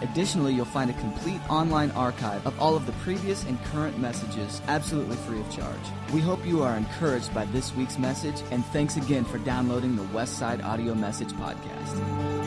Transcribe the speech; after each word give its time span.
Additionally, 0.00 0.54
you'll 0.54 0.64
find 0.64 0.90
a 0.90 0.94
complete 0.94 1.40
online 1.50 1.90
archive 1.92 2.46
of 2.46 2.58
all 2.60 2.76
of 2.76 2.86
the 2.86 2.92
previous 2.92 3.44
and 3.44 3.62
current 3.64 3.98
messages 3.98 4.62
absolutely 4.68 5.16
free 5.16 5.40
of 5.40 5.50
charge. 5.50 5.76
We 6.12 6.20
hope 6.20 6.46
you 6.46 6.62
are 6.62 6.76
encouraged 6.76 7.34
by 7.34 7.46
this 7.46 7.74
week's 7.74 7.98
message, 7.98 8.40
and 8.50 8.64
thanks 8.66 8.96
again 8.96 9.24
for 9.24 9.38
downloading 9.38 9.96
the 9.96 10.04
Westside 10.04 10.64
Audio 10.64 10.94
Message 10.94 11.32
Podcast. 11.32 12.38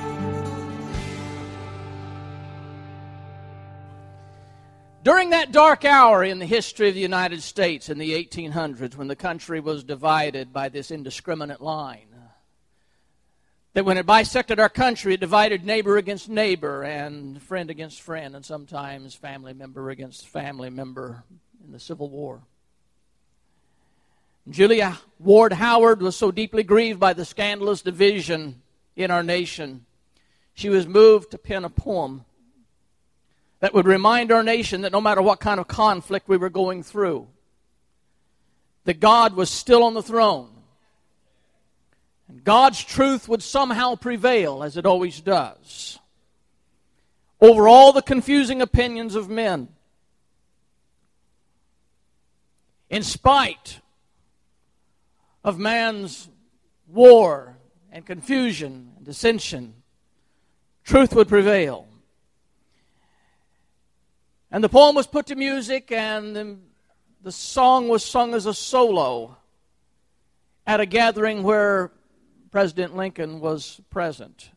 During 5.04 5.32
that 5.32 5.52
dark 5.52 5.84
hour 5.84 6.24
in 6.24 6.38
the 6.38 6.46
history 6.46 6.88
of 6.88 6.94
the 6.94 7.02
United 7.02 7.42
States 7.42 7.90
in 7.90 7.98
the 7.98 8.12
1800s, 8.12 8.96
when 8.96 9.08
the 9.08 9.16
country 9.16 9.60
was 9.60 9.84
divided 9.84 10.54
by 10.54 10.70
this 10.70 10.92
indiscriminate 10.92 11.60
line, 11.60 12.11
that 13.74 13.86
when 13.86 13.98
it 13.98 14.06
bisected 14.06 14.60
our 14.60 14.70
country, 14.70 15.14
it 15.14 15.20
divided 15.20 15.66
neighbor 15.66 15.98
against 15.98 16.30
neighbor 16.30 16.84
and 16.84 17.42
friend 17.42 17.70
against 17.70 18.02
friend, 18.02 18.36
and 18.36 18.46
sometimes 18.46 19.16
family 19.16 19.54
member 19.54 19.90
against 19.90 20.28
family 20.28 20.70
member 20.70 21.24
in 21.66 21.72
the 21.72 21.80
Civil 21.80 22.10
War. 22.10 22.42
Julia 24.50 25.00
Ward 25.20 25.54
Howe 25.54 25.94
was 25.96 26.18
so 26.18 26.32
deeply 26.32 26.64
grieved 26.64 27.00
by 27.00 27.14
the 27.14 27.24
scandalous 27.24 27.82
division 27.82 28.62
in 28.96 29.12
our 29.12 29.24
nation, 29.24 29.86
she 30.54 30.70
was 30.70 30.86
moved 30.86 31.32
to 31.32 31.38
pen 31.38 31.64
a 31.64 31.70
poem 31.70 32.26
that 33.60 33.74
would 33.74 33.88
remind 33.88 34.32
our 34.32 34.44
nation 34.44 34.82
that 34.82 34.92
no 34.92 35.00
matter 35.00 35.22
what 35.22 35.40
kind 35.40 35.60
of 35.60 35.68
conflict 35.68 36.28
we 36.28 36.38
were 36.38 36.50
going 36.50 36.84
through, 36.84 37.28
that 38.84 39.00
God 39.00 39.36
was 39.36 39.50
still 39.50 39.84
on 39.84 39.94
the 39.94 40.04
throne 40.04 40.50
and 42.32 42.46
God's 42.46 42.82
truth 42.82 43.28
would 43.28 43.44
somehow 43.44 43.96
prevail, 43.96 44.64
as 44.64 44.78
it 44.78 44.86
always 44.86 45.20
does, 45.20 46.00
over 47.42 47.68
all 47.68 47.92
the 47.92 48.02
confusing 48.02 48.62
opinions 48.62 49.16
of 49.16 49.30
men. 49.30 49.68
In 52.90 53.04
spite 53.04 53.82
of 55.44 55.60
man's 55.60 56.30
war 56.88 57.58
and 57.92 58.06
confusion 58.06 58.94
and 58.96 59.06
dissension, 59.06 59.74
truth 60.86 61.14
would 61.14 61.28
prevail. 61.28 61.86
And 64.50 64.64
the 64.64 64.70
poem 64.70 64.96
was 64.96 65.08
put 65.08 65.26
to 65.28 65.36
music, 65.36 65.92
and 65.92 66.36
the, 66.36 66.58
the 67.24 67.32
song 67.34 67.90
was 67.90 68.06
sung 68.06 68.34
as 68.34 68.46
a 68.46 68.54
solo 68.54 69.36
at 70.66 70.80
a 70.80 70.86
gathering 70.86 71.44
where 71.44 71.92
President 72.52 72.98
Lincoln 72.98 73.40
was 73.40 73.80
present. 73.90 74.52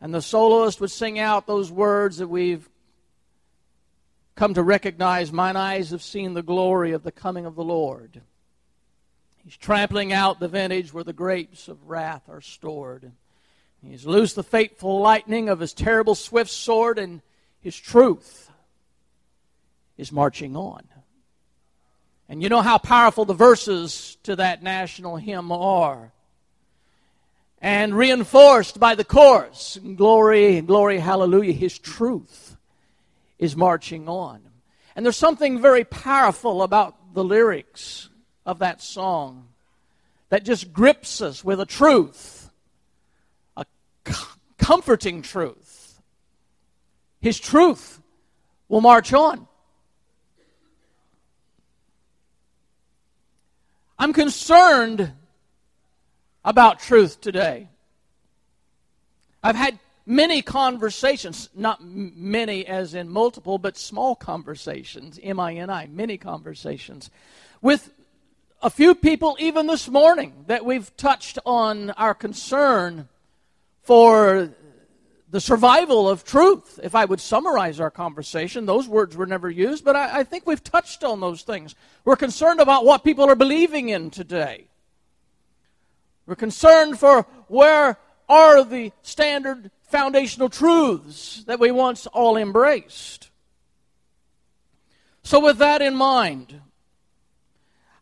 And 0.00 0.14
the 0.14 0.20
soloist 0.20 0.80
would 0.80 0.90
sing 0.90 1.18
out 1.18 1.46
those 1.46 1.72
words 1.72 2.18
that 2.18 2.28
we've 2.28 2.68
come 4.34 4.52
to 4.52 4.62
recognize 4.62 5.32
Mine 5.32 5.56
eyes 5.56 5.90
have 5.90 6.02
seen 6.02 6.34
the 6.34 6.42
glory 6.42 6.92
of 6.92 7.02
the 7.02 7.12
coming 7.12 7.46
of 7.46 7.54
the 7.54 7.64
Lord. 7.64 8.20
He's 9.42 9.56
trampling 9.56 10.12
out 10.12 10.38
the 10.38 10.48
vintage 10.48 10.92
where 10.92 11.04
the 11.04 11.12
grapes 11.14 11.68
of 11.68 11.88
wrath 11.88 12.28
are 12.28 12.42
stored. 12.42 13.12
He's 13.82 14.06
loosed 14.06 14.36
the 14.36 14.42
fateful 14.42 15.00
lightning 15.00 15.48
of 15.48 15.60
his 15.60 15.72
terrible 15.72 16.14
swift 16.14 16.50
sword, 16.50 16.98
and 16.98 17.22
his 17.60 17.76
truth 17.76 18.50
is 19.96 20.12
marching 20.12 20.56
on. 20.56 20.84
And 22.28 22.42
you 22.42 22.48
know 22.48 22.62
how 22.62 22.78
powerful 22.78 23.26
the 23.26 23.34
verses 23.34 24.16
to 24.22 24.36
that 24.36 24.62
national 24.62 25.16
hymn 25.16 25.52
are 25.52 26.12
and 27.64 27.96
reinforced 27.96 28.78
by 28.78 28.94
the 28.94 29.04
chorus 29.04 29.78
glory, 29.96 30.60
glory, 30.60 30.98
hallelujah. 30.98 31.54
His 31.54 31.78
truth 31.78 32.58
is 33.38 33.56
marching 33.56 34.06
on. 34.06 34.42
And 34.94 35.04
there's 35.04 35.16
something 35.16 35.62
very 35.62 35.82
powerful 35.82 36.62
about 36.62 37.14
the 37.14 37.24
lyrics 37.24 38.10
of 38.44 38.58
that 38.58 38.82
song 38.82 39.48
that 40.28 40.44
just 40.44 40.74
grips 40.74 41.22
us 41.22 41.42
with 41.42 41.58
a 41.58 41.64
truth, 41.64 42.50
a 43.56 43.64
comforting 44.58 45.22
truth. 45.22 46.02
His 47.22 47.40
truth 47.40 47.98
will 48.68 48.82
march 48.82 49.14
on. 49.14 49.48
I'm 53.98 54.12
concerned 54.12 55.14
about 56.44 56.80
truth 56.80 57.20
today. 57.20 57.68
I've 59.42 59.56
had 59.56 59.78
many 60.06 60.42
conversations, 60.42 61.48
not 61.54 61.82
many 61.82 62.66
as 62.66 62.94
in 62.94 63.08
multiple, 63.08 63.58
but 63.58 63.76
small 63.76 64.14
conversations, 64.14 65.18
M 65.22 65.40
I 65.40 65.54
N 65.54 65.70
I, 65.70 65.86
many 65.86 66.18
conversations, 66.18 67.10
with 67.62 67.90
a 68.62 68.70
few 68.70 68.94
people 68.94 69.36
even 69.38 69.66
this 69.66 69.88
morning 69.88 70.44
that 70.46 70.64
we've 70.64 70.94
touched 70.96 71.38
on 71.44 71.90
our 71.90 72.14
concern 72.14 73.08
for 73.82 74.50
the 75.30 75.40
survival 75.40 76.08
of 76.08 76.24
truth. 76.24 76.78
If 76.82 76.94
I 76.94 77.04
would 77.04 77.20
summarize 77.20 77.80
our 77.80 77.90
conversation, 77.90 78.66
those 78.66 78.86
words 78.86 79.16
were 79.16 79.26
never 79.26 79.50
used, 79.50 79.84
but 79.84 79.96
I, 79.96 80.20
I 80.20 80.24
think 80.24 80.46
we've 80.46 80.64
touched 80.64 81.04
on 81.04 81.20
those 81.20 81.42
things. 81.42 81.74
We're 82.04 82.16
concerned 82.16 82.60
about 82.60 82.84
what 82.84 83.04
people 83.04 83.24
are 83.24 83.34
believing 83.34 83.88
in 83.88 84.10
today. 84.10 84.66
We're 86.26 86.34
concerned 86.36 86.98
for 86.98 87.22
where 87.48 87.98
are 88.28 88.64
the 88.64 88.92
standard 89.02 89.70
foundational 89.84 90.48
truths 90.48 91.44
that 91.46 91.60
we 91.60 91.70
once 91.70 92.06
all 92.06 92.36
embraced. 92.36 93.30
So, 95.22 95.40
with 95.40 95.58
that 95.58 95.82
in 95.82 95.94
mind, 95.94 96.60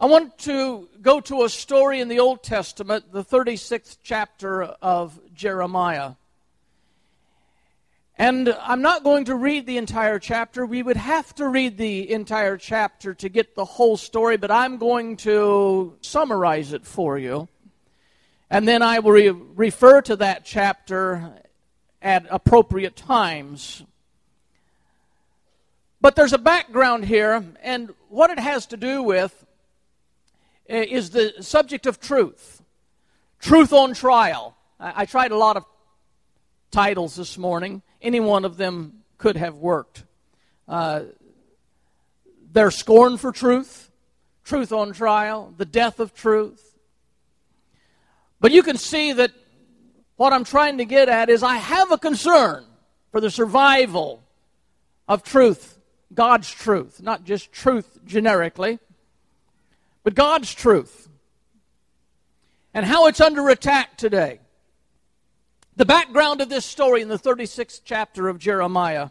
I 0.01 0.07
want 0.07 0.39
to 0.39 0.89
go 1.01 1.21
to 1.21 1.45
a 1.45 1.49
story 1.49 2.01
in 2.01 2.09
the 2.09 2.19
Old 2.19 2.43
Testament, 2.43 3.13
the 3.13 3.25
36th 3.25 3.99
chapter 4.03 4.65
of 4.65 5.21
Jeremiah. 5.33 6.15
And 8.17 8.57
I'm 8.61 8.83
not 8.83 9.05
going 9.05 9.27
to 9.27 9.37
read 9.37 9.67
the 9.67 9.79
entire 9.79 10.19
chapter. 10.19 10.67
We 10.67 10.83
would 10.83 10.97
have 10.97 11.35
to 11.37 11.49
read 11.49 11.77
the 11.77 12.11
entire 12.11 12.57
chapter 12.57 13.15
to 13.15 13.29
get 13.29 13.55
the 13.55 13.65
whole 13.65 13.97
story, 13.97 14.37
but 14.37 14.51
I'm 14.51 14.79
going 14.79 15.17
to 15.19 15.97
summarize 16.01 16.73
it 16.73 16.85
for 16.85 17.19
you. 17.19 17.49
And 18.53 18.69
then 18.69 18.83
I 18.83 18.99
will 18.99 19.13
re- 19.13 19.31
refer 19.31 20.03
to 20.03 20.17
that 20.17 20.45
chapter 20.45 21.33
at 22.03 22.27
appropriate 22.29 22.95
times. 22.95 23.83
But 26.03 26.17
there's 26.17 26.35
a 26.35 26.39
background 26.39 27.07
here, 27.07 27.43
and 27.63 27.95
what 28.11 28.29
it 28.29 28.39
has 28.39 28.67
to 28.67 28.77
do 28.77 29.03
with 29.03 29.47
eh, 30.69 30.85
is 30.87 31.09
the 31.09 31.33
subject 31.41 31.87
of 31.87 31.99
truth. 31.99 32.63
Truth 33.41 33.73
on 33.73 33.95
trial. 33.95 34.55
I, 34.79 34.93
I 34.97 35.07
tried 35.07 35.31
a 35.31 35.39
lot 35.39 35.57
of 35.57 35.65
titles 36.71 37.17
this 37.17 37.39
morning. 37.39 37.81
Any 38.03 38.21
one 38.21 38.45
of 38.45 38.59
them 38.59 39.03
could 39.17 39.39
have 39.39 39.57
worked. 39.57 40.05
Uh, 40.69 41.05
their 42.53 42.71
scorn 42.71 43.17
for 43.17 43.33
truth, 43.33 43.91
truth 44.45 44.73
on 44.73 44.93
trial, 44.93 45.55
the 45.57 45.65
death 45.65 46.01
of 46.01 46.13
truth, 46.13 46.72
but 48.43 48.51
you 48.51 48.65
can 48.65 48.77
see 48.77 49.13
that 49.13 49.31
what 50.17 50.33
I'm 50.33 50.43
trying 50.43 50.79
to 50.79 50.85
get 50.85 51.09
at 51.09 51.31
is 51.31 51.45
I 51.45 51.57
have 51.57 51.93
a 51.93 51.97
concern 51.97 52.67
for 53.13 53.21
the 53.21 53.31
survival 53.31 54.21
of 55.07 55.23
truth, 55.23 55.79
God's 56.13 56.51
truth, 56.51 57.01
not 57.01 57.23
just 57.23 57.53
truth 57.53 58.01
generically, 58.05 58.81
but 60.03 60.17
God's 60.17 60.53
truth, 60.53 61.09
and 62.75 62.85
how 62.85 63.07
it's 63.07 63.21
under 63.21 63.49
attack 63.49 63.97
today. 63.97 64.41
The 65.77 65.87
background 65.87 66.41
of 66.41 66.49
this 66.49 66.67
story 66.67 67.01
in 67.01 67.09
the 67.09 67.19
36th 67.19 67.83
chapter 67.85 68.27
of 68.27 68.39
Jeremiah. 68.39 69.11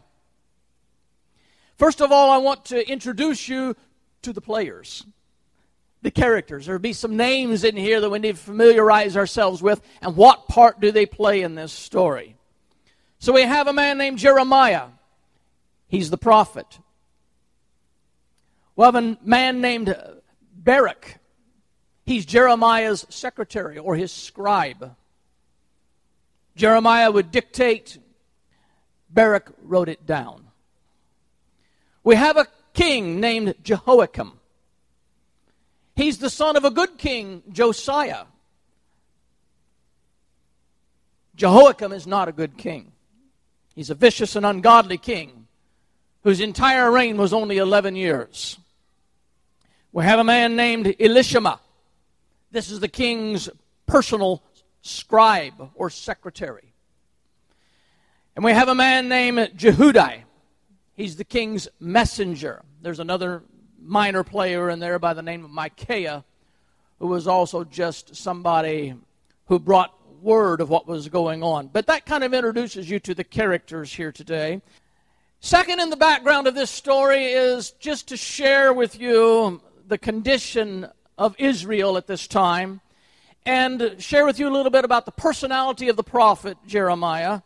First 1.78 2.02
of 2.02 2.12
all, 2.12 2.30
I 2.30 2.36
want 2.36 2.66
to 2.66 2.86
introduce 2.86 3.48
you 3.48 3.76
to 4.20 4.34
the 4.34 4.42
players 4.42 5.06
the 6.02 6.10
characters. 6.10 6.66
There'll 6.66 6.80
be 6.80 6.92
some 6.92 7.16
names 7.16 7.64
in 7.64 7.76
here 7.76 8.00
that 8.00 8.10
we 8.10 8.18
need 8.18 8.36
to 8.36 8.42
familiarize 8.42 9.16
ourselves 9.16 9.62
with, 9.62 9.80
and 10.00 10.16
what 10.16 10.48
part 10.48 10.80
do 10.80 10.92
they 10.92 11.06
play 11.06 11.42
in 11.42 11.54
this 11.54 11.72
story? 11.72 12.36
So 13.18 13.32
we 13.32 13.42
have 13.42 13.68
a 13.68 13.72
man 13.72 13.98
named 13.98 14.18
Jeremiah. 14.18 14.88
He's 15.88 16.10
the 16.10 16.18
prophet. 16.18 16.78
We 18.74 18.84
have 18.84 18.96
a 18.96 19.16
man 19.22 19.60
named 19.60 19.94
Baruch. 20.54 21.18
He's 22.04 22.26
Jeremiah's 22.26 23.06
secretary 23.08 23.78
or 23.78 23.94
his 23.94 24.10
scribe. 24.10 24.96
Jeremiah 26.56 27.10
would 27.10 27.30
dictate, 27.30 27.98
Baruch 29.08 29.52
wrote 29.62 29.88
it 29.88 30.04
down. 30.04 30.48
We 32.02 32.16
have 32.16 32.36
a 32.36 32.48
king 32.74 33.20
named 33.20 33.54
Jehoiakim. 33.62 34.32
He's 36.02 36.18
the 36.18 36.30
son 36.30 36.56
of 36.56 36.64
a 36.64 36.70
good 36.72 36.98
king, 36.98 37.44
Josiah. 37.52 38.24
Jehoiakim 41.36 41.92
is 41.92 42.08
not 42.08 42.26
a 42.26 42.32
good 42.32 42.58
king. 42.58 42.90
He's 43.76 43.88
a 43.88 43.94
vicious 43.94 44.34
and 44.34 44.44
ungodly 44.44 44.98
king 44.98 45.46
whose 46.24 46.40
entire 46.40 46.90
reign 46.90 47.18
was 47.18 47.32
only 47.32 47.58
11 47.58 47.94
years. 47.94 48.58
We 49.92 50.02
have 50.02 50.18
a 50.18 50.24
man 50.24 50.56
named 50.56 50.86
Elishama. 50.86 51.60
This 52.50 52.72
is 52.72 52.80
the 52.80 52.88
king's 52.88 53.48
personal 53.86 54.42
scribe 54.82 55.70
or 55.76 55.88
secretary. 55.88 56.74
And 58.34 58.44
we 58.44 58.50
have 58.50 58.68
a 58.68 58.74
man 58.74 59.08
named 59.08 59.52
Jehudi. 59.56 60.24
He's 60.94 61.14
the 61.14 61.24
king's 61.24 61.68
messenger. 61.78 62.62
There's 62.80 62.98
another 62.98 63.44
minor 63.84 64.22
player 64.22 64.70
in 64.70 64.78
there 64.78 64.98
by 64.98 65.14
the 65.14 65.22
name 65.22 65.44
of 65.44 65.50
Micaiah, 65.50 66.24
who 66.98 67.08
was 67.08 67.26
also 67.26 67.64
just 67.64 68.14
somebody 68.14 68.94
who 69.46 69.58
brought 69.58 69.94
word 70.22 70.60
of 70.60 70.68
what 70.70 70.86
was 70.86 71.08
going 71.08 71.42
on. 71.42 71.68
But 71.68 71.86
that 71.88 72.06
kind 72.06 72.22
of 72.24 72.32
introduces 72.32 72.88
you 72.88 73.00
to 73.00 73.14
the 73.14 73.24
characters 73.24 73.92
here 73.92 74.12
today. 74.12 74.62
Second, 75.40 75.80
in 75.80 75.90
the 75.90 75.96
background 75.96 76.46
of 76.46 76.54
this 76.54 76.70
story 76.70 77.26
is 77.26 77.72
just 77.72 78.08
to 78.08 78.16
share 78.16 78.72
with 78.72 78.98
you 79.00 79.60
the 79.88 79.98
condition 79.98 80.88
of 81.18 81.34
Israel 81.38 81.96
at 81.96 82.06
this 82.06 82.28
time 82.28 82.80
and 83.44 83.96
share 83.98 84.24
with 84.24 84.38
you 84.38 84.48
a 84.48 84.52
little 84.52 84.70
bit 84.70 84.84
about 84.84 85.04
the 85.04 85.12
personality 85.12 85.88
of 85.88 85.96
the 85.96 86.04
prophet 86.04 86.56
Jeremiah 86.66 87.40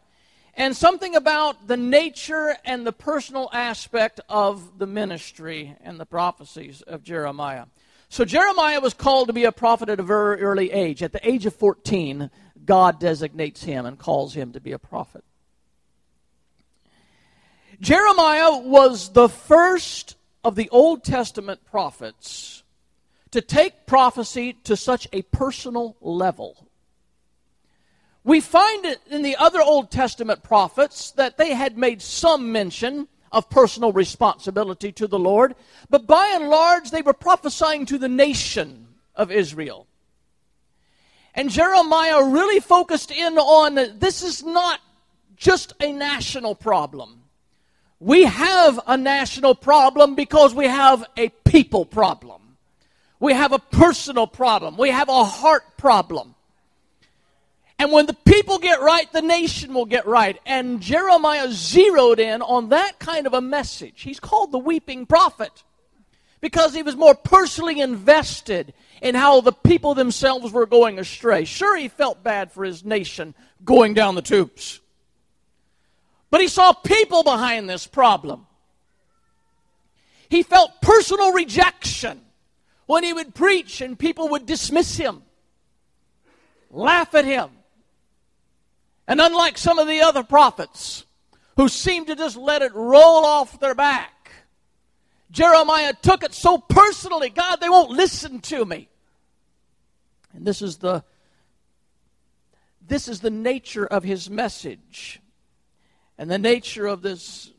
and 0.57 0.75
something 0.75 1.15
about 1.15 1.69
the 1.69 1.77
nature 1.77 2.57
and 2.65 2.87
the 2.87 2.93
personal 2.93 3.51
aspect 3.53 4.21
of 4.29 4.79
the 4.79 4.87
ministry 4.87 5.77
and 5.83 6.01
the 6.01 6.07
prophecies 6.07 6.83
of 6.83 7.03
Jeremiah. 7.03 7.67
So, 8.09 8.25
Jeremiah 8.25 8.81
was 8.81 8.95
called 8.95 9.27
to 9.29 9.33
be 9.33 9.45
a 9.45 9.53
prophet 9.53 9.89
at 9.89 10.01
a 10.01 10.03
very 10.03 10.41
early 10.41 10.73
age. 10.73 11.03
At 11.03 11.13
the 11.13 11.29
age 11.29 11.45
of 11.45 11.55
14, 11.55 12.31
God 12.65 12.99
designates 12.99 13.63
him 13.65 13.85
and 13.85 13.99
calls 13.99 14.35
him 14.35 14.53
to 14.53 14.61
be 14.61 14.73
a 14.73 14.79
prophet. 14.79 15.25
Jeremiah 17.81 18.59
was 18.59 19.11
the 19.13 19.29
first 19.29 20.17
of 20.43 20.55
the 20.55 20.71
Old 20.71 21.05
Testament 21.05 21.65
prophets 21.67 22.63
to 23.33 23.41
take 23.43 23.87
prophecy 23.87 24.55
to 24.65 24.77
such 24.77 25.07
a 25.13 25.23
personal 25.23 25.97
level. 26.01 26.67
We 28.27 28.41
find 28.41 28.85
it 28.85 29.01
in 29.09 29.23
the 29.23 29.37
other 29.37 29.63
Old 29.63 29.93
Testament 29.93 30.43
prophets 30.43 31.13
that 31.13 31.39
they 31.39 31.55
had 31.55 31.79
made 31.79 32.03
some 32.03 32.51
mention 32.51 33.07
of 33.31 33.49
personal 33.49 33.93
responsibility 33.93 34.91
to 34.93 35.07
the 35.07 35.19
Lord, 35.19 35.55
but 35.91 36.09
by 36.09 36.33
and 36.35 36.49
large 36.49 36.91
they 36.91 37.03
were 37.03 37.13
prophesying 37.13 37.87
to 37.87 37.99
the 37.99 38.09
nation 38.09 38.89
of 39.15 39.31
Israel. 39.31 39.87
And 41.37 41.51
Jeremiah 41.51 42.25
really 42.25 42.59
focused 42.59 43.13
in 43.13 43.39
on 43.39 43.77
this 44.01 44.25
is 44.25 44.43
not 44.43 44.81
just 45.37 45.75
a 45.81 45.93
national 45.93 46.57
problem. 46.57 47.23
We 48.01 48.25
have 48.25 48.81
a 48.89 48.97
national 48.97 49.55
problem 49.55 50.17
because 50.17 50.53
we 50.53 50.67
have 50.67 51.07
a 51.17 51.29
people 51.45 51.85
problem. 51.85 52.57
We 53.21 53.35
have 53.35 53.53
a 53.53 53.61
personal 53.61 54.27
problem. 54.27 54.77
We 54.77 54.91
have 54.91 55.09
a 55.09 55.25
heart 55.25 55.77
problem. 55.77 56.35
And 57.79 57.93
when 57.93 58.07
the 58.07 58.15
people 58.15 58.59
get 58.59 58.81
right, 58.81 59.11
the 59.13 59.23
nation 59.23 59.75
will 59.75 59.85
get 59.85 60.07
right. 60.07 60.41
And 60.47 60.81
Jeremiah 60.81 61.49
zeroed 61.51 62.19
in 62.19 62.41
on 62.41 62.71
that 62.71 62.99
kind 62.99 63.27
of 63.27 63.35
a 63.35 63.41
message. 63.41 64.03
He's 64.03 64.21
called 64.21 64.51
the 64.51 64.59
weeping 64.59 65.05
prophet 65.05 65.63
because 66.41 66.75
he 66.75 66.83
was 66.83 66.97
more 66.97 67.15
personally 67.15 67.81
invested 67.81 68.73
in 69.03 69.15
how 69.15 69.43
the 69.43 69.53
people 69.53 69.95
themselves 69.95 70.53
were 70.53 70.65
going 70.65 70.99
astray. 70.99 71.45
Sure, 71.45 71.77
he 71.77 71.89
felt 71.89 72.23
bad 72.23 72.51
for 72.51 72.65
his 72.65 72.85
nation 72.85 73.35
going 73.65 73.93
down 73.93 74.15
the 74.15 74.23
tubes. 74.23 74.81
But 76.31 76.41
he 76.41 76.49
saw 76.49 76.73
people 76.73 77.23
behind 77.23 77.69
this 77.69 77.87
problem. 77.87 78.47
He 80.29 80.43
felt 80.43 80.81
personal 80.81 81.33
rejection 81.33 82.21
when 82.87 83.05
he 83.05 83.13
would 83.13 83.35
preach 83.35 83.81
and 83.81 83.99
people 83.99 84.29
would 84.31 84.47
dismiss 84.47 84.97
him, 84.97 85.23
laugh 86.71 87.15
at 87.15 87.25
him. 87.25 87.51
And 89.09 89.21
unlike 89.21 89.57
some 89.59 89.79
of 89.79 89.87
the 89.87 90.01
other 90.01 90.23
prophets 90.23 91.05
who 91.57 91.69
seemed 91.69 92.09
to 92.09 92.17
just 92.17 92.37
let 92.37 92.63
it 92.63 92.75
roll 92.75 93.25
off 93.25 93.61
their 93.61 93.75
back, 93.75 94.31
Jeremiah 95.31 95.95
took 96.01 96.23
it 96.23 96.35
so 96.35 96.59
personally 96.59 97.31
God, 97.31 97.57
they 97.57 97.69
won't 97.69 97.91
listen 97.91 98.41
to 98.41 98.65
me. 98.65 98.89
And 100.35 100.47
this 100.47 100.63
is 100.63 100.79
the 100.79 101.05
this 102.89 103.09
is 103.09 103.21
the 103.21 103.31
nature 103.31 103.85
of 103.85 104.05
his 104.05 104.31
message 104.31 105.21
and 106.19 106.31
the 106.31 106.39
nature 106.39 106.87
of 106.87 107.03
this 107.03 107.51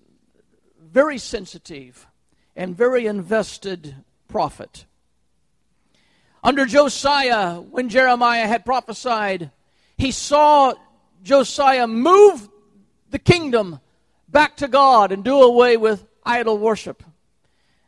very 0.82 1.18
sensitive 1.18 2.08
and 2.56 2.76
very 2.76 3.06
invested 3.06 3.96
prophet. 4.28 4.86
Under 6.44 6.66
Josiah, 6.66 7.60
when 7.60 7.90
Jeremiah 7.90 8.48
had 8.48 8.64
prophesied, 8.64 9.52
he 9.98 10.12
saw 10.12 10.76
Josiah 11.28 11.88
move 11.88 12.48
the 13.12 13.20
kingdom 13.20 13.80
back 14.30 14.58
to 14.58 14.68
God 14.68 15.12
and 15.12 15.24
do 15.24 15.42
away 15.42 15.76
with 15.76 16.06
idol 16.26 16.58
worship. 16.58 17.04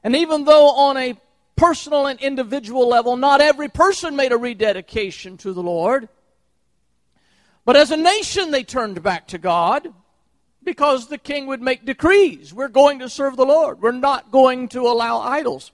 And 0.03 0.15
even 0.15 0.43
though 0.43 0.69
on 0.69 0.97
a 0.97 1.17
personal 1.55 2.05
and 2.05 2.19
individual 2.19 2.87
level, 2.87 3.15
not 3.15 3.41
every 3.41 3.69
person 3.69 4.15
made 4.15 4.31
a 4.33 4.37
rededication 4.37 5.37
to 5.37 5.53
the 5.53 5.63
Lord, 5.63 6.09
but 7.65 7.75
as 7.75 7.91
a 7.91 7.97
nation 7.97 8.51
they 8.51 8.63
turned 8.63 9.01
back 9.01 9.27
to 9.29 9.37
God 9.37 9.93
because 10.63 11.07
the 11.07 11.17
king 11.17 11.47
would 11.47 11.61
make 11.61 11.85
decrees. 11.85 12.53
We're 12.53 12.67
going 12.67 12.99
to 12.99 13.09
serve 13.09 13.37
the 13.37 13.45
Lord. 13.45 13.81
We're 13.81 13.91
not 13.91 14.31
going 14.31 14.67
to 14.69 14.81
allow 14.81 15.19
idols 15.19 15.71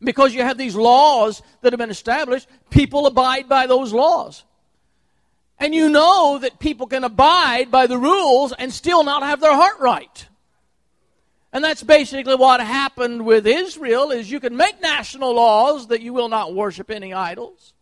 because 0.00 0.34
you 0.34 0.42
have 0.42 0.56
these 0.56 0.76
laws 0.76 1.42
that 1.62 1.72
have 1.72 1.78
been 1.78 1.90
established, 1.90 2.48
people 2.70 3.06
abide 3.06 3.48
by 3.48 3.66
those 3.66 3.92
laws. 3.92 4.44
And 5.60 5.74
you 5.74 5.90
know 5.90 6.38
that 6.38 6.58
people 6.58 6.86
can 6.86 7.04
abide 7.04 7.70
by 7.70 7.86
the 7.86 7.98
rules 7.98 8.54
and 8.58 8.72
still 8.72 9.04
not 9.04 9.22
have 9.22 9.40
their 9.40 9.54
heart 9.54 9.78
right. 9.78 10.26
And 11.52 11.62
that's 11.62 11.82
basically 11.82 12.34
what 12.34 12.60
happened 12.60 13.26
with 13.26 13.46
Israel 13.46 14.10
is 14.10 14.30
you 14.30 14.40
can 14.40 14.56
make 14.56 14.80
national 14.80 15.34
laws 15.34 15.88
that 15.88 16.00
you 16.00 16.14
will 16.14 16.30
not 16.30 16.54
worship 16.54 16.90
any 16.90 17.12
idols. 17.12 17.74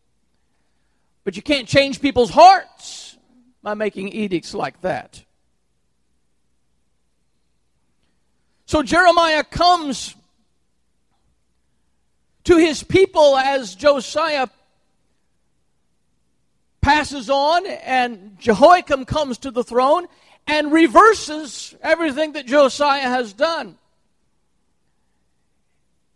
But 1.23 1.37
you 1.37 1.42
can't 1.42 1.68
change 1.68 2.00
people's 2.00 2.30
hearts 2.30 3.16
by 3.62 3.75
making 3.75 4.08
edicts 4.08 4.54
like 4.54 4.80
that. 4.80 5.23
So 8.66 8.82
Jeremiah 8.82 9.44
comes 9.44 10.16
to 12.44 12.56
his 12.56 12.82
people 12.82 13.37
as 13.37 13.75
Josiah 13.75 14.49
passes 16.80 17.28
on 17.28 17.66
and 17.66 18.37
Jehoiakim 18.38 19.04
comes 19.04 19.38
to 19.38 19.50
the 19.50 19.64
throne 19.64 20.06
and 20.47 20.73
reverses 20.73 21.75
everything 21.82 22.32
that 22.32 22.47
Josiah 22.47 23.08
has 23.08 23.32
done. 23.32 23.76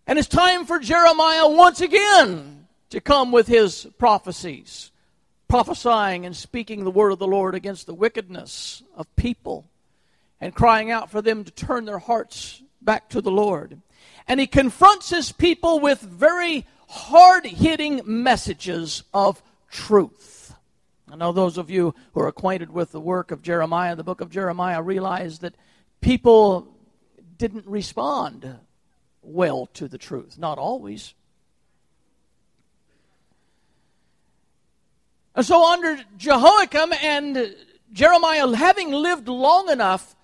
And 0.07 0.19
it's 0.19 0.29
time 0.29 0.65
for 0.65 0.79
Jeremiah 0.79 1.49
once 1.49 1.81
again 1.81 2.67
to 2.91 3.01
come 3.01 3.33
with 3.33 3.47
his 3.47 3.87
prophecies, 3.99 4.91
prophesying 5.49 6.27
and 6.27 6.37
speaking 6.37 6.85
the 6.85 6.91
word 6.91 7.13
of 7.13 7.19
the 7.19 7.27
Lord 7.27 7.55
against 7.55 7.87
the 7.87 7.95
wickedness 7.95 8.83
of 8.97 9.15
people 9.17 9.67
and 10.41 10.55
crying 10.55 10.91
out 10.91 11.11
for 11.11 11.23
them 11.23 11.45
to 11.45 11.51
turn 11.51 11.85
their 11.85 11.99
hearts 11.99 12.63
back 12.81 13.09
to 13.11 13.21
the 13.21 13.31
Lord. 13.31 13.81
And 14.27 14.41
he 14.41 14.47
confronts 14.47 15.11
his 15.11 15.31
people 15.31 15.79
with 15.79 16.01
very 16.01 16.67
hard 16.89 17.47
hitting 17.47 18.01
messages 18.05 19.05
of 19.15 19.43
truth. 19.71 20.32
I 21.13 21.15
know 21.15 21.31
those 21.31 21.59
of 21.59 21.69
you 21.69 21.95
who 22.15 22.21
are 22.21 22.29
acquainted 22.29 22.73
with 22.73 22.91
the 22.91 23.01
work 23.01 23.33
of 23.33 23.43
Jeremiah, 23.43 23.95
the 23.95 24.03
book 24.03 24.23
of 24.23 24.31
Jeremiah, 24.31 24.81
realize 24.81 25.41
that 25.41 25.55
people 26.01 26.75
didn't 27.37 27.67
respond 27.67 28.59
well 29.21 29.67
to 29.75 29.89
the 29.89 29.99
truth. 29.99 30.39
Not 30.39 30.57
always. 30.57 31.13
And 35.35 35.45
so, 35.45 35.71
under 35.71 36.03
Jehoiakim 36.17 36.95
and 36.95 37.57
Jeremiah 37.93 38.57
having 38.57 38.91
lived 38.91 39.29
long 39.29 39.69
enough 39.69 40.17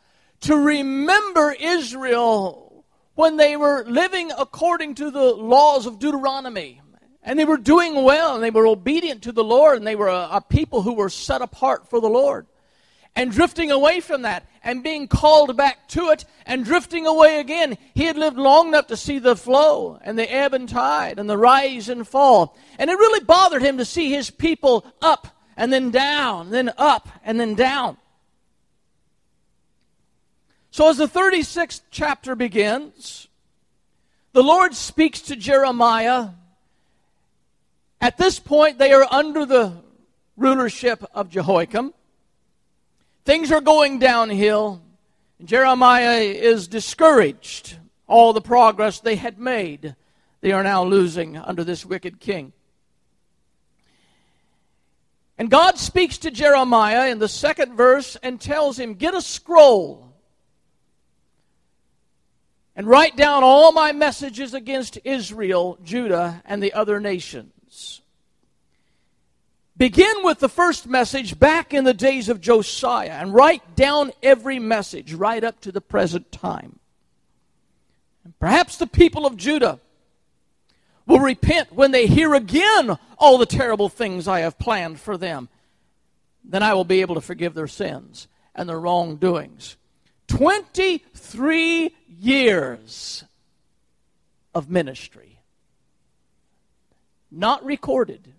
to 0.42 0.57
remember 0.57 1.54
Israel 1.61 2.87
when 3.14 3.37
they 3.37 3.57
were 3.59 3.85
living 3.87 4.33
according 4.38 4.95
to 4.95 5.11
the 5.11 5.35
laws 5.35 5.85
of 5.85 5.99
Deuteronomy 5.99 6.80
And 7.22 7.38
they 7.38 7.44
were 7.44 7.56
doing 7.56 7.94
well, 8.04 8.34
and 8.34 8.42
they 8.42 8.50
were 8.50 8.66
obedient 8.66 9.22
to 9.22 9.32
the 9.32 9.44
Lord, 9.44 9.76
and 9.76 9.87
they 9.87 9.96
were 9.96 10.08
a, 10.08 10.28
a 10.32 10.40
people 10.40 10.82
who 10.82 10.94
were 10.94 11.10
set 11.10 11.42
apart 11.42 11.88
for 11.88 12.00
the 12.00 12.08
Lord. 12.08 12.46
And 13.16 13.32
drifting 13.32 13.70
away 13.70 14.00
from 14.00 14.22
that, 14.22 14.48
and 14.62 14.82
being 14.82 15.08
called 15.08 15.56
back 15.56 15.88
to 15.88 16.10
it, 16.10 16.25
and 16.46 16.64
drifting 16.64 17.06
away 17.06 17.40
again, 17.40 17.76
he 17.94 18.04
had 18.04 18.16
lived 18.16 18.37
long 18.37 18.68
enough 18.68 18.87
to 18.88 18.96
see 18.96 19.18
the 19.18 19.34
flow, 19.34 19.98
and 20.02 20.18
the 20.18 20.32
ebb 20.32 20.54
and 20.54 20.68
tide, 20.68 21.18
and 21.18 21.28
the 21.28 21.37
rise 21.37 21.88
and 21.88 22.06
fall. 22.06 22.56
And 22.78 22.88
it 22.88 22.98
really 22.98 23.25
bothered 23.25 23.62
him 23.62 23.78
to 23.78 23.84
see 23.84 24.10
his 24.10 24.30
people 24.30 24.87
up, 25.02 25.28
and 25.56 25.72
then 25.72 25.90
down, 25.90 26.50
then 26.50 26.70
up, 26.78 27.08
and 27.25 27.40
then 27.40 27.54
down. 27.54 27.96
So 30.70 30.88
as 30.88 30.98
the 30.98 31.08
36th 31.08 31.80
chapter 31.90 32.37
begins, 32.37 33.26
the 34.32 34.42
Lord 34.42 34.75
speaks 34.75 35.20
to 35.22 35.34
Jeremiah 35.34 36.28
at 38.00 38.17
this 38.17 38.38
point, 38.38 38.78
they 38.78 38.93
are 38.93 39.07
under 39.11 39.45
the 39.45 39.73
rulership 40.37 41.05
of 41.14 41.28
Jehoiakim. 41.28 41.93
Things 43.25 43.50
are 43.50 43.61
going 43.61 43.99
downhill. 43.99 44.83
Jeremiah 45.45 46.21
is 46.21 46.69
discouraged. 46.69 47.76
All 48.07 48.33
the 48.33 48.40
progress 48.40 49.00
they 49.00 49.17
had 49.17 49.38
made, 49.38 49.97
they 50.40 50.52
are 50.52 50.62
now 50.62 50.85
losing 50.85 51.37
under 51.37 51.64
this 51.64 51.85
wicked 51.85 52.21
king. 52.21 52.52
And 55.37 55.50
God 55.50 55.78
speaks 55.78 56.19
to 56.19 56.31
Jeremiah 56.31 57.11
in 57.11 57.19
the 57.19 57.28
second 57.28 57.76
verse 57.76 58.17
and 58.23 58.40
tells 58.40 58.78
him, 58.78 58.95
Get 58.95 59.14
a 59.14 59.21
scroll 59.21 60.14
and 62.75 62.87
write 62.87 63.17
down 63.17 63.45
all 63.45 63.73
my 63.73 63.93
messages 63.93 64.55
against 64.55 64.99
Israel, 65.05 65.78
Judah, 65.85 66.43
and 66.45 66.62
the 66.62 66.73
other 66.73 66.99
nations. 67.00 67.52
Begin 69.78 70.25
with 70.25 70.40
the 70.40 70.49
first 70.49 70.88
message 70.88 71.38
back 71.38 71.73
in 71.73 71.85
the 71.85 71.94
days 71.94 72.28
of 72.28 72.40
Josiah 72.40 73.12
and 73.12 73.32
write 73.32 73.76
down 73.76 74.11
every 74.25 74.58
message 74.58 75.14
right 75.14 75.42
up 75.42 75.61
to 75.61 75.70
the 75.70 75.80
present 75.80 76.32
time. 76.32 76.80
And 78.25 78.37
perhaps 78.40 78.76
the 78.76 78.88
people 78.88 79.25
of 79.25 79.37
Judah 79.37 79.78
will 81.06 81.20
repent 81.20 81.73
when 81.73 81.92
they 81.92 82.08
hear 82.08 82.35
again 82.35 82.99
all 83.18 83.38
the 83.38 83.47
terrible 83.47 83.88
things 83.88 84.26
I 84.26 84.40
have 84.40 84.58
planned 84.58 84.99
for 84.99 85.16
them. 85.16 85.49
Then 86.42 86.64
I 86.64 86.75
will 86.75 86.85
be 86.85 87.00
able 87.00 87.14
to 87.14 87.20
forgive 87.20 87.54
their 87.54 87.68
sins 87.68 88.26
and 88.56 88.68
their 88.68 88.80
wrongdoings. 88.80 89.76
23 90.26 91.94
years 92.18 93.25
of 94.56 94.68
ministry. 94.68 95.38
Not 97.30 97.64
recorded 97.64 98.35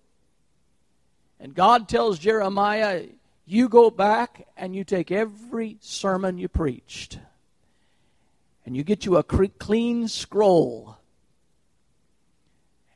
and 1.40 1.54
God 1.54 1.88
tells 1.88 2.20
Jeremiah, 2.20 3.06
You 3.46 3.70
go 3.70 3.90
back 3.90 4.48
and 4.58 4.76
you 4.76 4.84
take 4.84 5.12
every 5.12 5.78
sermon 5.80 6.38
you 6.38 6.48
preached, 6.48 7.20
and 8.66 8.76
you 8.76 8.84
get 8.84 9.06
you 9.06 9.18
a 9.18 9.24
clean 9.24 10.08
scroll, 10.08 10.98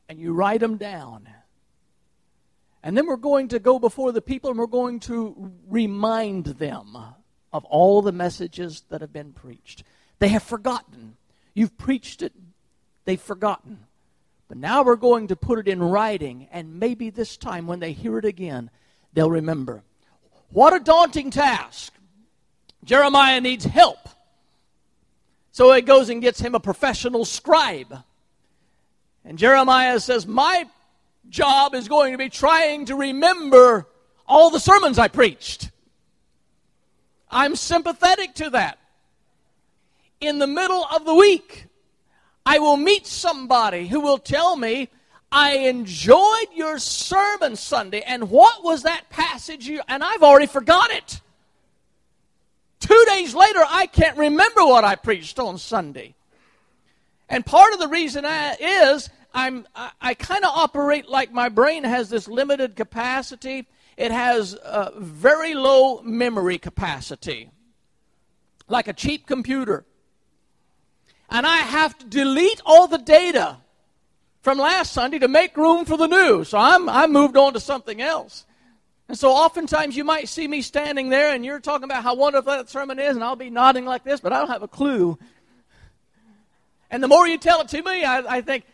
and 0.08 0.18
you 0.18 0.32
write 0.32 0.60
them 0.60 0.76
down. 0.76 1.28
And 2.84 2.94
then 2.94 3.06
we're 3.06 3.16
going 3.16 3.48
to 3.48 3.58
go 3.58 3.78
before 3.78 4.12
the 4.12 4.20
people 4.20 4.50
and 4.50 4.58
we're 4.58 4.66
going 4.66 5.00
to 5.00 5.50
remind 5.68 6.44
them 6.44 6.94
of 7.50 7.64
all 7.64 8.02
the 8.02 8.12
messages 8.12 8.84
that 8.90 9.00
have 9.00 9.12
been 9.12 9.32
preached. 9.32 9.84
They 10.18 10.28
have 10.28 10.42
forgotten. 10.42 11.16
You've 11.54 11.78
preached 11.78 12.20
it, 12.20 12.34
they've 13.06 13.20
forgotten. 13.20 13.86
But 14.48 14.58
now 14.58 14.82
we're 14.82 14.96
going 14.96 15.28
to 15.28 15.36
put 15.36 15.58
it 15.58 15.68
in 15.68 15.82
writing, 15.82 16.48
and 16.52 16.78
maybe 16.78 17.10
this 17.10 17.36
time 17.36 17.66
when 17.66 17.80
they 17.80 17.92
hear 17.92 18.18
it 18.18 18.24
again, 18.24 18.70
they'll 19.12 19.30
remember. 19.30 19.82
What 20.50 20.74
a 20.74 20.80
daunting 20.80 21.30
task! 21.30 21.92
Jeremiah 22.84 23.40
needs 23.40 23.64
help. 23.64 24.08
So 25.52 25.72
he 25.72 25.82
goes 25.82 26.10
and 26.10 26.20
gets 26.20 26.40
him 26.40 26.54
a 26.54 26.60
professional 26.60 27.24
scribe. 27.24 28.02
And 29.24 29.38
Jeremiah 29.38 30.00
says, 30.00 30.26
My 30.26 30.66
job 31.28 31.74
is 31.74 31.88
going 31.88 32.12
to 32.12 32.18
be 32.18 32.28
trying 32.28 32.86
to 32.86 32.96
remember 32.96 33.86
all 34.26 34.50
the 34.50 34.60
sermons 34.60 34.98
I 34.98 35.08
preached. 35.08 35.70
I'm 37.30 37.56
sympathetic 37.56 38.34
to 38.36 38.50
that. 38.50 38.78
In 40.20 40.38
the 40.38 40.46
middle 40.46 40.84
of 40.84 41.04
the 41.04 41.14
week, 41.14 41.66
I 42.46 42.58
will 42.58 42.76
meet 42.76 43.06
somebody 43.06 43.86
who 43.86 44.00
will 44.00 44.18
tell 44.18 44.56
me, 44.56 44.88
I 45.32 45.56
enjoyed 45.58 46.48
your 46.54 46.78
sermon 46.78 47.56
Sunday, 47.56 48.02
and 48.02 48.30
what 48.30 48.62
was 48.62 48.82
that 48.82 49.08
passage 49.10 49.66
you, 49.66 49.80
and 49.88 50.04
I've 50.04 50.22
already 50.22 50.46
forgot 50.46 50.90
it. 50.90 51.20
Two 52.80 53.04
days 53.08 53.34
later, 53.34 53.64
I 53.66 53.86
can't 53.86 54.18
remember 54.18 54.64
what 54.64 54.84
I 54.84 54.94
preached 54.94 55.38
on 55.38 55.58
Sunday. 55.58 56.14
And 57.28 57.44
part 57.44 57.72
of 57.72 57.80
the 57.80 57.88
reason 57.88 58.26
I, 58.26 58.54
is 58.60 59.08
I'm, 59.32 59.66
I, 59.74 59.90
I 60.00 60.14
kind 60.14 60.44
of 60.44 60.50
operate 60.54 61.08
like 61.08 61.32
my 61.32 61.48
brain 61.48 61.82
has 61.82 62.10
this 62.10 62.28
limited 62.28 62.76
capacity. 62.76 63.66
It 63.96 64.12
has 64.12 64.56
very 64.96 65.54
low 65.54 66.02
memory 66.02 66.58
capacity, 66.58 67.50
like 68.68 68.86
a 68.86 68.92
cheap 68.92 69.26
computer 69.26 69.84
and 71.30 71.46
I 71.46 71.58
have 71.58 71.96
to 71.98 72.06
delete 72.06 72.60
all 72.64 72.86
the 72.86 72.98
data 72.98 73.58
from 74.42 74.58
last 74.58 74.92
Sunday 74.92 75.18
to 75.18 75.28
make 75.28 75.56
room 75.56 75.84
for 75.84 75.96
the 75.96 76.06
new. 76.06 76.44
So 76.44 76.58
I'm, 76.58 76.88
I 76.88 77.06
moved 77.06 77.36
on 77.36 77.54
to 77.54 77.60
something 77.60 78.02
else. 78.02 78.44
And 79.08 79.18
so 79.18 79.30
oftentimes 79.30 79.96
you 79.96 80.04
might 80.04 80.28
see 80.28 80.48
me 80.48 80.62
standing 80.62 81.08
there 81.08 81.34
and 81.34 81.44
you're 81.44 81.60
talking 81.60 81.84
about 81.84 82.02
how 82.02 82.14
wonderful 82.14 82.52
that 82.52 82.70
sermon 82.70 82.98
is, 82.98 83.16
and 83.16 83.24
I'll 83.24 83.36
be 83.36 83.50
nodding 83.50 83.84
like 83.84 84.04
this, 84.04 84.20
but 84.20 84.32
I 84.32 84.38
don't 84.38 84.50
have 84.50 84.62
a 84.62 84.68
clue. 84.68 85.18
And 86.90 87.02
the 87.02 87.08
more 87.08 87.26
you 87.26 87.38
tell 87.38 87.60
it 87.60 87.68
to 87.68 87.82
me, 87.82 88.04
I, 88.04 88.36
I 88.36 88.40
think 88.40 88.64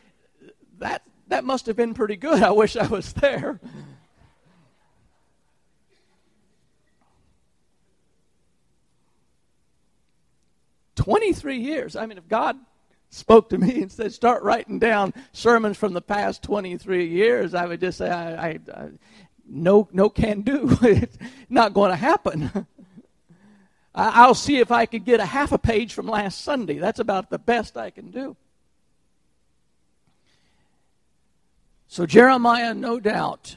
that, 0.79 1.03
that 1.29 1.45
must 1.45 1.67
have 1.67 1.77
been 1.77 1.95
pretty 1.95 2.17
good. 2.17 2.43
I 2.43 2.51
wish 2.51 2.77
I 2.77 2.87
was 2.87 3.13
there. 3.15 3.61
23 11.01 11.57
years. 11.57 11.97
I 11.97 12.05
mean, 12.05 12.19
if 12.19 12.29
God 12.29 12.59
spoke 13.09 13.49
to 13.49 13.59
me 13.59 13.81
and 13.83 13.91
said, 13.91 14.13
start 14.13 14.43
writing 14.43 14.79
down 14.79 15.15
sermons 15.33 15.79
from 15.79 15.95
the 15.95 16.03
past 16.03 16.43
23 16.43 17.07
years, 17.07 17.55
I 17.55 17.65
would 17.65 17.81
just 17.81 17.97
say, 17.99 18.11
I, 18.11 18.49
I, 18.49 18.59
I 18.75 18.89
no, 19.49 19.89
no 19.93 20.11
can 20.11 20.43
do. 20.43 20.77
it's 20.83 21.17
not 21.49 21.73
going 21.73 21.91
to 21.91 21.97
happen. 21.97 22.67
I'll 23.95 24.35
see 24.35 24.59
if 24.59 24.71
I 24.71 24.87
could 24.87 25.05
get 25.07 25.21
a 25.21 25.25
half 25.25 25.53
a 25.53 25.59
page 25.59 25.95
from 25.95 26.07
last 26.07 26.43
Sunday. 26.43 26.79
That's 26.79 27.01
about 27.01 27.31
the 27.31 27.39
best 27.39 27.79
I 27.79 27.91
can 27.91 28.11
do. 28.11 28.37
So 31.89 32.07
Jeremiah, 32.07 32.75
no 32.75 33.01
doubt, 33.01 33.57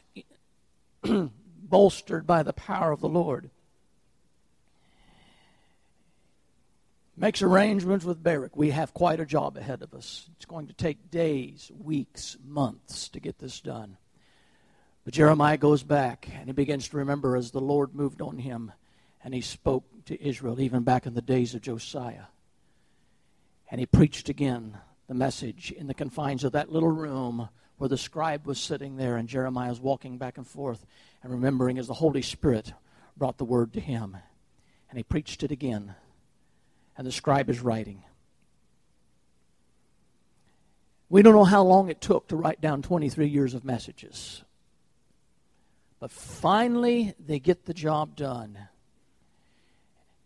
bolstered 1.03 2.25
by 2.25 2.41
the 2.41 2.53
power 2.53 2.91
of 2.91 3.01
the 3.01 3.09
Lord, 3.09 3.51
makes 7.15 7.41
arrangements 7.41 8.05
with 8.05 8.24
Baruch. 8.24 8.55
We 8.55 8.72
have 8.72 8.93
quite 8.93 9.20
a 9.20 9.25
job 9.25 9.58
ahead 9.58 9.82
of 9.82 9.93
us. 9.93 10.29
It's 10.36 10.46
going 10.46 10.67
to 10.67 10.74
take 10.74 11.12
days, 11.12 11.72
weeks, 11.77 12.38
months 12.43 13.10
to 13.10 13.20
get 13.20 13.38
this 13.38 13.62
done. 13.62 13.98
But 15.05 15.13
Jeremiah 15.13 15.58
goes 15.58 15.84
back 15.84 16.29
and 16.34 16.48
he 16.48 16.53
begins 16.53 16.88
to 16.89 16.98
remember 16.98 17.36
as 17.36 17.51
the 17.51 17.62
Lord 17.62 17.93
moved 17.93 18.22
on 18.22 18.38
him 18.38 18.72
and 19.24 19.34
he 19.34 19.41
spoke 19.41 19.86
to 20.05 20.22
Israel 20.25 20.60
even 20.60 20.84
back 20.84 21.05
in 21.05 21.13
the 21.13 21.22
days 21.22 21.53
of 21.53 21.62
Josiah. 21.62 22.25
And 23.70 23.79
he 23.79 23.86
preached 23.86 24.29
again 24.29 24.77
the 25.08 25.13
message 25.13 25.72
in 25.72 25.88
the 25.88 25.93
confines 25.93 26.43
of 26.43 26.53
that 26.53 26.72
little 26.72 26.91
room 26.91 27.50
where 27.77 27.89
the 27.89 27.98
scribe 27.98 28.48
was 28.48 28.60
sitting 28.60 28.96
there 28.96 29.17
and 29.17 29.27
Jeremiah 29.27 29.70
was 29.70 29.79
walking 29.79 30.17
back 30.17 30.38
and 30.38 30.48
forth 30.48 30.86
and 31.22 31.32
remembering 31.32 31.77
as 31.77 31.88
the 31.88 31.93
Holy 31.93 32.22
Spirit 32.22 32.74
brought 33.17 33.38
the 33.38 33.46
word 33.46 33.74
to 33.74 33.79
him. 33.79 34.17
And 34.89 34.98
he 34.98 35.03
preached 35.03 35.43
it 35.43 35.51
again 35.51 35.96
and 36.97 37.05
the 37.05 37.12
scribe 37.12 37.50
is 37.50 37.62
writing. 37.62 38.03
We 41.09 41.21
don't 41.21 41.33
know 41.33 41.43
how 41.43 41.63
long 41.63 41.89
it 41.89 42.01
took 42.01 42.27
to 42.29 42.35
write 42.35 42.59
down 42.59 42.81
23 42.81 43.27
years 43.27 43.53
of 43.53 43.63
messages. 43.63 44.43
But 46.00 46.12
finally, 46.12 47.13
they 47.23 47.39
get 47.39 47.65
the 47.65 47.73
job 47.73 48.15
done. 48.15 48.57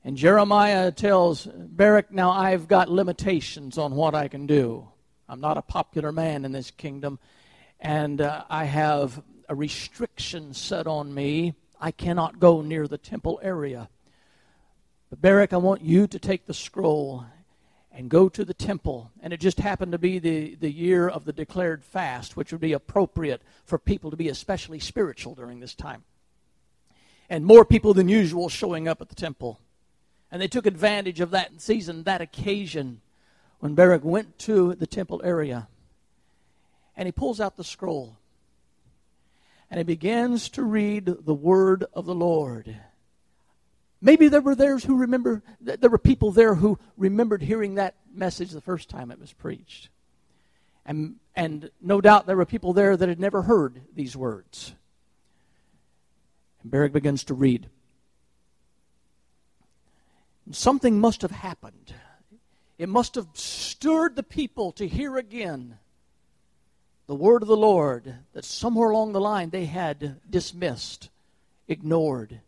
And 0.03 0.15
Jeremiah 0.15 0.91
tells 0.91 1.45
Baruch, 1.45 2.11
Now 2.11 2.31
I've 2.31 2.69
got 2.69 2.89
limitations 2.89 3.77
on 3.77 3.95
what 3.95 4.15
I 4.15 4.29
can 4.29 4.47
do. 4.47 4.87
I'm 5.27 5.41
not 5.41 5.57
a 5.57 5.61
popular 5.61 6.13
man 6.13 6.45
in 6.45 6.53
this 6.53 6.71
kingdom, 6.71 7.19
and 7.81 8.21
uh, 8.21 8.45
I 8.49 8.63
have 8.63 9.21
a 9.49 9.55
restriction 9.55 10.53
set 10.53 10.87
on 10.87 11.13
me. 11.13 11.55
I 11.81 11.91
cannot 11.91 12.39
go 12.39 12.61
near 12.61 12.87
the 12.87 12.97
temple 12.97 13.39
area. 13.43 13.89
But 15.09 15.21
Baruch, 15.21 15.53
I 15.53 15.57
want 15.57 15.81
you 15.81 16.07
to 16.07 16.19
take 16.19 16.45
the 16.45 16.53
scroll 16.53 17.25
and 17.91 18.09
go 18.09 18.29
to 18.29 18.45
the 18.45 18.53
temple. 18.53 19.11
And 19.21 19.33
it 19.33 19.39
just 19.39 19.59
happened 19.59 19.93
to 19.93 19.97
be 19.97 20.19
the, 20.19 20.55
the 20.55 20.71
year 20.71 21.07
of 21.07 21.25
the 21.25 21.33
declared 21.33 21.83
fast, 21.83 22.35
which 22.35 22.51
would 22.51 22.61
be 22.61 22.73
appropriate 22.73 23.41
for 23.65 23.79
people 23.79 24.11
to 24.11 24.17
be 24.17 24.29
especially 24.29 24.79
spiritual 24.79 25.33
during 25.33 25.59
this 25.59 25.73
time. 25.73 26.03
And 27.29 27.45
more 27.45 27.65
people 27.65 27.93
than 27.93 28.07
usual 28.07 28.49
showing 28.49 28.87
up 28.87 29.01
at 29.01 29.09
the 29.09 29.15
temple. 29.15 29.59
And 30.31 30.41
they 30.41 30.47
took 30.47 30.65
advantage 30.65 31.21
of 31.21 31.31
that 31.31 31.59
season, 31.61 32.03
that 32.03 32.21
occasion, 32.21 33.01
when 33.59 33.75
Baruch 33.75 34.03
went 34.03 34.37
to 34.39 34.75
the 34.75 34.87
temple 34.87 35.21
area. 35.23 35.67
And 36.95 37.07
he 37.07 37.11
pulls 37.11 37.39
out 37.39 37.57
the 37.57 37.63
scroll. 37.63 38.17
And 39.71 39.79
he 39.79 39.83
begins 39.83 40.49
to 40.49 40.63
read 40.63 41.05
the 41.05 41.33
word 41.33 41.85
of 41.93 42.05
the 42.05 42.15
Lord. 42.15 42.77
Maybe 43.99 44.27
there 44.27 44.41
were 44.41 44.55
theirs 44.55 44.83
who 44.83 44.95
remember, 44.95 45.41
there 45.59 45.89
were 45.89 45.97
people 45.97 46.31
there 46.31 46.55
who 46.55 46.77
remembered 46.97 47.41
hearing 47.41 47.75
that 47.75 47.95
message 48.13 48.51
the 48.51 48.61
first 48.61 48.89
time 48.89 49.11
it 49.11 49.19
was 49.19 49.33
preached. 49.33 49.89
And, 50.85 51.15
and 51.35 51.71
no 51.81 51.99
doubt 51.99 52.27
there 52.27 52.37
were 52.37 52.45
people 52.45 52.73
there 52.73 52.95
that 52.95 53.09
had 53.09 53.19
never 53.19 53.41
heard 53.41 53.81
these 53.95 54.15
words. 54.15 54.73
And 56.61 56.71
Baruch 56.71 56.93
begins 56.93 57.23
to 57.25 57.33
read. 57.33 57.69
Something 60.51 60.99
must 60.99 61.23
have 61.23 61.31
happened. 61.31 61.93
It 62.77 62.87
must 62.87 63.15
have 63.15 63.27
stirred 63.33 64.15
the 64.15 64.23
people 64.23 64.71
to 64.73 64.87
hear 64.87 65.17
again 65.17 65.79
the 67.07 67.15
word 67.15 67.41
of 67.41 67.47
the 67.47 67.57
Lord 67.57 68.15
that 68.33 68.45
somewhere 68.45 68.91
along 68.91 69.13
the 69.13 69.21
line 69.21 69.49
they 69.49 69.65
had 69.65 70.19
dismissed, 70.29 71.09
ignored, 71.67 72.41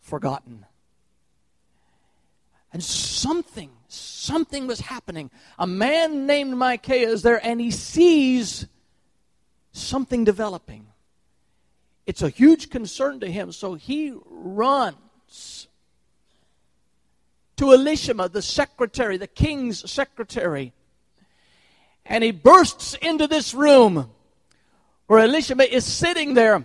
forgotten. 0.00 0.66
And 2.72 2.82
something, 2.82 3.70
something 3.88 4.66
was 4.66 4.80
happening. 4.80 5.30
A 5.58 5.66
man 5.66 6.26
named 6.26 6.56
Micaiah 6.56 7.08
is 7.08 7.22
there, 7.22 7.44
and 7.44 7.60
he 7.60 7.70
sees 7.70 8.66
something 9.72 10.24
developing. 10.24 10.86
It's 12.06 12.22
a 12.22 12.28
huge 12.28 12.70
concern 12.70 13.20
to 13.20 13.30
him, 13.30 13.52
so 13.52 13.74
he 13.74 14.14
runs 14.26 15.68
to 17.56 17.66
Elishama, 17.66 18.32
the 18.32 18.40
secretary, 18.40 19.16
the 19.16 19.26
king's 19.26 19.90
secretary, 19.90 20.72
and 22.06 22.24
he 22.24 22.30
bursts 22.30 22.94
into 23.02 23.26
this 23.26 23.52
room 23.52 24.10
where 25.06 25.26
Elishama 25.26 25.66
is 25.66 25.84
sitting 25.84 26.34
there 26.34 26.64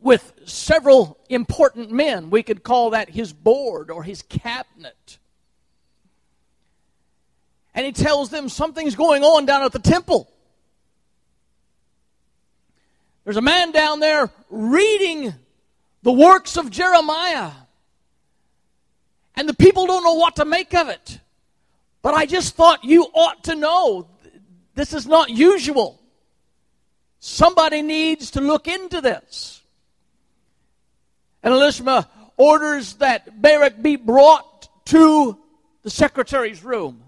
with 0.00 0.32
several 0.44 1.18
important 1.28 1.90
men. 1.90 2.30
We 2.30 2.42
could 2.42 2.62
call 2.62 2.90
that 2.90 3.10
his 3.10 3.32
board 3.32 3.90
or 3.90 4.02
his 4.02 4.22
cabinet. 4.22 5.18
And 7.74 7.86
he 7.86 7.92
tells 7.92 8.30
them 8.30 8.48
something's 8.48 8.96
going 8.96 9.22
on 9.22 9.46
down 9.46 9.62
at 9.62 9.72
the 9.72 9.78
temple. 9.78 10.30
There's 13.24 13.36
a 13.36 13.42
man 13.42 13.70
down 13.70 14.00
there 14.00 14.30
reading 14.48 15.34
the 16.02 16.12
works 16.12 16.56
of 16.56 16.70
Jeremiah. 16.70 17.50
And 19.36 19.48
the 19.48 19.54
people 19.54 19.86
don't 19.86 20.02
know 20.02 20.14
what 20.14 20.36
to 20.36 20.44
make 20.44 20.74
of 20.74 20.88
it. 20.88 21.20
But 22.02 22.14
I 22.14 22.26
just 22.26 22.56
thought 22.56 22.84
you 22.84 23.04
ought 23.14 23.44
to 23.44 23.54
know 23.54 24.08
this 24.74 24.92
is 24.92 25.06
not 25.06 25.30
usual. 25.30 26.00
Somebody 27.20 27.82
needs 27.82 28.32
to 28.32 28.40
look 28.40 28.66
into 28.66 29.00
this. 29.00 29.60
And 31.42 31.52
Elishama 31.52 32.06
orders 32.36 32.94
that 32.94 33.40
Baruch 33.40 33.80
be 33.82 33.96
brought 33.96 34.68
to 34.86 35.38
the 35.82 35.90
secretary's 35.90 36.64
room. 36.64 37.02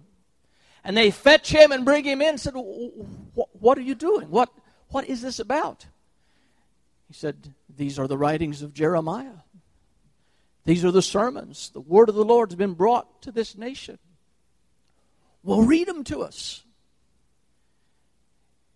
And 0.84 0.96
they 0.96 1.10
fetch 1.10 1.50
him 1.50 1.70
and 1.72 1.84
bring 1.84 2.04
him 2.04 2.20
in 2.20 2.30
and 2.30 2.40
said, 2.40 2.54
What 2.54 3.78
are 3.78 3.82
you 3.82 3.94
doing? 3.94 4.30
What, 4.30 4.50
what 4.88 5.06
is 5.06 5.22
this 5.22 5.38
about? 5.38 5.86
He 7.08 7.14
said, 7.14 7.54
These 7.74 7.98
are 7.98 8.08
the 8.08 8.18
writings 8.18 8.62
of 8.62 8.74
Jeremiah. 8.74 9.42
These 10.64 10.84
are 10.84 10.90
the 10.90 11.02
sermons. 11.02 11.70
The 11.70 11.80
word 11.80 12.08
of 12.08 12.14
the 12.14 12.24
Lord 12.24 12.50
has 12.50 12.56
been 12.56 12.74
brought 12.74 13.22
to 13.22 13.32
this 13.32 13.56
nation. 13.56 13.98
Well, 15.42 15.62
read 15.62 15.88
them 15.88 16.04
to 16.04 16.22
us. 16.22 16.62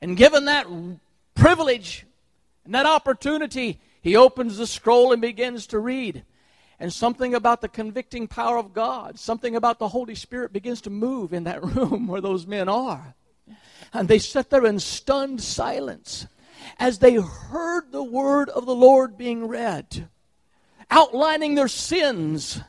And 0.00 0.16
given 0.16 0.46
that 0.46 0.66
privilege 1.34 2.06
and 2.64 2.74
that 2.74 2.86
opportunity, 2.86 3.80
he 4.02 4.16
opens 4.16 4.58
the 4.58 4.66
scroll 4.66 5.12
and 5.12 5.22
begins 5.22 5.68
to 5.68 5.78
read. 5.78 6.24
And 6.78 6.92
something 6.92 7.34
about 7.34 7.62
the 7.62 7.68
convicting 7.68 8.28
power 8.28 8.58
of 8.58 8.74
God, 8.74 9.18
something 9.18 9.56
about 9.56 9.78
the 9.78 9.88
Holy 9.88 10.14
Spirit 10.14 10.52
begins 10.52 10.82
to 10.82 10.90
move 10.90 11.32
in 11.32 11.44
that 11.44 11.64
room 11.76 12.06
where 12.06 12.20
those 12.20 12.46
men 12.46 12.68
are. 12.68 13.14
And 13.92 14.08
they 14.08 14.18
sit 14.18 14.50
there 14.50 14.66
in 14.66 14.78
stunned 14.78 15.42
silence 15.42 16.26
as 16.78 16.98
they 16.98 17.14
heard 17.14 17.92
the 17.92 18.02
word 18.02 18.50
of 18.50 18.66
the 18.66 18.74
Lord 18.74 19.16
being 19.16 19.46
read, 19.46 20.08
outlining 20.90 21.54
their 21.54 21.68
sins 21.68 22.60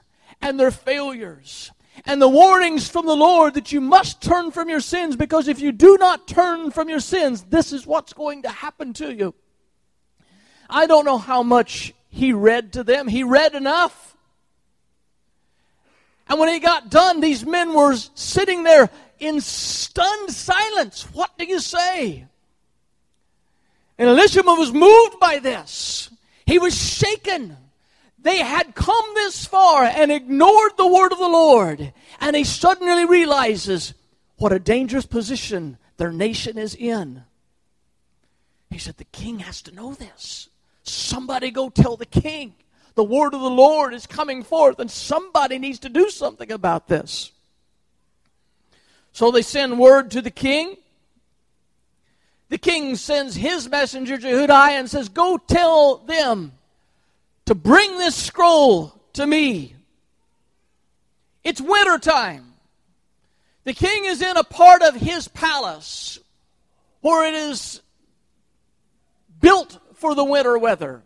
and 0.42 0.60
their 0.60 0.72
failures 0.72 1.72
and 2.06 2.22
the 2.22 2.30
warnings 2.30 2.88
from 2.88 3.06
the 3.06 3.16
Lord 3.16 3.56
that 3.56 3.72
you 3.72 3.82
must 3.82 4.22
turn 4.22 4.52
from 4.52 4.70
your 4.70 4.80
sins 4.80 5.16
because 5.16 5.48
if 5.48 5.60
you 5.60 5.72
do 5.72 5.98
not 5.98 6.28
turn 6.28 6.72
from 6.72 6.90
your 6.90 7.00
sins, 7.00 7.44
this 7.44 7.74
is 7.74 7.88
what's 7.88 8.14
going 8.14 8.44
to 8.44 8.50
happen 8.50 8.94
to 8.94 9.14
you. 9.14 9.34
I 10.70 10.86
don't 10.86 11.06
know 11.06 11.18
how 11.18 11.44
much 11.44 11.94
he 12.18 12.34
read 12.34 12.74
to 12.74 12.84
them. 12.84 13.08
He 13.08 13.24
read 13.24 13.54
enough. 13.54 14.16
And 16.28 16.40
when 16.40 16.50
he 16.50 16.60
got 16.60 16.90
done, 16.90 17.22
these 17.22 17.46
men 17.46 17.76
were 17.76 17.96
sitting 18.16 18.64
there 18.64 18.90
in 19.20 19.40
stunned 19.40 20.32
silence. 20.32 21.04
What 21.14 21.38
do 21.38 21.46
you 21.46 21.60
say? 21.60 22.26
And 24.00 24.10
Elishama 24.10 24.58
was 24.58 24.74
moved 24.74 25.20
by 25.20 25.38
this. 25.38 26.10
He 26.48 26.58
was 26.58 26.76
shaken. 26.76 27.56
They 28.18 28.40
had 28.40 28.74
come 28.74 29.06
this 29.14 29.46
far 29.46 29.84
and 29.84 30.12
ignored 30.12 30.72
the 30.76 30.88
word 30.88 31.12
of 31.12 31.20
the 31.20 31.30
Lord. 31.30 31.94
And 32.20 32.36
he 32.36 32.44
suddenly 32.44 33.06
realizes 33.06 33.94
what 34.38 34.52
a 34.52 34.60
dangerous 34.60 35.06
position 35.06 35.78
their 35.98 36.12
nation 36.12 36.58
is 36.58 36.74
in. 36.74 37.24
He 38.72 38.80
said, 38.80 38.98
The 38.98 39.06
king 39.06 39.40
has 39.40 39.62
to 39.64 39.72
know 39.72 39.94
this. 39.94 40.50
Somebody 40.90 41.52
go 41.52 41.70
tell 41.70 41.98
the 41.98 42.06
king. 42.06 42.54
The 42.96 43.04
word 43.04 43.34
of 43.34 43.42
the 43.42 43.50
Lord 43.50 43.94
is 43.94 44.08
coming 44.08 44.44
forth, 44.44 44.80
and 44.80 44.90
somebody 44.90 45.60
needs 45.60 45.80
to 45.80 45.90
do 45.90 46.10
something 46.10 46.52
about 46.52 46.88
this. 46.88 47.32
So 49.14 49.32
they 49.32 49.42
send 49.42 49.80
word 49.80 50.12
to 50.12 50.22
the 50.22 50.32
king. 50.32 50.78
The 52.50 52.58
king 52.58 52.96
sends 52.96 53.36
his 53.36 53.70
messenger 53.70 54.18
Jehudi 54.18 54.50
and 54.50 54.90
says, 54.90 55.10
Go 55.10 55.38
tell 55.38 55.98
them 55.98 56.54
to 57.46 57.56
bring 57.56 57.98
this 57.98 58.16
scroll 58.16 58.94
to 59.14 59.28
me. 59.28 59.76
It's 61.44 61.62
winter 61.62 61.98
time. 61.98 62.54
The 63.64 63.74
king 63.74 64.06
is 64.06 64.22
in 64.22 64.38
a 64.38 64.44
part 64.44 64.82
of 64.82 64.96
his 64.96 65.28
palace 65.28 66.20
where 67.02 67.28
it 67.28 67.34
is 67.34 67.82
built 69.42 69.78
for 69.98 70.16
the 70.16 70.24
winter 70.24 70.58
weather. 70.58 71.04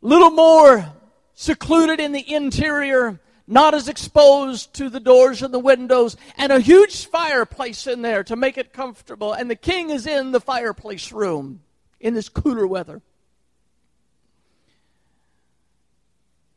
Little 0.00 0.30
more 0.30 0.92
secluded 1.34 1.98
in 1.98 2.12
the 2.12 2.32
interior, 2.32 3.18
not 3.46 3.74
as 3.74 3.88
exposed 3.88 4.74
to 4.74 4.88
the 4.88 5.00
doors 5.00 5.42
and 5.42 5.52
the 5.52 5.58
windows, 5.58 6.16
and 6.36 6.52
a 6.52 6.60
huge 6.60 7.06
fireplace 7.06 7.86
in 7.86 8.02
there 8.02 8.22
to 8.24 8.36
make 8.36 8.58
it 8.58 8.72
comfortable. 8.72 9.32
And 9.32 9.50
the 9.50 9.56
king 9.56 9.90
is 9.90 10.06
in 10.06 10.32
the 10.32 10.40
fireplace 10.40 11.10
room 11.10 11.60
in 12.00 12.14
this 12.14 12.28
cooler 12.28 12.66
weather. 12.66 13.02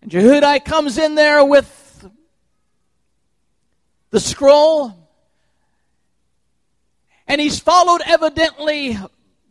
And 0.01 0.11
Jehudi 0.11 0.63
comes 0.63 0.97
in 0.97 1.15
there 1.15 1.43
with 1.43 2.09
the 4.11 4.19
scroll. 4.19 4.95
And 7.27 7.39
he's 7.39 7.59
followed 7.59 8.01
evidently 8.05 8.97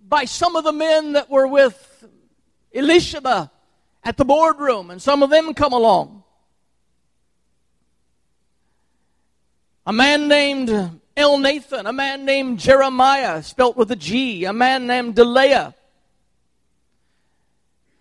by 0.08 0.24
some 0.24 0.56
of 0.56 0.64
the 0.64 0.72
men 0.72 1.12
that 1.12 1.28
were 1.28 1.46
with 1.46 2.04
Elishama 2.74 3.50
at 4.02 4.16
the 4.16 4.24
boardroom, 4.24 4.90
and 4.90 5.02
some 5.02 5.22
of 5.22 5.30
them 5.30 5.54
come 5.54 5.72
along. 5.72 6.22
A 9.86 9.92
man 9.92 10.28
named 10.28 10.68
Elnathan, 11.16 11.88
a 11.88 11.92
man 11.92 12.24
named 12.24 12.58
Jeremiah, 12.58 13.42
spelt 13.42 13.76
with 13.76 13.90
a 13.90 13.96
G, 13.96 14.44
a 14.44 14.52
man 14.52 14.86
named 14.86 15.16
Delaiah, 15.16 15.74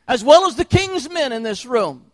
as 0.08 0.24
well 0.24 0.48
as 0.48 0.56
the 0.56 0.65
king's 0.65 1.10
men 1.10 1.34
in 1.34 1.43
this 1.43 1.65
room. 1.65 2.12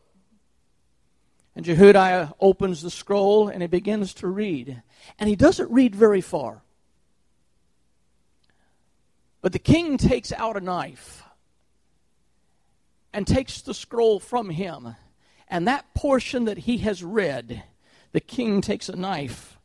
And 1.56 1.66
Jehudi 1.66 2.34
opens 2.40 2.82
the 2.82 2.90
scroll 2.90 3.48
and 3.48 3.62
he 3.62 3.68
begins 3.68 4.16
to 4.16 4.28
read. 4.28 4.82
And 5.20 5.30
he 5.30 5.36
doesn't 5.36 5.70
read 5.70 5.96
very 5.96 6.22
far. 6.22 6.63
But 9.44 9.52
the 9.52 9.60
king 9.60 9.98
takes 9.98 10.32
out 10.32 10.56
a 10.56 10.62
knife 10.62 11.22
and 13.12 13.28
takes 13.28 13.62
the 13.62 13.74
scroll 13.74 14.22
from 14.22 14.50
him. 14.50 14.96
And 15.50 15.68
that 15.68 15.94
portion 15.94 16.46
that 16.46 16.60
he 16.60 16.78
has 16.80 17.04
read, 17.04 17.62
the 18.14 18.22
king 18.22 18.62
takes 18.62 18.88
a 18.88 18.96
knife 18.96 19.60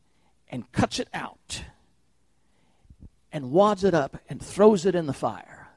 and 0.49 0.71
cuts 0.73 0.99
it 0.99 1.09
out 1.15 1.63
and 3.33 3.53
wads 3.53 3.85
it 3.85 3.95
up 3.95 4.19
and 4.29 4.43
throws 4.43 4.85
it 4.85 4.97
in 4.97 5.07
the 5.07 5.13
fire. 5.13 5.69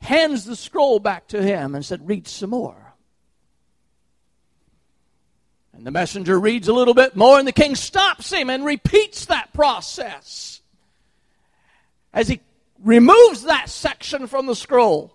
Hands 0.00 0.44
the 0.44 0.54
scroll 0.54 1.00
back 1.00 1.26
to 1.28 1.42
him 1.42 1.74
and 1.74 1.84
said, 1.84 2.08
Read 2.08 2.28
some 2.28 2.50
more. 2.50 2.94
And 5.72 5.84
the 5.84 5.90
messenger 5.90 6.38
reads 6.38 6.68
a 6.68 6.72
little 6.72 6.94
bit 6.94 7.16
more, 7.16 7.36
and 7.36 7.48
the 7.48 7.52
king 7.52 7.74
stops 7.74 8.32
him 8.32 8.48
and 8.48 8.64
repeats 8.64 9.24
that 9.24 9.52
process 9.52 10.60
as 12.12 12.28
he 12.28 12.40
removes 12.82 13.44
that 13.44 13.68
section 13.68 14.26
from 14.26 14.46
the 14.46 14.56
scroll. 14.56 15.14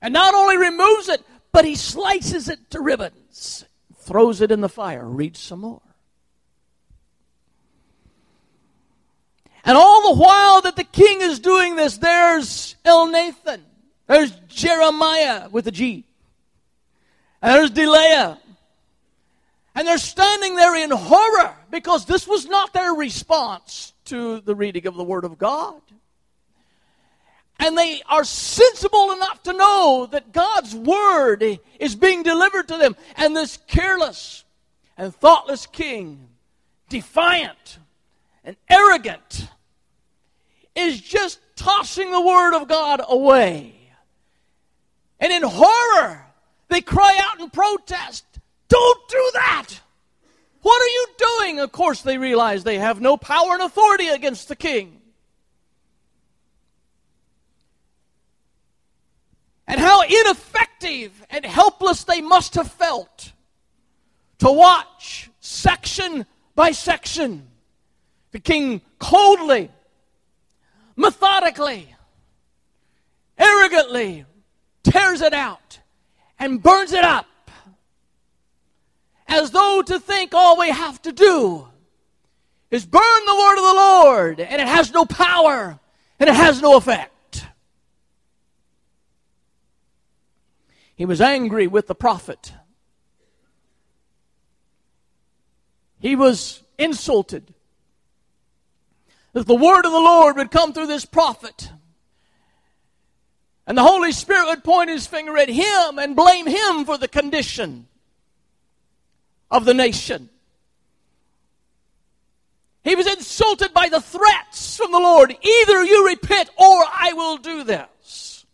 And 0.00 0.14
not 0.14 0.34
only 0.34 0.56
removes 0.56 1.08
it, 1.08 1.22
but 1.52 1.64
he 1.64 1.74
slices 1.74 2.48
it 2.48 2.70
to 2.70 2.80
ribbons, 2.80 3.64
throws 3.96 4.40
it 4.40 4.50
in 4.50 4.60
the 4.60 4.68
fire, 4.68 5.04
reads 5.04 5.40
some 5.40 5.60
more. 5.60 5.82
And 9.64 9.76
all 9.76 10.14
the 10.14 10.20
while 10.20 10.62
that 10.62 10.76
the 10.76 10.84
king 10.84 11.20
is 11.20 11.40
doing 11.40 11.76
this, 11.76 11.98
there's 11.98 12.76
Elnathan, 12.84 13.60
there's 14.06 14.30
Jeremiah 14.48 15.48
with 15.50 15.66
a 15.66 15.70
G, 15.70 16.04
and 17.42 17.54
there's 17.54 17.70
Delaiah. 17.70 18.38
And 19.74 19.86
they're 19.86 19.98
standing 19.98 20.56
there 20.56 20.74
in 20.74 20.90
horror 20.90 21.54
because 21.70 22.04
this 22.04 22.26
was 22.26 22.46
not 22.46 22.72
their 22.72 22.92
response 22.94 23.92
to 24.08 24.40
the 24.40 24.54
reading 24.54 24.86
of 24.86 24.94
the 24.94 25.04
Word 25.04 25.24
of 25.24 25.38
God. 25.38 25.80
And 27.60 27.76
they 27.76 28.02
are 28.08 28.24
sensible 28.24 29.12
enough 29.12 29.42
to 29.44 29.52
know 29.52 30.08
that 30.10 30.32
God's 30.32 30.74
Word 30.74 31.44
is 31.80 31.96
being 31.96 32.22
delivered 32.22 32.68
to 32.68 32.76
them. 32.76 32.96
And 33.16 33.36
this 33.36 33.58
careless 33.66 34.44
and 34.96 35.14
thoughtless 35.14 35.66
king, 35.66 36.28
defiant 36.88 37.78
and 38.44 38.56
arrogant, 38.70 39.48
is 40.74 41.00
just 41.00 41.40
tossing 41.56 42.12
the 42.12 42.20
Word 42.20 42.54
of 42.54 42.68
God 42.68 43.00
away. 43.08 43.74
And 45.18 45.32
in 45.32 45.42
horror, 45.42 46.24
they 46.68 46.80
cry 46.80 47.18
out 47.20 47.40
and 47.40 47.52
protest 47.52 48.24
Don't 48.68 49.08
do 49.08 49.30
that! 49.34 49.80
What 50.68 50.82
are 50.82 50.86
you 50.86 51.06
doing? 51.16 51.60
Of 51.60 51.72
course, 51.72 52.02
they 52.02 52.18
realize 52.18 52.62
they 52.62 52.76
have 52.76 53.00
no 53.00 53.16
power 53.16 53.54
and 53.54 53.62
authority 53.62 54.08
against 54.08 54.48
the 54.48 54.54
king. 54.54 55.00
And 59.66 59.80
how 59.80 60.02
ineffective 60.02 61.24
and 61.30 61.46
helpless 61.46 62.04
they 62.04 62.20
must 62.20 62.54
have 62.56 62.70
felt 62.70 63.32
to 64.40 64.52
watch 64.52 65.30
section 65.40 66.26
by 66.54 66.72
section 66.72 67.48
the 68.32 68.38
king 68.38 68.82
coldly, 68.98 69.70
methodically, 70.96 71.96
arrogantly 73.38 74.26
tears 74.82 75.22
it 75.22 75.32
out 75.32 75.78
and 76.38 76.62
burns 76.62 76.92
it 76.92 77.04
up 77.04 77.24
as 79.38 79.50
though 79.50 79.82
to 79.82 79.98
think 79.98 80.34
all 80.34 80.58
we 80.58 80.70
have 80.70 81.00
to 81.02 81.12
do 81.12 81.66
is 82.70 82.84
burn 82.84 83.24
the 83.26 83.34
word 83.34 83.56
of 83.56 83.64
the 83.64 83.74
Lord 83.74 84.40
and 84.40 84.60
it 84.60 84.68
has 84.68 84.92
no 84.92 85.06
power 85.06 85.78
and 86.20 86.28
it 86.28 86.34
has 86.34 86.60
no 86.60 86.76
effect. 86.76 87.46
He 90.96 91.04
was 91.04 91.20
angry 91.20 91.66
with 91.66 91.86
the 91.86 91.94
prophet. 91.94 92.52
He 96.00 96.16
was 96.16 96.62
insulted 96.76 97.54
that 99.32 99.46
the 99.46 99.54
word 99.54 99.84
of 99.84 99.92
the 99.92 99.98
Lord 99.98 100.36
would 100.36 100.50
come 100.50 100.72
through 100.72 100.88
this 100.88 101.04
prophet. 101.04 101.70
And 103.66 103.78
the 103.78 103.82
Holy 103.82 104.12
Spirit 104.12 104.46
would 104.46 104.64
point 104.64 104.90
his 104.90 105.06
finger 105.06 105.36
at 105.36 105.48
him 105.48 105.98
and 105.98 106.16
blame 106.16 106.46
him 106.46 106.84
for 106.84 106.98
the 106.98 107.08
condition 107.08 107.86
of 109.50 109.64
the 109.64 109.74
nation. 109.74 110.28
He 112.84 112.94
was 112.94 113.06
insulted 113.06 113.74
by 113.74 113.88
the 113.88 114.00
threats 114.00 114.76
from 114.76 114.92
the 114.92 114.98
Lord 114.98 115.30
either 115.30 115.84
you 115.84 116.06
repent 116.06 116.48
or 116.56 116.84
I 116.86 117.12
will 117.14 117.36
do 117.36 117.64
this. 117.64 118.46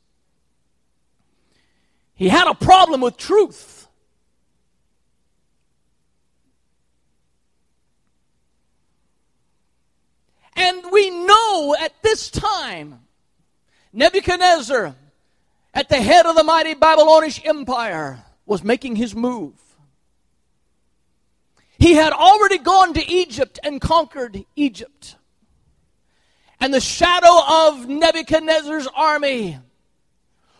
He 2.14 2.28
had 2.28 2.48
a 2.48 2.54
problem 2.54 3.00
with 3.00 3.16
truth. 3.16 3.86
And 10.56 10.84
we 10.92 11.10
know 11.10 11.76
at 11.80 11.92
this 12.02 12.30
time, 12.30 13.00
Nebuchadnezzar, 13.92 14.94
at 15.74 15.88
the 15.88 16.00
head 16.00 16.26
of 16.26 16.36
the 16.36 16.44
mighty 16.44 16.74
Babylonish 16.74 17.44
empire, 17.44 18.24
was 18.46 18.62
making 18.62 18.96
his 18.96 19.14
move. 19.14 19.63
He 21.84 21.92
had 21.92 22.14
already 22.14 22.56
gone 22.56 22.94
to 22.94 23.06
Egypt 23.06 23.58
and 23.62 23.78
conquered 23.78 24.42
Egypt. 24.56 25.16
And 26.58 26.72
the 26.72 26.80
shadow 26.80 27.42
of 27.46 27.86
Nebuchadnezzar's 27.86 28.86
army 28.96 29.58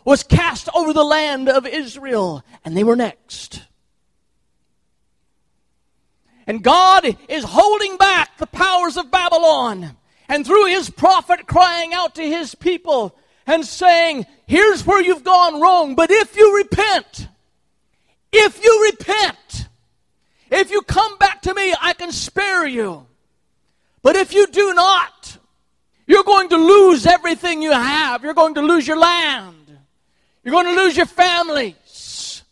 was 0.04 0.22
cast 0.22 0.68
over 0.74 0.92
the 0.92 1.02
land 1.02 1.48
of 1.48 1.66
Israel, 1.66 2.44
and 2.62 2.76
they 2.76 2.84
were 2.84 2.94
next. 2.94 3.62
And 6.46 6.62
God 6.62 7.16
is 7.30 7.44
holding 7.44 7.96
back 7.96 8.36
the 8.36 8.46
powers 8.46 8.98
of 8.98 9.10
Babylon. 9.10 9.96
And 10.28 10.46
through 10.46 10.66
his 10.66 10.90
prophet 10.90 11.46
crying 11.46 11.94
out 11.94 12.16
to 12.16 12.22
his 12.22 12.54
people 12.54 13.16
and 13.46 13.64
saying, 13.64 14.26
Here's 14.46 14.84
where 14.84 15.00
you've 15.00 15.24
gone 15.24 15.58
wrong, 15.58 15.94
but 15.94 16.10
if 16.10 16.36
you 16.36 16.54
repent, 16.54 17.28
if 18.30 18.62
you 18.62 18.90
repent, 18.90 19.63
if 20.54 20.70
you 20.70 20.82
come 20.82 21.18
back 21.18 21.42
to 21.42 21.54
me, 21.54 21.74
I 21.80 21.94
can 21.94 22.12
spare 22.12 22.66
you. 22.66 23.06
But 24.02 24.16
if 24.16 24.32
you 24.32 24.46
do 24.46 24.72
not, 24.74 25.38
you're 26.06 26.22
going 26.22 26.48
to 26.50 26.56
lose 26.56 27.06
everything 27.06 27.60
you 27.60 27.72
have. 27.72 28.22
You're 28.22 28.34
going 28.34 28.54
to 28.54 28.62
lose 28.62 28.86
your 28.86 28.98
land. 28.98 29.78
You're 30.44 30.52
going 30.52 30.66
to 30.66 30.82
lose 30.82 30.96
your 30.96 31.06
families. 31.06 32.44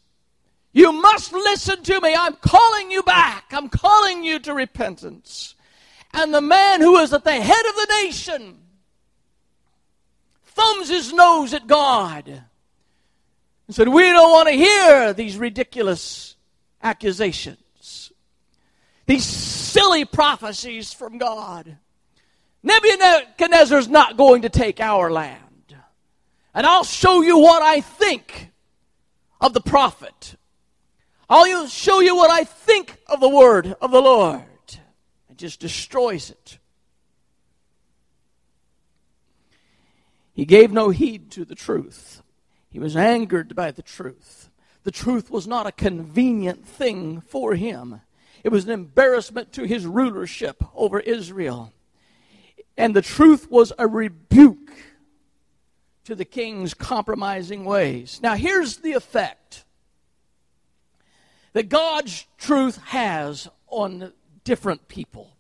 You 0.72 0.92
must 0.92 1.32
listen 1.32 1.82
to 1.82 2.00
me. 2.00 2.14
I'm 2.14 2.34
calling 2.36 2.90
you 2.90 3.02
back. 3.02 3.44
I'm 3.52 3.68
calling 3.68 4.24
you 4.24 4.38
to 4.40 4.54
repentance. 4.54 5.54
And 6.12 6.32
the 6.34 6.40
man 6.40 6.80
who 6.80 6.98
is 6.98 7.12
at 7.12 7.24
the 7.24 7.32
head 7.32 7.66
of 7.66 7.74
the 7.74 7.88
nation 8.02 8.58
thumbs 10.44 10.88
his 10.88 11.12
nose 11.12 11.54
at 11.54 11.66
God 11.66 12.26
and 12.28 13.76
said, 13.76 13.88
We 13.88 14.02
don't 14.04 14.32
want 14.32 14.48
to 14.48 14.54
hear 14.54 15.12
these 15.12 15.36
ridiculous 15.36 16.36
accusations 16.82 17.61
these 19.06 19.24
silly 19.24 20.04
prophecies 20.04 20.92
from 20.92 21.18
God. 21.18 21.76
Nebuchadnezzar's 22.62 23.88
not 23.88 24.16
going 24.16 24.42
to 24.42 24.48
take 24.48 24.80
our 24.80 25.10
land. 25.10 25.38
And 26.54 26.66
I'll 26.66 26.84
show 26.84 27.22
you 27.22 27.38
what 27.38 27.62
I 27.62 27.80
think 27.80 28.50
of 29.40 29.52
the 29.54 29.60
prophet. 29.60 30.36
I'll 31.28 31.66
show 31.66 32.00
you 32.00 32.14
what 32.14 32.30
I 32.30 32.44
think 32.44 32.98
of 33.06 33.20
the 33.20 33.28
word 33.28 33.74
of 33.80 33.90
the 33.90 34.02
Lord. 34.02 34.44
And 35.28 35.38
just 35.38 35.60
destroys 35.60 36.30
it. 36.30 36.58
He 40.34 40.44
gave 40.44 40.72
no 40.72 40.90
heed 40.90 41.30
to 41.32 41.44
the 41.44 41.54
truth. 41.54 42.22
He 42.70 42.78
was 42.78 42.96
angered 42.96 43.54
by 43.54 43.70
the 43.70 43.82
truth. 43.82 44.50
The 44.84 44.90
truth 44.90 45.30
was 45.30 45.46
not 45.46 45.66
a 45.66 45.72
convenient 45.72 46.66
thing 46.66 47.20
for 47.20 47.54
him. 47.54 48.00
It 48.44 48.50
was 48.50 48.64
an 48.64 48.70
embarrassment 48.70 49.52
to 49.52 49.64
his 49.64 49.86
rulership 49.86 50.62
over 50.74 50.98
Israel. 51.00 51.72
And 52.76 52.94
the 52.94 53.02
truth 53.02 53.50
was 53.50 53.72
a 53.78 53.86
rebuke 53.86 54.72
to 56.04 56.14
the 56.14 56.24
king's 56.24 56.74
compromising 56.74 57.64
ways. 57.64 58.20
Now, 58.22 58.34
here's 58.34 58.78
the 58.78 58.92
effect 58.92 59.64
that 61.52 61.68
God's 61.68 62.26
truth 62.38 62.78
has 62.86 63.48
on 63.68 64.12
different 64.44 64.88
people. 64.88 65.36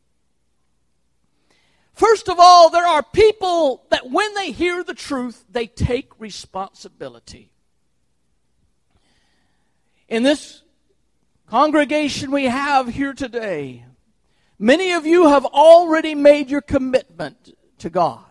First 1.94 2.28
of 2.28 2.36
all, 2.38 2.70
there 2.70 2.86
are 2.86 3.02
people 3.02 3.84
that 3.90 4.10
when 4.10 4.34
they 4.34 4.50
hear 4.52 4.82
the 4.82 4.94
truth, 4.94 5.44
they 5.50 5.66
take 5.66 6.08
responsibility. 6.18 7.50
In 10.08 10.22
this 10.22 10.62
congregation 11.52 12.30
we 12.30 12.44
have 12.44 12.88
here 12.88 13.12
today, 13.12 13.84
many 14.58 14.92
of 14.92 15.04
you 15.04 15.28
have 15.28 15.44
already 15.44 16.14
made 16.14 16.48
your 16.48 16.62
commitment 16.62 17.54
to 17.76 17.90
God. 17.90 18.24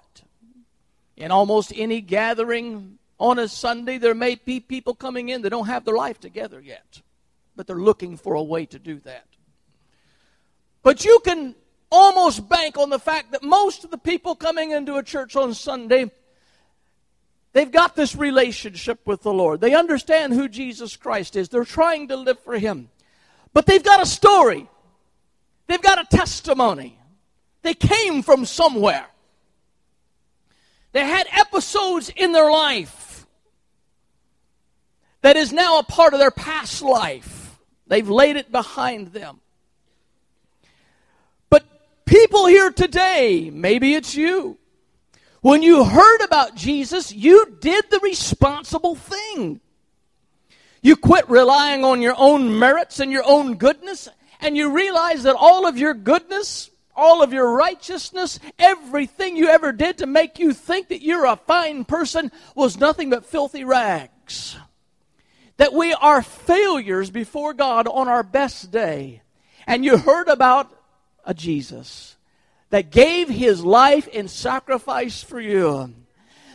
In 1.16 1.30
almost 1.30 1.72
any 1.76 2.02
gathering 2.02 2.98
on 3.20 3.38
a 3.38 3.48
Sunday, 3.48 4.00
there 4.00 4.16
may 4.16 4.34
be 4.44 4.60
people 4.60 4.96
coming 4.96 5.30
in 5.30 5.44
that 5.44 5.52
don't 5.52 5.68
have 5.68 5.86
their 5.86 5.94
life 5.94 6.20
together 6.20 6.60
yet, 6.60 7.04
but 7.56 7.68
they're 7.68 7.76
looking 7.76 8.18
for 8.18 8.34
a 8.34 8.42
way 8.42 8.66
to 8.66 8.80
do 8.80 9.00
that. 9.02 9.28
But 10.82 11.06
you 11.06 11.20
can 11.24 11.54
almost 11.92 12.50
bank 12.50 12.76
on 12.76 12.90
the 12.90 12.98
fact 12.98 13.34
that 13.34 13.44
most 13.44 13.84
of 13.84 13.92
the 13.92 14.00
people 14.00 14.34
coming 14.34 14.72
into 14.72 14.96
a 14.96 15.04
church 15.04 15.36
on 15.36 15.54
Sunday, 15.54 16.10
they've 17.54 17.72
got 17.72 17.96
this 17.96 18.16
relationship 18.16 19.06
with 19.06 19.22
the 19.22 19.32
Lord. 19.32 19.62
They 19.62 19.76
understand 19.76 20.34
who 20.34 20.50
Jesus 20.50 20.96
Christ 20.96 21.36
is. 21.36 21.50
They're 21.50 21.66
trying 21.66 22.08
to 22.08 22.16
live 22.16 22.40
for 22.40 22.58
Him. 22.58 22.90
But 23.54 23.66
they've 23.66 23.84
got 23.84 24.02
a 24.02 24.06
story, 24.06 24.68
they've 25.68 25.82
got 25.82 26.00
a 26.00 26.16
testimony. 26.16 26.98
They 27.64 27.76
came 27.76 28.24
from 28.24 28.46
somewhere. 28.46 29.06
They 30.94 31.06
had 31.06 31.28
episodes 31.32 32.10
in 32.10 32.32
their 32.32 32.50
life 32.52 33.28
that 35.22 35.38
is 35.38 35.54
now 35.54 35.80
a 35.80 35.84
part 35.84 36.14
of 36.14 36.20
their 36.20 36.32
past 36.32 36.82
life. 36.82 37.60
They've 37.88 38.10
laid 38.10 38.36
it 38.36 38.52
behind 38.52 39.14
them. 39.14 39.40
But 41.50 41.64
people 42.06 42.48
here 42.48 42.72
today, 42.72 43.52
maybe 43.54 43.94
it's 43.94 44.16
you, 44.16 44.58
when 45.42 45.62
you 45.62 45.84
heard 45.84 46.22
about 46.22 46.56
Jesus, 46.56 47.12
you 47.12 47.58
did 47.60 47.90
the 47.90 48.00
responsible 48.00 48.96
thing. 48.96 49.60
You 50.82 50.96
quit 50.96 51.30
relying 51.30 51.84
on 51.84 52.02
your 52.02 52.16
own 52.18 52.58
merits 52.58 53.00
and 53.00 53.12
your 53.12 53.24
own 53.26 53.56
goodness, 53.56 54.10
and 54.40 54.58
you 54.58 54.72
realize 54.72 55.24
that 55.24 55.36
all 55.38 55.68
of 55.68 55.78
your 55.78 55.94
goodness 55.94 56.72
all 56.96 57.22
of 57.22 57.34
your 57.34 57.52
righteousness, 57.54 58.40
everything 58.60 59.36
you 59.36 59.48
ever 59.48 59.72
did 59.72 59.98
to 60.00 60.06
make 60.06 60.40
you 60.40 60.54
think 60.54 60.90
that 60.90 61.02
you're 61.02 61.26
a 61.26 61.36
fine 61.36 61.86
person 61.86 62.32
was 62.56 62.78
nothing 62.78 63.10
but 63.10 63.26
filthy 63.26 63.64
rags. 63.64 64.58
That 65.58 65.74
we 65.74 65.94
are 65.94 66.22
failures 66.22 67.10
before 67.10 67.54
God 67.54 67.88
on 67.88 68.08
our 68.08 68.24
best 68.24 68.72
day. 68.72 69.22
And 69.68 69.86
you 69.86 69.98
heard 69.98 70.28
about 70.28 70.72
a 71.24 71.34
Jesus 71.34 72.18
that 72.70 72.92
gave 72.92 73.30
his 73.30 73.64
life 73.64 74.08
in 74.08 74.28
sacrifice 74.28 75.22
for 75.22 75.40
you, 75.40 75.94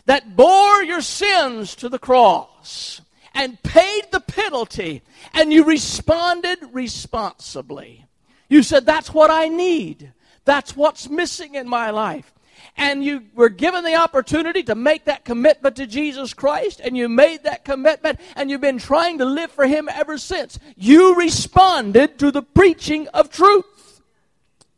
that 0.06 0.34
bore 0.34 0.82
your 0.82 1.02
sins 1.02 1.74
to 1.76 1.88
the 1.88 1.98
cross 1.98 3.00
and 3.36 3.62
paid 3.62 4.04
the 4.10 4.20
penalty, 4.20 5.02
and 5.34 5.52
you 5.52 5.62
responded 5.62 6.58
responsibly. 6.72 8.06
You 8.48 8.62
said, 8.62 8.86
That's 8.86 9.12
what 9.12 9.30
I 9.30 9.48
need. 9.48 10.12
That's 10.44 10.74
what's 10.74 11.10
missing 11.10 11.54
in 11.54 11.68
my 11.68 11.90
life. 11.90 12.32
And 12.78 13.04
you 13.04 13.24
were 13.34 13.48
given 13.48 13.84
the 13.84 13.96
opportunity 13.96 14.62
to 14.64 14.74
make 14.74 15.04
that 15.04 15.24
commitment 15.24 15.76
to 15.76 15.86
Jesus 15.86 16.32
Christ, 16.32 16.80
and 16.82 16.96
you 16.96 17.08
made 17.08 17.44
that 17.44 17.64
commitment, 17.64 18.18
and 18.34 18.50
you've 18.50 18.60
been 18.60 18.78
trying 18.78 19.18
to 19.18 19.24
live 19.24 19.50
for 19.50 19.66
Him 19.66 19.88
ever 19.92 20.16
since. 20.16 20.58
You 20.74 21.14
responded 21.14 22.18
to 22.18 22.30
the 22.30 22.42
preaching 22.42 23.06
of 23.08 23.30
truth. 23.30 24.00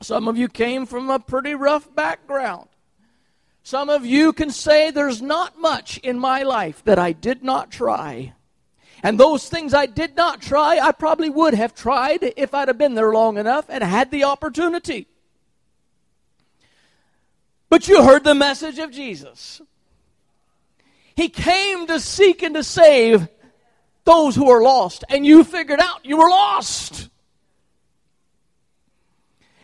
Some 0.00 0.26
of 0.26 0.36
you 0.36 0.48
came 0.48 0.84
from 0.84 1.10
a 1.10 1.18
pretty 1.20 1.54
rough 1.54 1.94
background. 1.94 2.68
Some 3.62 3.88
of 3.88 4.04
you 4.04 4.32
can 4.32 4.50
say, 4.50 4.90
There's 4.90 5.22
not 5.22 5.60
much 5.60 5.98
in 5.98 6.18
my 6.18 6.42
life 6.42 6.82
that 6.84 6.98
I 6.98 7.12
did 7.12 7.44
not 7.44 7.70
try. 7.70 8.32
And 9.02 9.18
those 9.18 9.48
things 9.48 9.74
I 9.74 9.86
did 9.86 10.16
not 10.16 10.42
try, 10.42 10.78
I 10.78 10.92
probably 10.92 11.30
would 11.30 11.54
have 11.54 11.74
tried 11.74 12.32
if 12.36 12.54
I'd 12.54 12.68
have 12.68 12.78
been 12.78 12.94
there 12.94 13.12
long 13.12 13.38
enough 13.38 13.66
and 13.68 13.84
had 13.84 14.10
the 14.10 14.24
opportunity. 14.24 15.06
But 17.68 17.86
you 17.86 18.02
heard 18.02 18.24
the 18.24 18.34
message 18.34 18.78
of 18.78 18.90
Jesus. 18.90 19.60
He 21.14 21.28
came 21.28 21.86
to 21.86 22.00
seek 22.00 22.42
and 22.42 22.54
to 22.54 22.64
save 22.64 23.28
those 24.04 24.34
who 24.34 24.50
are 24.50 24.62
lost, 24.62 25.04
and 25.08 25.26
you 25.26 25.44
figured 25.44 25.80
out 25.80 26.04
you 26.04 26.16
were 26.16 26.30
lost. 26.30 27.08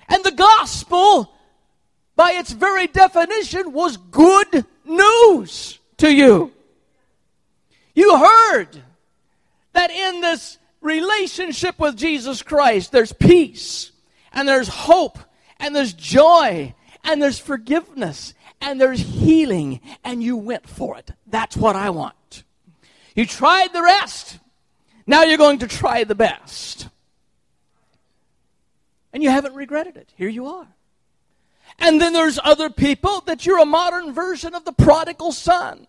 And 0.08 0.22
the 0.22 0.32
gospel, 0.32 1.32
by 2.14 2.32
its 2.32 2.52
very 2.52 2.86
definition, 2.86 3.72
was 3.72 3.96
good 3.96 4.66
news 4.84 5.78
to 5.96 6.12
you. 6.12 6.52
You 7.94 8.18
heard 8.18 8.83
that 9.74 9.90
in 9.90 10.20
this 10.20 10.58
relationship 10.80 11.78
with 11.78 11.96
Jesus 11.96 12.42
Christ, 12.42 12.90
there's 12.90 13.12
peace, 13.12 13.92
and 14.32 14.48
there's 14.48 14.68
hope, 14.68 15.18
and 15.60 15.76
there's 15.76 15.92
joy, 15.92 16.74
and 17.04 17.22
there's 17.22 17.38
forgiveness 17.38 18.34
and 18.64 18.80
there's 18.80 19.00
healing, 19.00 19.80
and 20.02 20.22
you 20.22 20.36
went 20.36 20.66
for 20.66 20.96
it. 20.96 21.10
That's 21.26 21.56
what 21.56 21.76
I 21.76 21.90
want. 21.90 22.44
You 23.14 23.26
tried 23.26 23.72
the 23.72 23.82
rest. 23.82 24.38
Now 25.06 25.22
you're 25.22 25.38
going 25.38 25.58
to 25.58 25.68
try 25.68 26.04
the 26.04 26.14
best. 26.14 26.88
And 29.12 29.22
you 29.22 29.30
haven't 29.30 29.54
regretted 29.54 29.96
it. 29.96 30.08
Here 30.16 30.30
you 30.30 30.46
are. 30.46 30.66
And 31.78 32.00
then 32.00 32.12
there's 32.14 32.40
other 32.42 32.70
people 32.70 33.20
that 33.26 33.44
you're 33.44 33.60
a 33.60 33.66
modern 33.66 34.12
version 34.12 34.54
of 34.54 34.64
the 34.64 34.72
prodigal 34.72 35.32
son. 35.32 35.86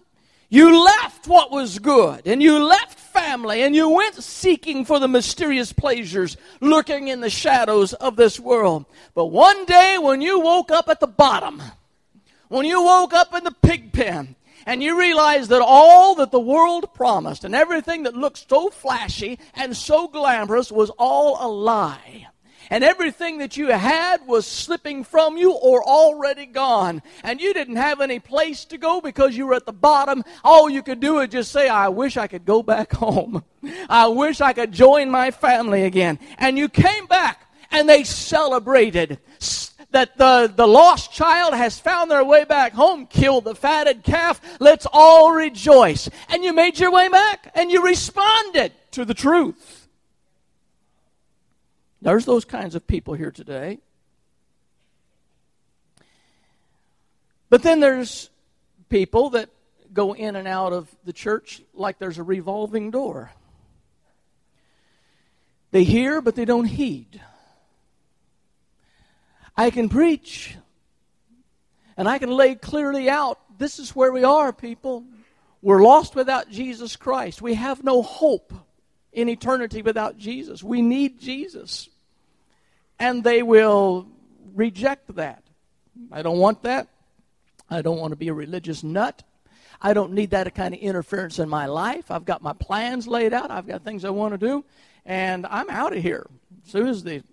You 0.49 0.83
left 0.83 1.27
what 1.27 1.51
was 1.51 1.79
good, 1.79 2.27
and 2.27 2.41
you 2.41 2.63
left 2.63 2.99
family, 2.99 3.63
and 3.63 3.75
you 3.75 3.89
went 3.89 4.15
seeking 4.15 4.85
for 4.85 4.99
the 4.99 5.07
mysterious 5.07 5.73
pleasures 5.73 6.37
lurking 6.61 7.07
in 7.07 7.21
the 7.21 7.29
shadows 7.29 7.93
of 7.93 8.15
this 8.15 8.39
world. 8.39 8.85
But 9.15 9.25
one 9.25 9.65
day, 9.65 9.97
when 9.97 10.21
you 10.21 10.39
woke 10.39 10.71
up 10.71 10.87
at 10.87 10.99
the 10.99 11.07
bottom, 11.07 11.61
when 12.47 12.65
you 12.65 12.83
woke 12.83 13.13
up 13.13 13.33
in 13.33 13.43
the 13.43 13.55
pig 13.63 13.91
pen, 13.91 14.35
and 14.65 14.81
you 14.81 14.99
realized 14.99 15.49
that 15.49 15.61
all 15.61 16.15
that 16.15 16.31
the 16.31 16.39
world 16.39 16.93
promised 16.93 17.43
and 17.43 17.53
everything 17.53 18.03
that 18.03 18.15
looked 18.15 18.49
so 18.49 18.69
flashy 18.69 19.37
and 19.53 19.77
so 19.77 20.07
glamorous 20.07 20.71
was 20.71 20.89
all 20.97 21.37
a 21.39 21.47
lie 21.47 22.27
and 22.69 22.83
everything 22.83 23.39
that 23.39 23.57
you 23.57 23.67
had 23.67 24.25
was 24.27 24.45
slipping 24.45 25.03
from 25.03 25.37
you 25.37 25.51
or 25.53 25.83
already 25.83 26.45
gone, 26.45 27.01
and 27.23 27.39
you 27.39 27.53
didn't 27.53 27.75
have 27.75 28.01
any 28.01 28.19
place 28.19 28.65
to 28.65 28.77
go 28.77 29.01
because 29.01 29.35
you 29.35 29.47
were 29.47 29.53
at 29.53 29.65
the 29.65 29.73
bottom, 29.73 30.23
all 30.43 30.69
you 30.69 30.81
could 30.81 30.99
do 30.99 31.19
is 31.19 31.29
just 31.29 31.51
say, 31.51 31.69
I 31.69 31.89
wish 31.89 32.17
I 32.17 32.27
could 32.27 32.45
go 32.45 32.63
back 32.63 32.93
home. 33.05 33.43
I 33.89 34.07
wish 34.07 34.41
I 34.41 34.53
could 34.53 34.71
join 34.71 35.09
my 35.09 35.31
family 35.31 35.83
again. 35.83 36.19
And 36.37 36.57
you 36.57 36.69
came 36.69 37.05
back 37.07 37.41
and 37.71 37.89
they 37.89 38.03
celebrated 38.03 39.19
that 39.91 40.17
the, 40.17 40.51
the 40.53 40.67
lost 40.67 41.13
child 41.13 41.53
has 41.53 41.79
found 41.79 42.11
their 42.11 42.23
way 42.23 42.43
back 42.43 42.73
home, 42.73 43.07
killed 43.07 43.45
the 43.45 43.55
fatted 43.55 44.03
calf. 44.03 44.41
Let's 44.59 44.85
all 44.91 45.31
rejoice. 45.31 46.09
And 46.29 46.43
you 46.43 46.53
made 46.53 46.79
your 46.79 46.91
way 46.91 47.07
back 47.09 47.51
and 47.55 47.71
you 47.71 47.83
responded 47.83 48.73
to 48.91 49.05
the 49.05 49.13
truth. 49.13 49.84
There's 52.05 52.25
those 52.25 52.45
kinds 52.45 52.75
of 52.75 52.85
people 52.85 53.15
here 53.15 53.31
today. 53.31 53.79
But 57.49 57.63
then 57.63 57.79
there's 57.79 58.29
people 58.89 59.31
that 59.31 59.49
go 59.91 60.13
in 60.13 60.35
and 60.35 60.47
out 60.47 60.71
of 60.71 60.87
the 61.03 61.13
church 61.13 61.63
like 61.73 61.97
there's 61.97 62.19
a 62.19 62.23
revolving 62.23 62.91
door. 62.91 63.31
They 65.71 65.83
hear, 65.83 66.21
but 66.21 66.35
they 66.35 66.45
don't 66.45 66.65
heed. 66.65 67.19
I 69.57 69.71
can 69.71 69.89
preach, 69.89 70.55
and 71.97 72.07
I 72.07 72.19
can 72.19 72.29
lay 72.29 72.53
clearly 72.53 73.09
out 73.09 73.39
this 73.57 73.79
is 73.79 73.95
where 73.95 74.11
we 74.11 74.23
are, 74.23 74.53
people. 74.53 75.05
We're 75.63 75.81
lost 75.81 76.13
without 76.13 76.51
Jesus 76.51 76.97
Christ. 76.97 77.41
We 77.41 77.55
have 77.55 77.83
no 77.83 78.03
hope 78.03 78.53
in 79.11 79.27
eternity 79.27 79.81
without 79.81 80.19
Jesus. 80.19 80.61
We 80.61 80.83
need 80.83 81.19
Jesus 81.19 81.89
and 82.99 83.23
they 83.23 83.43
will 83.43 84.07
reject 84.53 85.15
that. 85.15 85.43
I 86.11 86.21
don't 86.21 86.39
want 86.39 86.63
that. 86.63 86.87
I 87.69 87.81
don't 87.81 87.99
want 87.99 88.11
to 88.11 88.17
be 88.17 88.27
a 88.27 88.33
religious 88.33 88.83
nut. 88.83 89.23
I 89.81 89.93
don't 89.93 90.13
need 90.13 90.31
that 90.31 90.53
kind 90.55 90.73
of 90.73 90.79
interference 90.79 91.39
in 91.39 91.49
my 91.49 91.65
life. 91.65 92.11
I've 92.11 92.25
got 92.25 92.41
my 92.41 92.53
plans 92.53 93.07
laid 93.07 93.33
out. 93.33 93.51
I've 93.51 93.67
got 93.67 93.83
things 93.83 94.05
I 94.05 94.09
want 94.09 94.33
to 94.33 94.37
do, 94.37 94.63
and 95.05 95.45
I'm 95.47 95.69
out 95.69 95.95
of 95.95 96.01
here. 96.01 96.27
As 96.65 96.71
soon 96.71 96.87
as 96.87 97.03
the 97.03 97.23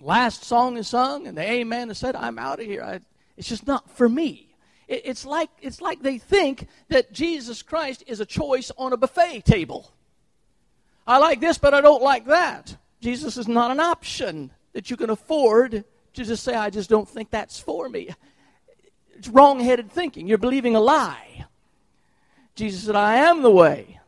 last 0.00 0.44
song 0.44 0.76
is 0.76 0.88
sung 0.88 1.26
and 1.26 1.36
the 1.36 1.42
amen 1.42 1.90
is 1.90 1.98
said, 1.98 2.16
I'm 2.16 2.38
out 2.38 2.60
of 2.60 2.66
here. 2.66 2.82
I, 2.82 3.00
it's 3.36 3.48
just 3.48 3.66
not 3.66 3.90
for 3.90 4.08
me. 4.08 4.54
It, 4.88 5.02
it's 5.04 5.26
like 5.26 5.50
it's 5.60 5.80
like 5.80 6.00
they 6.02 6.18
think 6.18 6.68
that 6.88 7.12
Jesus 7.12 7.62
Christ 7.62 8.04
is 8.06 8.20
a 8.20 8.26
choice 8.26 8.70
on 8.78 8.92
a 8.92 8.96
buffet 8.96 9.44
table. 9.44 9.92
I 11.06 11.18
like 11.18 11.40
this, 11.40 11.58
but 11.58 11.74
I 11.74 11.80
don't 11.80 12.02
like 12.02 12.26
that. 12.26 12.76
Jesus 13.00 13.36
is 13.36 13.48
not 13.48 13.70
an 13.70 13.80
option 13.80 14.50
that 14.72 14.90
you 14.90 14.96
can 14.96 15.10
afford 15.10 15.84
to 16.14 16.24
just 16.24 16.42
say, 16.42 16.54
I 16.54 16.70
just 16.70 16.90
don't 16.90 17.08
think 17.08 17.30
that's 17.30 17.58
for 17.58 17.88
me. 17.88 18.08
It's 19.14 19.28
wrong 19.28 19.60
headed 19.60 19.90
thinking. 19.90 20.26
You're 20.26 20.38
believing 20.38 20.76
a 20.76 20.80
lie. 20.80 21.46
Jesus 22.54 22.84
said, 22.84 22.96
I 22.96 23.16
am 23.16 23.42
the 23.42 23.50
way 23.50 24.00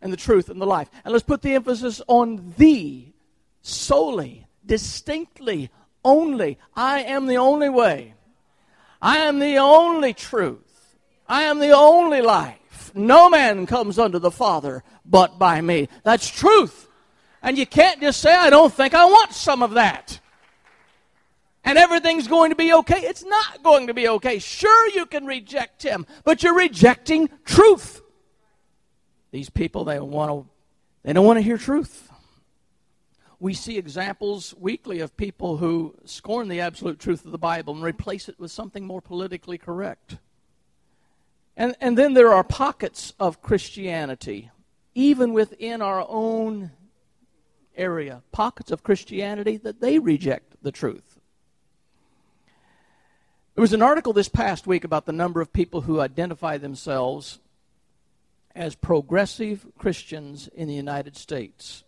and 0.00 0.12
the 0.12 0.16
truth 0.16 0.48
and 0.48 0.60
the 0.60 0.66
life. 0.66 0.88
And 1.04 1.12
let's 1.12 1.24
put 1.24 1.42
the 1.42 1.54
emphasis 1.54 2.00
on 2.06 2.54
the 2.56 3.08
solely, 3.62 4.46
distinctly, 4.64 5.70
only. 6.04 6.58
I 6.74 7.00
am 7.02 7.26
the 7.26 7.38
only 7.38 7.68
way. 7.68 8.14
I 9.02 9.18
am 9.18 9.40
the 9.40 9.58
only 9.58 10.14
truth. 10.14 10.96
I 11.28 11.42
am 11.42 11.58
the 11.58 11.72
only 11.72 12.20
life. 12.20 12.92
No 12.94 13.28
man 13.28 13.66
comes 13.66 13.98
unto 13.98 14.18
the 14.18 14.30
Father 14.30 14.84
but 15.04 15.38
by 15.38 15.60
me. 15.60 15.88
That's 16.04 16.28
truth. 16.28 16.85
And 17.46 17.56
you 17.56 17.64
can't 17.64 18.00
just 18.00 18.20
say, 18.20 18.34
I 18.34 18.50
don't 18.50 18.74
think 18.74 18.92
I 18.92 19.04
want 19.04 19.32
some 19.32 19.62
of 19.62 19.74
that. 19.74 20.18
And 21.62 21.78
everything's 21.78 22.26
going 22.26 22.50
to 22.50 22.56
be 22.56 22.72
okay. 22.72 22.98
It's 22.98 23.24
not 23.24 23.62
going 23.62 23.86
to 23.86 23.94
be 23.94 24.08
okay. 24.08 24.40
Sure, 24.40 24.88
you 24.90 25.06
can 25.06 25.26
reject 25.26 25.84
him, 25.84 26.06
but 26.24 26.42
you're 26.42 26.56
rejecting 26.56 27.30
truth. 27.44 28.02
These 29.30 29.48
people, 29.48 29.84
they 29.84 30.00
want 30.00 30.32
to, 30.32 30.50
they 31.04 31.12
don't 31.12 31.24
want 31.24 31.36
to 31.36 31.42
hear 31.42 31.56
truth. 31.56 32.10
We 33.38 33.54
see 33.54 33.78
examples 33.78 34.52
weekly 34.58 34.98
of 34.98 35.16
people 35.16 35.58
who 35.58 35.94
scorn 36.04 36.48
the 36.48 36.62
absolute 36.62 36.98
truth 36.98 37.24
of 37.24 37.30
the 37.30 37.38
Bible 37.38 37.74
and 37.74 37.82
replace 37.84 38.28
it 38.28 38.40
with 38.40 38.50
something 38.50 38.84
more 38.84 39.00
politically 39.00 39.56
correct. 39.56 40.16
And, 41.56 41.76
and 41.80 41.96
then 41.96 42.14
there 42.14 42.32
are 42.32 42.42
pockets 42.42 43.12
of 43.20 43.40
Christianity, 43.40 44.50
even 44.96 45.32
within 45.32 45.80
our 45.80 46.04
own 46.08 46.72
area, 47.76 48.22
pockets 48.32 48.70
of 48.70 48.82
Christianity 48.82 49.56
that 49.58 49.80
they 49.80 49.98
reject 49.98 50.56
the 50.62 50.72
truth. 50.72 51.18
There 53.54 53.62
was 53.62 53.72
an 53.72 53.82
article 53.82 54.12
this 54.12 54.28
past 54.28 54.66
week 54.66 54.84
about 54.84 55.06
the 55.06 55.12
number 55.12 55.40
of 55.40 55.52
people 55.52 55.82
who 55.82 56.00
identify 56.00 56.58
themselves 56.58 57.38
as 58.54 58.74
progressive 58.74 59.66
Christians 59.78 60.48
in 60.48 60.68
the 60.68 60.74
United 60.74 61.16
States. 61.16 61.84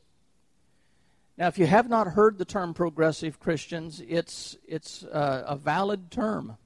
Now, 1.36 1.46
if 1.46 1.58
you 1.58 1.66
have 1.66 1.88
not 1.88 2.08
heard 2.08 2.38
the 2.38 2.44
term 2.44 2.74
progressive 2.74 3.38
Christians, 3.38 4.02
it's, 4.06 4.56
it's 4.66 5.04
uh, 5.04 5.44
a 5.46 5.56
valid 5.56 6.10
term. 6.10 6.56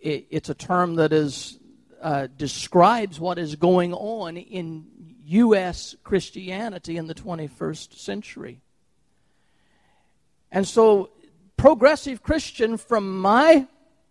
It, 0.00 0.26
it's 0.30 0.48
a 0.48 0.54
term 0.54 0.96
that 0.96 1.12
is 1.12 1.58
uh, 2.02 2.26
describes 2.36 3.20
what 3.20 3.38
is 3.38 3.56
going 3.56 3.94
on 3.94 4.36
in 4.36 5.11
U.S. 5.32 5.96
Christianity 6.04 6.96
in 6.96 7.06
the 7.06 7.14
21st 7.14 7.98
century. 7.98 8.60
And 10.50 10.66
so, 10.66 11.10
progressive 11.56 12.22
Christian, 12.22 12.76
from 12.76 13.20
my 13.20 13.66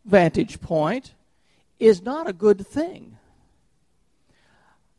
vantage 0.06 0.62
point, 0.62 1.14
is 1.80 2.02
not 2.02 2.28
a 2.28 2.34
good 2.34 2.66
thing. 2.66 3.18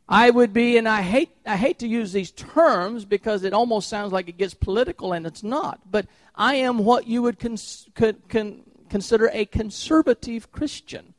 I 0.07 0.29
would 0.29 0.53
be, 0.53 0.77
and 0.77 0.87
I 0.87 1.01
hate, 1.01 1.31
I 1.45 1.55
hate 1.55 1.79
to 1.79 1.87
use 1.87 2.11
these 2.11 2.31
terms 2.31 3.05
because 3.05 3.43
it 3.43 3.53
almost 3.53 3.89
sounds 3.89 4.11
like 4.11 4.29
it 4.29 4.37
gets 4.37 4.53
political, 4.53 5.13
and 5.13 5.25
it's 5.25 5.43
not. 5.43 5.79
But 5.89 6.07
I 6.35 6.55
am 6.55 6.79
what 6.79 7.07
you 7.07 7.21
would 7.21 7.39
cons- 7.39 7.89
could, 7.95 8.27
con- 8.29 8.63
consider 8.89 9.29
a 9.33 9.45
conservative 9.45 10.51
Christian. 10.51 11.13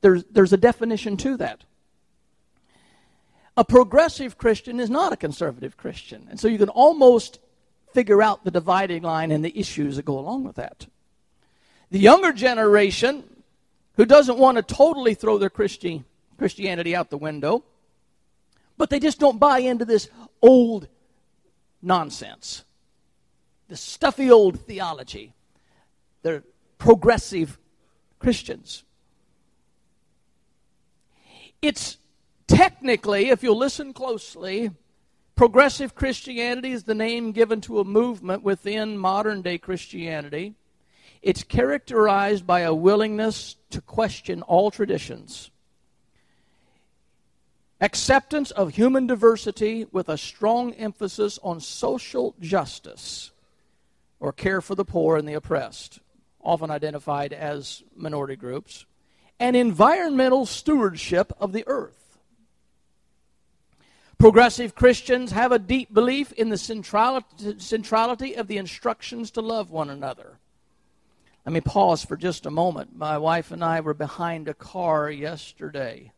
There's, 0.00 0.24
there's 0.30 0.52
a 0.52 0.56
definition 0.56 1.16
to 1.18 1.36
that. 1.38 1.64
A 3.58 3.64
progressive 3.64 4.38
Christian 4.38 4.78
is 4.78 4.88
not 4.88 5.12
a 5.12 5.16
conservative 5.16 5.76
Christian. 5.76 6.28
And 6.30 6.38
so 6.38 6.46
you 6.46 6.58
can 6.58 6.68
almost 6.68 7.40
figure 7.92 8.22
out 8.22 8.44
the 8.44 8.52
dividing 8.52 9.02
line 9.02 9.32
and 9.32 9.44
the 9.44 9.58
issues 9.58 9.96
that 9.96 10.04
go 10.04 10.16
along 10.16 10.44
with 10.44 10.54
that. 10.54 10.86
The 11.90 11.98
younger 11.98 12.32
generation, 12.32 13.24
who 13.96 14.06
doesn't 14.06 14.38
want 14.38 14.58
to 14.58 14.62
totally 14.62 15.14
throw 15.14 15.38
their 15.38 15.50
Christi- 15.50 16.04
Christianity 16.38 16.94
out 16.94 17.10
the 17.10 17.18
window, 17.18 17.64
but 18.76 18.90
they 18.90 19.00
just 19.00 19.18
don't 19.18 19.40
buy 19.40 19.58
into 19.58 19.84
this 19.84 20.08
old 20.40 20.86
nonsense, 21.82 22.62
this 23.66 23.80
stuffy 23.80 24.30
old 24.30 24.60
theology. 24.60 25.34
They're 26.22 26.44
progressive 26.78 27.58
Christians. 28.20 28.84
It's 31.60 31.98
technically, 32.48 33.28
if 33.28 33.42
you'll 33.44 33.56
listen 33.56 33.92
closely, 33.92 34.70
progressive 35.36 35.94
Christianity 35.94 36.72
is 36.72 36.82
the 36.82 36.94
name 36.94 37.30
given 37.30 37.60
to 37.62 37.78
a 37.78 37.84
movement 37.84 38.42
within 38.42 38.98
modern 38.98 39.42
day 39.42 39.58
Christianity. 39.58 40.54
It's 41.22 41.44
characterized 41.44 42.46
by 42.46 42.60
a 42.60 42.74
willingness 42.74 43.56
to 43.70 43.80
question 43.80 44.42
all 44.42 44.70
traditions, 44.70 45.50
acceptance 47.80 48.50
of 48.50 48.74
human 48.74 49.06
diversity 49.06 49.86
with 49.92 50.08
a 50.08 50.18
strong 50.18 50.72
emphasis 50.74 51.38
on 51.42 51.60
social 51.60 52.34
justice 52.40 53.30
or 54.20 54.32
care 54.32 54.60
for 54.60 54.74
the 54.74 54.84
poor 54.84 55.16
and 55.16 55.28
the 55.28 55.34
oppressed, 55.34 56.00
often 56.42 56.70
identified 56.70 57.32
as 57.32 57.82
minority 57.94 58.36
groups 58.36 58.86
and 59.40 59.54
environmental 59.54 60.46
stewardship 60.46 61.32
of 61.38 61.52
the 61.52 61.64
earth. 61.66 62.07
Progressive 64.18 64.74
Christians 64.74 65.30
have 65.30 65.52
a 65.52 65.60
deep 65.60 65.94
belief 65.94 66.32
in 66.32 66.48
the 66.48 66.58
centrality 66.58 68.34
of 68.34 68.48
the 68.48 68.58
instructions 68.58 69.30
to 69.32 69.40
love 69.40 69.70
one 69.70 69.90
another. 69.90 70.38
Let 71.46 71.52
me 71.52 71.60
pause 71.60 72.04
for 72.04 72.16
just 72.16 72.44
a 72.44 72.50
moment. 72.50 72.96
My 72.96 73.16
wife 73.16 73.52
and 73.52 73.64
I 73.64 73.80
were 73.80 73.94
behind 73.94 74.48
a 74.48 74.54
car 74.54 75.08
yesterday. 75.08 76.10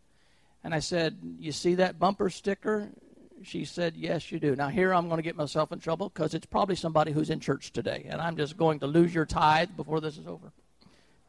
And 0.65 0.75
I 0.75 0.79
said, 0.79 1.19
You 1.39 1.53
see 1.53 1.75
that 1.75 1.99
bumper 1.99 2.31
sticker? 2.31 2.89
She 3.43 3.67
said, 3.67 3.95
Yes, 3.97 4.33
you 4.33 4.41
do. 4.41 4.57
Now, 4.57 4.69
here 4.69 4.95
I'm 4.95 5.09
going 5.09 5.19
to 5.19 5.23
get 5.23 5.37
myself 5.37 5.71
in 5.71 5.79
trouble 5.79 6.09
because 6.09 6.33
it's 6.33 6.47
probably 6.47 6.77
somebody 6.77 7.13
who's 7.13 7.29
in 7.29 7.39
church 7.39 7.71
today. 7.71 8.07
And 8.09 8.21
I'm 8.21 8.37
just 8.37 8.57
going 8.57 8.81
to 8.81 8.87
lose 8.87 9.15
your 9.15 9.27
tithe 9.27 9.77
before 9.77 10.01
this 10.01 10.17
is 10.17 10.27
over. 10.27 10.53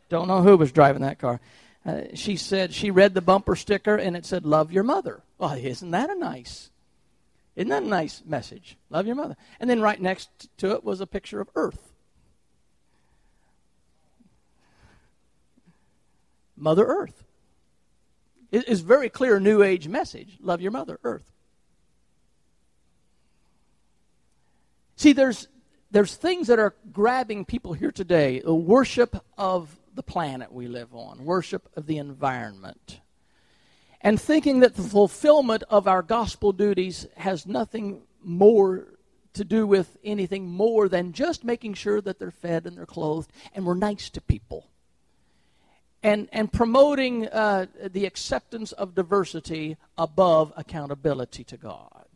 Don't 0.08 0.30
know 0.30 0.42
who 0.42 0.56
was 0.56 0.72
driving 0.72 1.02
that 1.02 1.20
car. 1.20 1.42
Uh, 1.86 2.02
she 2.14 2.36
said 2.36 2.74
she 2.74 2.92
read 2.92 3.14
the 3.14 3.22
bumper 3.22 3.56
sticker 3.56 3.96
and 3.96 4.16
it 4.16 4.26
said, 4.26 4.46
Love 4.46 4.72
your 4.72 4.84
mother. 4.84 5.22
Well, 5.38 5.54
isn't 5.54 5.92
that 5.92 6.10
a 6.10 6.16
nice? 6.16 6.70
Isn't 7.56 7.70
that 7.70 7.84
a 7.84 7.88
nice 7.88 8.22
message? 8.26 8.78
Love 8.90 9.08
your 9.08 9.16
mother. 9.16 9.36
And 9.60 9.70
then 9.70 9.82
right 9.82 10.00
next 10.00 10.30
to 10.58 10.72
it 10.72 10.84
was 10.84 11.02
a 11.02 11.08
picture 11.08 11.42
of 11.42 11.50
Earth. 11.56 11.92
Mother 16.56 16.86
Earth. 16.86 17.24
It 18.52 18.68
is 18.68 18.82
very 18.82 19.10
clear 19.10 19.40
New 19.40 19.64
Age 19.64 19.88
message. 19.88 20.38
Love 20.42 20.62
your 20.62 20.72
mother, 20.72 21.00
Earth. 21.04 21.32
See, 24.96 25.14
there's 25.14 25.48
there's 25.90 26.16
things 26.16 26.48
that 26.48 26.60
are 26.60 26.76
grabbing 26.94 27.44
people 27.44 27.74
here 27.74 27.92
today. 27.92 28.40
The 28.40 28.54
worship 28.54 29.16
of 29.38 29.76
the 29.96 30.04
planet 30.04 30.52
we 30.52 30.68
live 30.68 30.94
on, 30.94 31.26
worship 31.26 31.70
of 31.76 31.86
the 31.86 31.98
environment. 31.98 33.00
And 34.02 34.20
thinking 34.20 34.62
that 34.62 34.76
the 34.76 34.84
fulfillment 34.84 35.64
of 35.70 35.88
our 35.88 36.02
gospel 36.02 36.52
duties 36.54 37.08
has 37.18 37.46
nothing 37.46 38.02
more 38.24 38.88
to 39.34 39.44
do 39.44 39.66
with 39.66 39.98
anything 40.04 40.48
more 40.48 40.90
than 40.90 41.14
just 41.14 41.44
making 41.44 41.76
sure 41.76 42.02
that 42.02 42.20
they're 42.20 42.32
fed 42.32 42.66
and 42.66 42.78
they're 42.78 42.86
clothed 42.86 43.32
and 43.54 43.66
we're 43.66 43.76
nice 43.76 44.10
to 44.10 44.22
people. 44.22 44.68
And, 46.04 46.28
and 46.32 46.52
promoting 46.52 47.28
uh, 47.28 47.68
the 47.92 48.06
acceptance 48.06 48.72
of 48.72 48.96
diversity 48.96 49.78
above 49.98 50.52
accountability 50.58 51.44
to 51.46 51.58
God. 51.58 52.08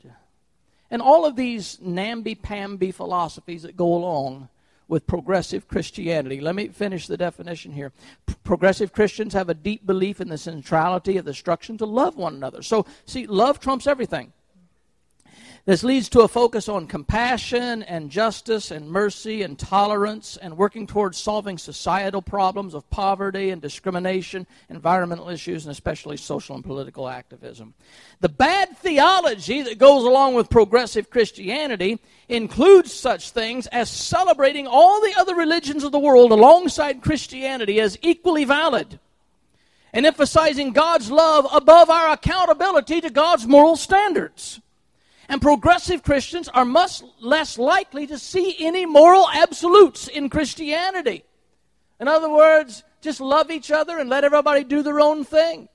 And 0.89 1.01
all 1.01 1.25
of 1.25 1.35
these 1.35 1.79
namby-pamby 1.81 2.91
philosophies 2.91 3.63
that 3.63 3.77
go 3.77 3.93
along 3.93 4.49
with 4.87 5.07
progressive 5.07 5.67
Christianity. 5.67 6.39
Let 6.39 6.55
me 6.55 6.67
finish 6.67 7.07
the 7.07 7.17
definition 7.17 7.71
here. 7.71 7.91
P- 8.25 8.35
progressive 8.43 8.93
Christians 8.93 9.33
have 9.33 9.49
a 9.49 9.53
deep 9.53 9.85
belief 9.85 10.21
in 10.21 10.29
the 10.29 10.37
centrality 10.37 11.17
of 11.17 11.25
the 11.25 11.31
instruction 11.31 11.77
to 11.79 11.85
love 11.85 12.15
one 12.15 12.35
another. 12.35 12.61
So, 12.61 12.85
see, 13.05 13.25
love 13.27 13.59
trumps 13.59 13.87
everything. 13.87 14.33
This 15.65 15.83
leads 15.83 16.09
to 16.09 16.21
a 16.21 16.27
focus 16.27 16.69
on 16.69 16.85
compassion 16.85 17.81
and 17.81 18.11
justice 18.11 18.69
and 18.69 18.87
mercy 18.87 19.41
and 19.41 19.57
tolerance 19.57 20.37
and 20.37 20.59
working 20.59 20.85
towards 20.85 21.17
solving 21.17 21.57
societal 21.57 22.21
problems 22.21 22.75
of 22.75 22.87
poverty 22.91 23.49
and 23.49 23.59
discrimination, 23.63 24.45
environmental 24.69 25.27
issues, 25.27 25.65
and 25.65 25.71
especially 25.71 26.17
social 26.17 26.53
and 26.53 26.63
political 26.63 27.09
activism. 27.09 27.73
The 28.19 28.29
bad 28.29 28.77
theology 28.77 29.63
that 29.63 29.79
goes 29.79 30.03
along 30.03 30.35
with 30.35 30.51
progressive 30.51 31.09
Christianity 31.09 31.99
includes 32.29 32.93
such 32.93 33.31
things 33.31 33.65
as 33.65 33.89
celebrating 33.89 34.67
all 34.67 35.01
the 35.01 35.15
other 35.17 35.33
religions 35.33 35.83
of 35.83 35.91
the 35.91 35.97
world 35.97 36.31
alongside 36.31 37.01
Christianity 37.01 37.81
as 37.81 37.97
equally 38.03 38.45
valid 38.45 38.99
and 39.91 40.05
emphasizing 40.05 40.73
God's 40.73 41.09
love 41.09 41.47
above 41.51 41.89
our 41.89 42.11
accountability 42.11 43.01
to 43.01 43.09
God's 43.09 43.47
moral 43.47 43.77
standards. 43.77 44.61
And 45.27 45.41
progressive 45.41 46.03
Christians 46.03 46.47
are 46.49 46.65
much 46.65 47.01
less 47.19 47.57
likely 47.57 48.07
to 48.07 48.17
see 48.17 48.55
any 48.59 48.85
moral 48.85 49.27
absolutes 49.29 50.07
in 50.07 50.29
Christianity. 50.29 51.23
In 51.99 52.07
other 52.07 52.29
words, 52.29 52.83
just 53.01 53.21
love 53.21 53.49
each 53.49 53.71
other 53.71 53.97
and 53.97 54.09
let 54.09 54.23
everybody 54.23 54.63
do 54.63 54.83
their 54.83 54.99
own 54.99 55.23
thing. 55.23 55.69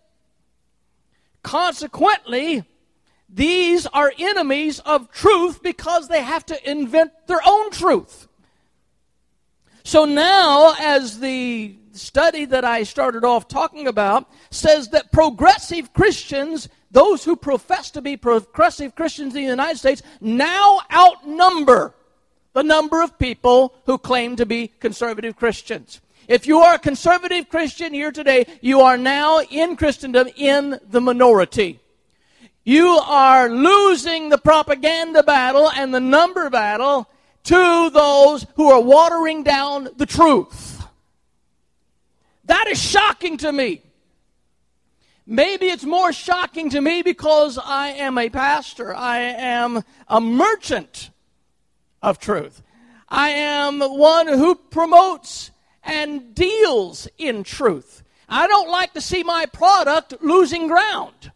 Consequently, 1.43 2.65
these 3.29 3.87
are 3.87 4.13
enemies 4.19 4.81
of 4.81 5.11
truth 5.11 5.63
because 5.63 6.09
they 6.09 6.23
have 6.23 6.45
to 6.47 6.71
invent 6.71 7.13
their 7.27 7.41
own 7.45 7.71
truth. 7.71 8.29
So 9.85 10.05
now, 10.05 10.75
as 10.79 11.21
the 11.21 11.77
study 11.93 12.45
that 12.47 12.65
I 12.65 12.83
started 12.83 13.25
off 13.25 13.49
talking 13.49 13.87
about 13.87 14.31
says 14.51 14.89
that 14.91 15.13
progressive 15.13 15.93
Christians 15.93 16.69
those 16.91 17.25
who 17.25 17.37
profess 17.37 17.91
to 17.93 18.03
be 18.03 18.17
progressive 18.17 18.95
Christians 18.95 19.35
in 19.35 19.43
the 19.43 19.51
United 19.51 19.79
States 19.79 20.03
now 20.21 20.81
outnumber 20.93 21.95
the 22.53 22.63
number 22.63 23.01
of 23.03 23.19
people 23.19 23.75
who 23.87 23.97
claim 23.97 24.37
to 24.37 24.47
be 24.47 24.69
conservative 24.69 25.37
Christians. 25.37 26.01
If 26.27 26.47
you 26.47 26.59
are 26.59 26.75
a 26.75 26.79
conservative 26.79 27.49
Christian 27.49 27.93
here 27.93 28.13
today, 28.13 28.47
you 28.61 28.81
are 28.81 28.97
now 28.97 29.41
in 29.41 29.77
Christendom 29.77 30.29
in 30.37 30.79
the 30.89 31.01
minority. 31.01 31.81
You 32.65 33.01
are 33.05 33.49
losing 33.49 34.29
the 34.29 34.39
propaganda 34.39 35.23
battle 35.23 35.71
and 35.71 35.95
the 35.95 36.01
number 36.01 36.51
battle 36.51 37.09
to 37.45 37.91
those 37.91 38.47
who 38.55 38.71
are 38.71 38.81
watering 38.81 39.43
down 39.43 39.89
the 39.97 40.07
truth. 40.07 40.85
That 42.45 42.67
is 42.67 42.81
shocking 42.81 43.39
to 43.39 43.53
me. 43.53 43.83
Maybe 45.31 45.67
it's 45.67 45.85
more 45.85 46.13
shocking 46.13 46.71
to 46.71 46.81
me 46.81 47.03
because 47.03 47.57
I 47.57 47.91
am 47.91 48.19
a 48.19 48.29
pastor. 48.29 48.93
I 48.93 49.19
am 49.19 49.85
a 50.09 50.21
merchant 50.21 51.11
of 52.03 52.19
truth. 52.19 52.63
I 53.09 53.31
am 53.31 53.79
one 53.79 54.27
who 54.27 54.57
promotes 54.57 55.53
and 55.85 56.35
deals 56.35 57.07
in 57.17 57.45
truth. 57.45 58.03
I 58.29 58.49
don't 58.49 58.69
like 58.71 58.93
to 58.95 59.01
see 59.01 59.23
my 59.23 59.47
product 59.47 60.15
losing 60.21 60.67
ground. 60.67 61.31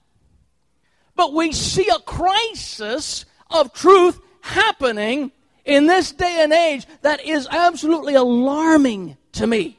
But 1.14 1.32
we 1.32 1.52
see 1.52 1.88
a 1.88 2.00
crisis 2.00 3.24
of 3.48 3.72
truth 3.72 4.18
happening 4.40 5.30
in 5.64 5.86
this 5.86 6.10
day 6.10 6.42
and 6.42 6.52
age 6.52 6.84
that 7.02 7.24
is 7.24 7.46
absolutely 7.48 8.16
alarming 8.16 9.18
to 9.34 9.46
me. 9.46 9.78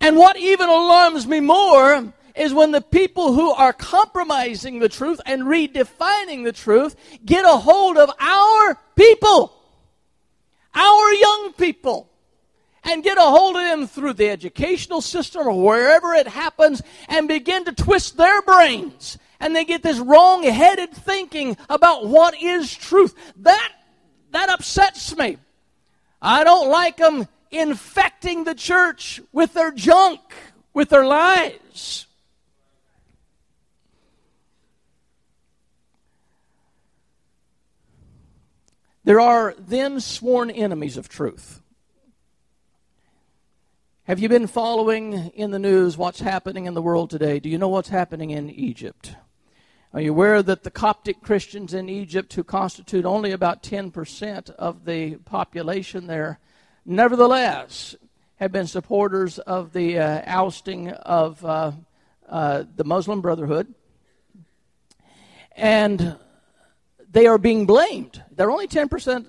And 0.00 0.16
what 0.16 0.36
even 0.36 0.68
alarms 0.68 1.26
me 1.26 1.40
more 1.40 2.12
is 2.36 2.54
when 2.54 2.70
the 2.70 2.80
people 2.80 3.32
who 3.34 3.50
are 3.50 3.72
compromising 3.72 4.78
the 4.78 4.88
truth 4.88 5.20
and 5.26 5.42
redefining 5.42 6.44
the 6.44 6.52
truth 6.52 6.94
get 7.24 7.44
a 7.44 7.56
hold 7.56 7.98
of 7.98 8.10
our 8.20 8.78
people, 8.94 9.52
our 10.74 11.12
young 11.14 11.52
people, 11.54 12.08
and 12.84 13.02
get 13.02 13.18
a 13.18 13.22
hold 13.22 13.56
of 13.56 13.62
them 13.62 13.86
through 13.86 14.12
the 14.14 14.30
educational 14.30 15.00
system 15.00 15.46
or 15.46 15.62
wherever 15.62 16.14
it 16.14 16.28
happens 16.28 16.80
and 17.08 17.26
begin 17.26 17.64
to 17.64 17.72
twist 17.72 18.16
their 18.16 18.40
brains. 18.42 19.18
And 19.40 19.54
they 19.54 19.64
get 19.64 19.82
this 19.82 19.98
wrong 19.98 20.42
headed 20.44 20.92
thinking 20.92 21.56
about 21.68 22.06
what 22.06 22.40
is 22.40 22.74
truth. 22.74 23.14
That, 23.38 23.72
that 24.30 24.48
upsets 24.48 25.16
me. 25.16 25.38
I 26.22 26.44
don't 26.44 26.70
like 26.70 26.96
them 26.96 27.28
infecting 27.50 28.44
the 28.44 28.54
church 28.54 29.20
with 29.32 29.54
their 29.54 29.70
junk, 29.70 30.20
with 30.74 30.88
their 30.88 31.06
lies. 31.06 32.06
There 39.04 39.20
are 39.20 39.54
then 39.58 40.00
sworn 40.00 40.50
enemies 40.50 40.98
of 40.98 41.08
truth. 41.08 41.62
Have 44.04 44.18
you 44.18 44.28
been 44.28 44.46
following 44.46 45.30
in 45.34 45.50
the 45.50 45.58
news 45.58 45.96
what's 45.96 46.20
happening 46.20 46.66
in 46.66 46.74
the 46.74 46.82
world 46.82 47.10
today? 47.10 47.40
Do 47.40 47.48
you 47.48 47.58
know 47.58 47.68
what's 47.68 47.88
happening 47.88 48.30
in 48.30 48.50
Egypt? 48.50 49.14
Are 49.94 50.00
you 50.00 50.10
aware 50.10 50.42
that 50.42 50.62
the 50.62 50.70
Coptic 50.70 51.22
Christians 51.22 51.72
in 51.72 51.88
Egypt, 51.88 52.34
who 52.34 52.44
constitute 52.44 53.06
only 53.06 53.32
about 53.32 53.62
10% 53.62 54.50
of 54.50 54.84
the 54.84 55.16
population 55.16 56.06
there, 56.06 56.38
nevertheless 56.88 57.94
have 58.36 58.50
been 58.50 58.66
supporters 58.66 59.38
of 59.38 59.72
the 59.72 59.98
uh, 59.98 60.22
ousting 60.24 60.90
of 60.90 61.44
uh, 61.44 61.72
uh, 62.28 62.64
the 62.74 62.84
Muslim 62.84 63.20
Brotherhood? 63.20 63.72
And 65.54 66.16
they 67.10 67.26
are 67.26 67.38
being 67.38 67.66
blamed. 67.66 68.22
They're 68.32 68.50
only 68.50 68.68
10% 68.68 69.26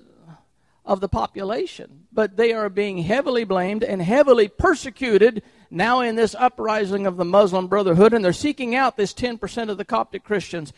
of 0.84 1.00
the 1.00 1.08
population, 1.08 2.06
but 2.12 2.36
they 2.36 2.52
are 2.52 2.68
being 2.68 2.98
heavily 2.98 3.44
blamed 3.44 3.84
and 3.84 4.00
heavily 4.00 4.48
persecuted 4.48 5.42
now 5.70 6.00
in 6.00 6.16
this 6.16 6.34
uprising 6.34 7.06
of 7.06 7.16
the 7.16 7.24
Muslim 7.24 7.68
Brotherhood, 7.68 8.12
and 8.12 8.24
they're 8.24 8.32
seeking 8.32 8.74
out 8.74 8.96
this 8.96 9.14
10% 9.14 9.70
of 9.70 9.78
the 9.78 9.84
Coptic 9.84 10.24
Christians. 10.24 10.72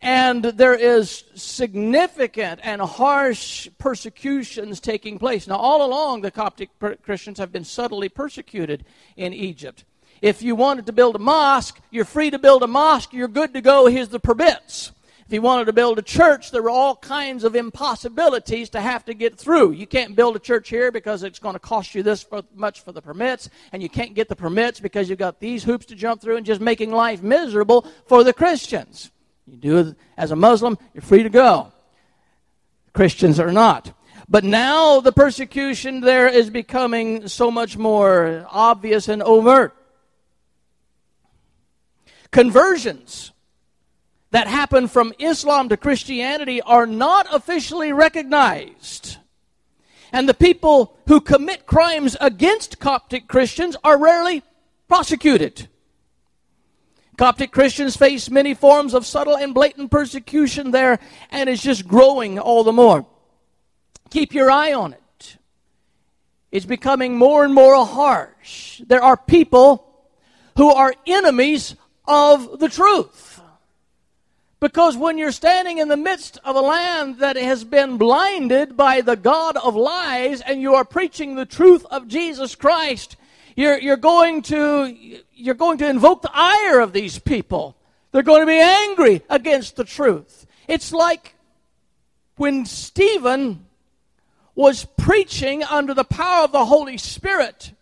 And 0.00 0.44
there 0.44 0.74
is 0.74 1.24
significant 1.34 2.60
and 2.62 2.80
harsh 2.80 3.68
persecutions 3.78 4.80
taking 4.80 5.18
place. 5.18 5.46
Now, 5.46 5.56
all 5.56 5.84
along, 5.84 6.22
the 6.22 6.30
Coptic 6.30 6.70
Christians 7.02 7.38
have 7.38 7.52
been 7.52 7.64
subtly 7.64 8.08
persecuted 8.08 8.84
in 9.16 9.32
Egypt. 9.32 9.84
If 10.22 10.42
you 10.42 10.54
wanted 10.54 10.86
to 10.86 10.92
build 10.92 11.14
a 11.16 11.20
mosque, 11.20 11.80
you're 11.90 12.04
free 12.04 12.30
to 12.30 12.38
build 12.38 12.62
a 12.62 12.66
mosque, 12.66 13.12
you're 13.12 13.28
good 13.28 13.54
to 13.54 13.60
go, 13.60 13.86
here's 13.86 14.08
the 14.08 14.18
permits. 14.18 14.92
If 15.28 15.32
he 15.32 15.40
wanted 15.40 15.66
to 15.66 15.74
build 15.74 15.98
a 15.98 16.02
church, 16.02 16.52
there 16.52 16.62
were 16.62 16.70
all 16.70 16.96
kinds 16.96 17.44
of 17.44 17.54
impossibilities 17.54 18.70
to 18.70 18.80
have 18.80 19.04
to 19.04 19.12
get 19.12 19.38
through. 19.38 19.72
You 19.72 19.86
can't 19.86 20.16
build 20.16 20.36
a 20.36 20.38
church 20.38 20.70
here 20.70 20.90
because 20.90 21.22
it's 21.22 21.38
going 21.38 21.52
to 21.52 21.58
cost 21.58 21.94
you 21.94 22.02
this 22.02 22.24
much 22.54 22.80
for 22.80 22.92
the 22.92 23.02
permits, 23.02 23.50
and 23.70 23.82
you 23.82 23.90
can't 23.90 24.14
get 24.14 24.30
the 24.30 24.36
permits 24.36 24.80
because 24.80 25.10
you've 25.10 25.18
got 25.18 25.38
these 25.38 25.64
hoops 25.64 25.84
to 25.84 25.94
jump 25.94 26.22
through 26.22 26.38
and 26.38 26.46
just 26.46 26.62
making 26.62 26.92
life 26.92 27.22
miserable 27.22 27.86
for 28.06 28.24
the 28.24 28.32
Christians. 28.32 29.10
You 29.46 29.58
do 29.58 29.76
it 29.76 29.96
as 30.16 30.30
a 30.30 30.36
Muslim, 30.36 30.78
you're 30.94 31.02
free 31.02 31.24
to 31.24 31.28
go. 31.28 31.74
Christians 32.94 33.38
are 33.38 33.52
not. 33.52 33.92
But 34.30 34.44
now 34.44 35.00
the 35.00 35.12
persecution 35.12 36.00
there 36.00 36.26
is 36.26 36.48
becoming 36.48 37.28
so 37.28 37.50
much 37.50 37.76
more 37.76 38.46
obvious 38.48 39.08
and 39.08 39.22
overt. 39.22 39.76
Conversions 42.30 43.32
that 44.30 44.46
happen 44.46 44.88
from 44.88 45.12
Islam 45.18 45.68
to 45.70 45.76
Christianity 45.76 46.60
are 46.60 46.86
not 46.86 47.26
officially 47.32 47.92
recognized. 47.92 49.16
And 50.12 50.28
the 50.28 50.34
people 50.34 50.96
who 51.06 51.20
commit 51.20 51.66
crimes 51.66 52.16
against 52.20 52.78
Coptic 52.78 53.28
Christians 53.28 53.76
are 53.84 53.98
rarely 53.98 54.42
prosecuted. 54.88 55.68
Coptic 57.16 57.50
Christians 57.50 57.96
face 57.96 58.30
many 58.30 58.54
forms 58.54 58.94
of 58.94 59.04
subtle 59.04 59.36
and 59.36 59.52
blatant 59.52 59.90
persecution 59.90 60.70
there, 60.70 60.98
and 61.30 61.48
it's 61.48 61.62
just 61.62 61.86
growing 61.86 62.38
all 62.38 62.62
the 62.62 62.72
more. 62.72 63.06
Keep 64.10 64.34
your 64.34 64.50
eye 64.50 64.72
on 64.72 64.92
it. 64.92 65.36
It's 66.52 66.64
becoming 66.64 67.16
more 67.16 67.44
and 67.44 67.52
more 67.52 67.84
harsh. 67.84 68.80
There 68.86 69.02
are 69.02 69.16
people 69.16 69.84
who 70.56 70.70
are 70.70 70.94
enemies 71.06 71.74
of 72.06 72.60
the 72.60 72.68
truth. 72.68 73.40
Because 74.60 74.96
when 74.96 75.18
you're 75.18 75.30
standing 75.30 75.78
in 75.78 75.88
the 75.88 75.96
midst 75.96 76.38
of 76.44 76.56
a 76.56 76.60
land 76.60 77.18
that 77.18 77.36
has 77.36 77.62
been 77.62 77.96
blinded 77.96 78.76
by 78.76 79.00
the 79.02 79.14
God 79.14 79.56
of 79.56 79.76
lies 79.76 80.40
and 80.40 80.60
you 80.60 80.74
are 80.74 80.84
preaching 80.84 81.36
the 81.36 81.46
truth 81.46 81.86
of 81.90 82.08
Jesus 82.08 82.56
Christ, 82.56 83.16
you're, 83.54 83.78
you're, 83.78 83.96
going 83.96 84.42
to, 84.42 85.20
you're 85.34 85.54
going 85.54 85.78
to 85.78 85.88
invoke 85.88 86.22
the 86.22 86.30
ire 86.34 86.80
of 86.80 86.92
these 86.92 87.20
people. 87.20 87.76
They're 88.10 88.22
going 88.22 88.42
to 88.42 88.46
be 88.46 88.58
angry 88.58 89.22
against 89.30 89.76
the 89.76 89.84
truth. 89.84 90.46
It's 90.66 90.92
like 90.92 91.34
when 92.36 92.66
Stephen 92.66 93.64
was 94.56 94.84
preaching 94.96 95.62
under 95.62 95.94
the 95.94 96.04
power 96.04 96.44
of 96.44 96.52
the 96.52 96.64
Holy 96.64 96.98
Spirit 96.98 97.72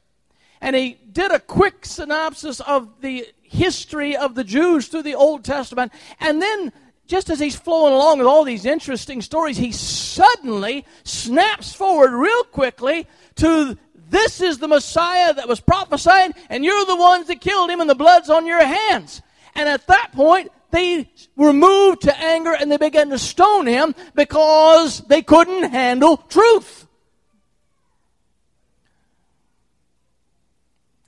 and 0.61 0.75
he 0.77 0.99
did 1.13 1.31
a 1.33 1.39
quick 1.39 1.87
synopsis 1.87 2.61
of 2.61 3.01
the 3.01 3.27
history 3.49 4.17
of 4.17 4.35
the 4.35 4.45
Jews 4.45 4.89
through 4.89 5.03
the 5.03 5.15
Old 5.15 5.45
Testament. 5.45 5.93
And 6.21 6.41
then, 6.41 6.73
just 7.07 7.31
as 7.31 7.39
he's 7.39 7.57
flowing 7.57 7.93
along 7.93 8.19
with 8.19 8.27
all 8.27 8.45
these 8.45 8.65
interesting 8.65 9.23
stories, 9.23 9.57
he 9.57 9.73
suddenly 9.73 10.85
snaps 11.05 11.73
forward 11.73 12.13
real 12.13 12.45
quickly 12.45 13.07
to 13.37 13.77
this 14.09 14.41
is 14.41 14.59
the 14.59 14.69
Messiah 14.69 15.35
that 15.35 15.49
was 15.49 15.61
prophesied, 15.61 16.35
and 16.49 16.65
you're 16.65 16.87
the 16.87 16.97
ones 16.97 17.27
that 17.27 17.41
killed 17.41 17.71
him, 17.71 17.81
and 17.81 17.91
the 17.91 17.95
blood's 17.95 18.31
on 18.31 18.47
your 18.47 18.65
hands. 18.65 19.21
And 19.55 19.69
at 19.69 19.87
that 19.89 20.13
point, 20.13 20.53
they 20.71 21.11
were 21.37 21.53
moved 21.53 22.03
to 22.03 22.19
anger 22.19 22.53
and 22.53 22.71
they 22.71 22.77
began 22.77 23.09
to 23.11 23.19
stone 23.19 23.67
him 23.67 23.95
because 24.15 25.01
they 25.03 25.23
couldn't 25.23 25.71
handle 25.71 26.19
truth. 26.19 26.87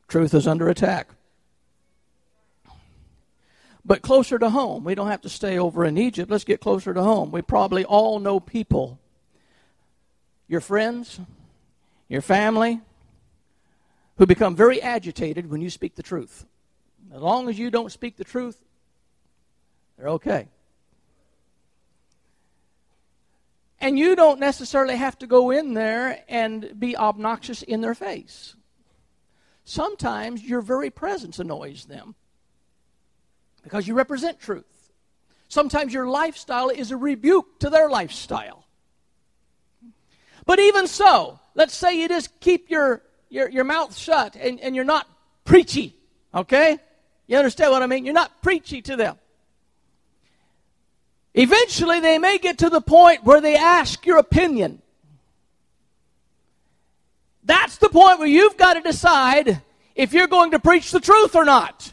Truth 0.08 0.32
is 0.32 0.46
under 0.46 0.68
attack. 0.68 1.08
But 3.88 4.02
closer 4.02 4.38
to 4.38 4.50
home, 4.50 4.84
we 4.84 4.94
don't 4.94 5.08
have 5.08 5.22
to 5.22 5.30
stay 5.30 5.58
over 5.58 5.82
in 5.82 5.96
Egypt. 5.96 6.30
Let's 6.30 6.44
get 6.44 6.60
closer 6.60 6.92
to 6.92 7.02
home. 7.02 7.32
We 7.32 7.40
probably 7.40 7.86
all 7.86 8.20
know 8.20 8.38
people, 8.38 8.98
your 10.46 10.60
friends, 10.60 11.18
your 12.06 12.20
family, 12.20 12.82
who 14.18 14.26
become 14.26 14.54
very 14.54 14.82
agitated 14.82 15.50
when 15.50 15.62
you 15.62 15.70
speak 15.70 15.94
the 15.94 16.02
truth. 16.02 16.44
As 17.14 17.22
long 17.22 17.48
as 17.48 17.58
you 17.58 17.70
don't 17.70 17.90
speak 17.90 18.18
the 18.18 18.24
truth, 18.24 18.62
they're 19.96 20.10
okay. 20.10 20.48
And 23.80 23.98
you 23.98 24.14
don't 24.14 24.38
necessarily 24.38 24.96
have 24.96 25.18
to 25.20 25.26
go 25.26 25.50
in 25.50 25.72
there 25.72 26.24
and 26.28 26.78
be 26.78 26.94
obnoxious 26.94 27.62
in 27.62 27.80
their 27.80 27.94
face. 27.94 28.54
Sometimes 29.64 30.42
your 30.42 30.60
very 30.60 30.90
presence 30.90 31.38
annoys 31.38 31.86
them. 31.86 32.16
Because 33.68 33.86
you 33.86 33.94
represent 33.94 34.40
truth. 34.40 34.64
Sometimes 35.48 35.92
your 35.92 36.08
lifestyle 36.08 36.70
is 36.70 36.90
a 36.90 36.96
rebuke 36.96 37.60
to 37.60 37.70
their 37.70 37.88
lifestyle. 37.88 38.64
But 40.46 40.58
even 40.58 40.86
so, 40.86 41.38
let's 41.54 41.74
say 41.74 42.00
you 42.00 42.08
just 42.08 42.40
keep 42.40 42.70
your, 42.70 43.02
your, 43.28 43.50
your 43.50 43.64
mouth 43.64 43.96
shut 43.96 44.36
and, 44.36 44.58
and 44.60 44.74
you're 44.74 44.84
not 44.84 45.06
preachy, 45.44 45.94
okay? 46.34 46.78
You 47.26 47.36
understand 47.36 47.70
what 47.70 47.82
I 47.82 47.86
mean? 47.86 48.06
You're 48.06 48.14
not 48.14 48.42
preachy 48.42 48.80
to 48.82 48.96
them. 48.96 49.16
Eventually, 51.34 52.00
they 52.00 52.18
may 52.18 52.38
get 52.38 52.58
to 52.58 52.70
the 52.70 52.80
point 52.80 53.24
where 53.24 53.42
they 53.42 53.56
ask 53.56 54.06
your 54.06 54.16
opinion. 54.16 54.80
That's 57.44 57.76
the 57.76 57.90
point 57.90 58.18
where 58.18 58.28
you've 58.28 58.56
got 58.56 58.74
to 58.74 58.80
decide 58.80 59.62
if 59.94 60.14
you're 60.14 60.26
going 60.26 60.52
to 60.52 60.58
preach 60.58 60.90
the 60.90 61.00
truth 61.00 61.36
or 61.36 61.44
not. 61.44 61.92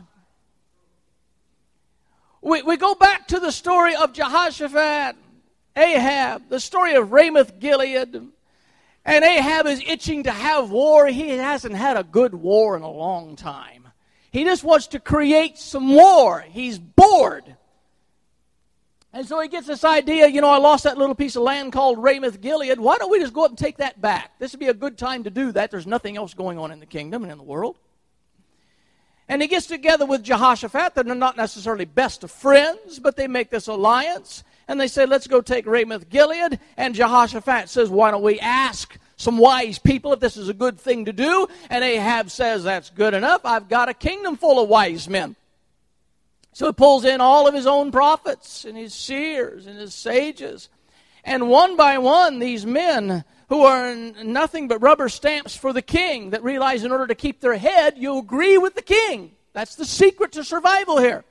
We, 2.45 2.61
we 2.61 2.77
go 2.77 2.93
back 2.93 3.29
to 3.29 3.39
the 3.39 3.51
story 3.51 3.95
of 3.95 4.13
Jehoshaphat, 4.13 5.15
Ahab, 5.75 6.47
the 6.47 6.59
story 6.59 6.93
of 6.93 7.11
Ramoth 7.11 7.59
Gilead. 7.59 8.21
And 9.03 9.25
Ahab 9.25 9.65
is 9.65 9.81
itching 9.87 10.23
to 10.23 10.31
have 10.31 10.69
war. 10.69 11.07
He 11.07 11.29
hasn't 11.29 11.73
had 11.73 11.97
a 11.97 12.03
good 12.03 12.35
war 12.35 12.77
in 12.77 12.83
a 12.83 12.91
long 12.91 13.35
time. 13.35 13.87
He 14.31 14.43
just 14.43 14.63
wants 14.63 14.85
to 14.89 14.99
create 14.99 15.57
some 15.57 15.95
war. 15.95 16.45
He's 16.47 16.77
bored. 16.77 17.55
And 19.11 19.27
so 19.27 19.41
he 19.41 19.47
gets 19.47 19.65
this 19.65 19.83
idea, 19.83 20.27
you 20.27 20.39
know, 20.39 20.49
I 20.49 20.57
lost 20.57 20.83
that 20.83 20.99
little 20.99 21.15
piece 21.15 21.35
of 21.35 21.41
land 21.41 21.73
called 21.73 21.97
Ramoth 21.97 22.41
Gilead. 22.41 22.79
Why 22.79 22.97
don't 22.99 23.09
we 23.09 23.19
just 23.19 23.33
go 23.33 23.45
up 23.45 23.49
and 23.49 23.57
take 23.57 23.77
that 23.77 23.99
back? 23.99 24.37
This 24.37 24.51
would 24.51 24.59
be 24.59 24.67
a 24.67 24.73
good 24.75 24.99
time 24.99 25.23
to 25.23 25.31
do 25.31 25.51
that. 25.53 25.71
There's 25.71 25.87
nothing 25.87 26.15
else 26.15 26.35
going 26.35 26.59
on 26.59 26.71
in 26.71 26.79
the 26.79 26.85
kingdom 26.85 27.23
and 27.23 27.31
in 27.31 27.39
the 27.39 27.43
world. 27.43 27.79
And 29.27 29.41
he 29.41 29.47
gets 29.47 29.65
together 29.65 30.05
with 30.05 30.23
Jehoshaphat. 30.23 30.93
They're 30.93 31.03
not 31.15 31.37
necessarily 31.37 31.85
best 31.85 32.23
of 32.23 32.31
friends, 32.31 32.99
but 32.99 33.15
they 33.15 33.27
make 33.27 33.49
this 33.49 33.67
alliance. 33.67 34.43
And 34.67 34.79
they 34.79 34.87
say, 34.87 35.05
let's 35.05 35.27
go 35.27 35.41
take 35.41 35.65
Ramoth 35.65 36.09
Gilead. 36.09 36.59
And 36.77 36.93
Jehoshaphat 36.93 37.69
says, 37.69 37.89
why 37.89 38.11
don't 38.11 38.21
we 38.21 38.39
ask 38.39 38.97
some 39.17 39.37
wise 39.37 39.79
people 39.79 40.13
if 40.13 40.19
this 40.19 40.37
is 40.37 40.49
a 40.49 40.53
good 40.53 40.79
thing 40.79 41.05
to 41.05 41.13
do? 41.13 41.47
And 41.69 41.83
Ahab 41.83 42.29
says, 42.29 42.63
that's 42.63 42.91
good 42.91 43.13
enough. 43.13 43.41
I've 43.45 43.67
got 43.67 43.89
a 43.89 43.93
kingdom 43.93 44.37
full 44.37 44.61
of 44.61 44.69
wise 44.69 45.09
men. 45.09 45.35
So 46.53 46.67
he 46.67 46.73
pulls 46.73 47.03
in 47.03 47.19
all 47.19 47.47
of 47.47 47.53
his 47.53 47.67
own 47.67 47.91
prophets 47.91 48.63
and 48.63 48.77
his 48.77 48.93
seers 48.93 49.65
and 49.65 49.77
his 49.77 49.93
sages. 49.93 50.69
And 51.23 51.49
one 51.49 51.75
by 51.75 51.97
one, 51.97 52.39
these 52.39 52.65
men 52.65 53.23
who 53.49 53.63
are 53.63 53.93
nothing 53.95 54.67
but 54.67 54.81
rubber 54.81 55.09
stamps 55.09 55.55
for 55.55 55.71
the 55.71 55.81
king 55.81 56.31
that 56.31 56.43
realize 56.43 56.83
in 56.83 56.91
order 56.91 57.07
to 57.07 57.15
keep 57.15 57.41
their 57.41 57.57
head, 57.57 57.97
you 57.97 58.17
agree 58.17 58.57
with 58.57 58.75
the 58.75 58.81
king. 58.81 59.31
That's 59.53 59.75
the 59.75 59.85
secret 59.85 60.33
to 60.33 60.43
survival 60.43 60.97
here. 60.97 61.23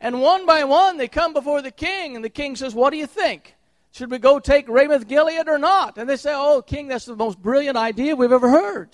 And 0.00 0.20
one 0.20 0.46
by 0.46 0.64
one, 0.64 0.98
they 0.98 1.08
come 1.08 1.32
before 1.32 1.62
the 1.62 1.70
king, 1.70 2.16
and 2.16 2.24
the 2.24 2.30
king 2.30 2.54
says, 2.54 2.74
What 2.74 2.90
do 2.90 2.98
you 2.98 3.06
think? 3.06 3.56
Should 3.92 4.10
we 4.10 4.18
go 4.18 4.38
take 4.38 4.68
Ramoth 4.68 5.08
Gilead 5.08 5.48
or 5.48 5.58
not? 5.58 5.96
And 5.96 6.08
they 6.08 6.16
say, 6.16 6.32
Oh, 6.34 6.60
king, 6.60 6.88
that's 6.88 7.06
the 7.06 7.16
most 7.16 7.40
brilliant 7.40 7.78
idea 7.78 8.14
we've 8.14 8.30
ever 8.30 8.50
heard. 8.50 8.90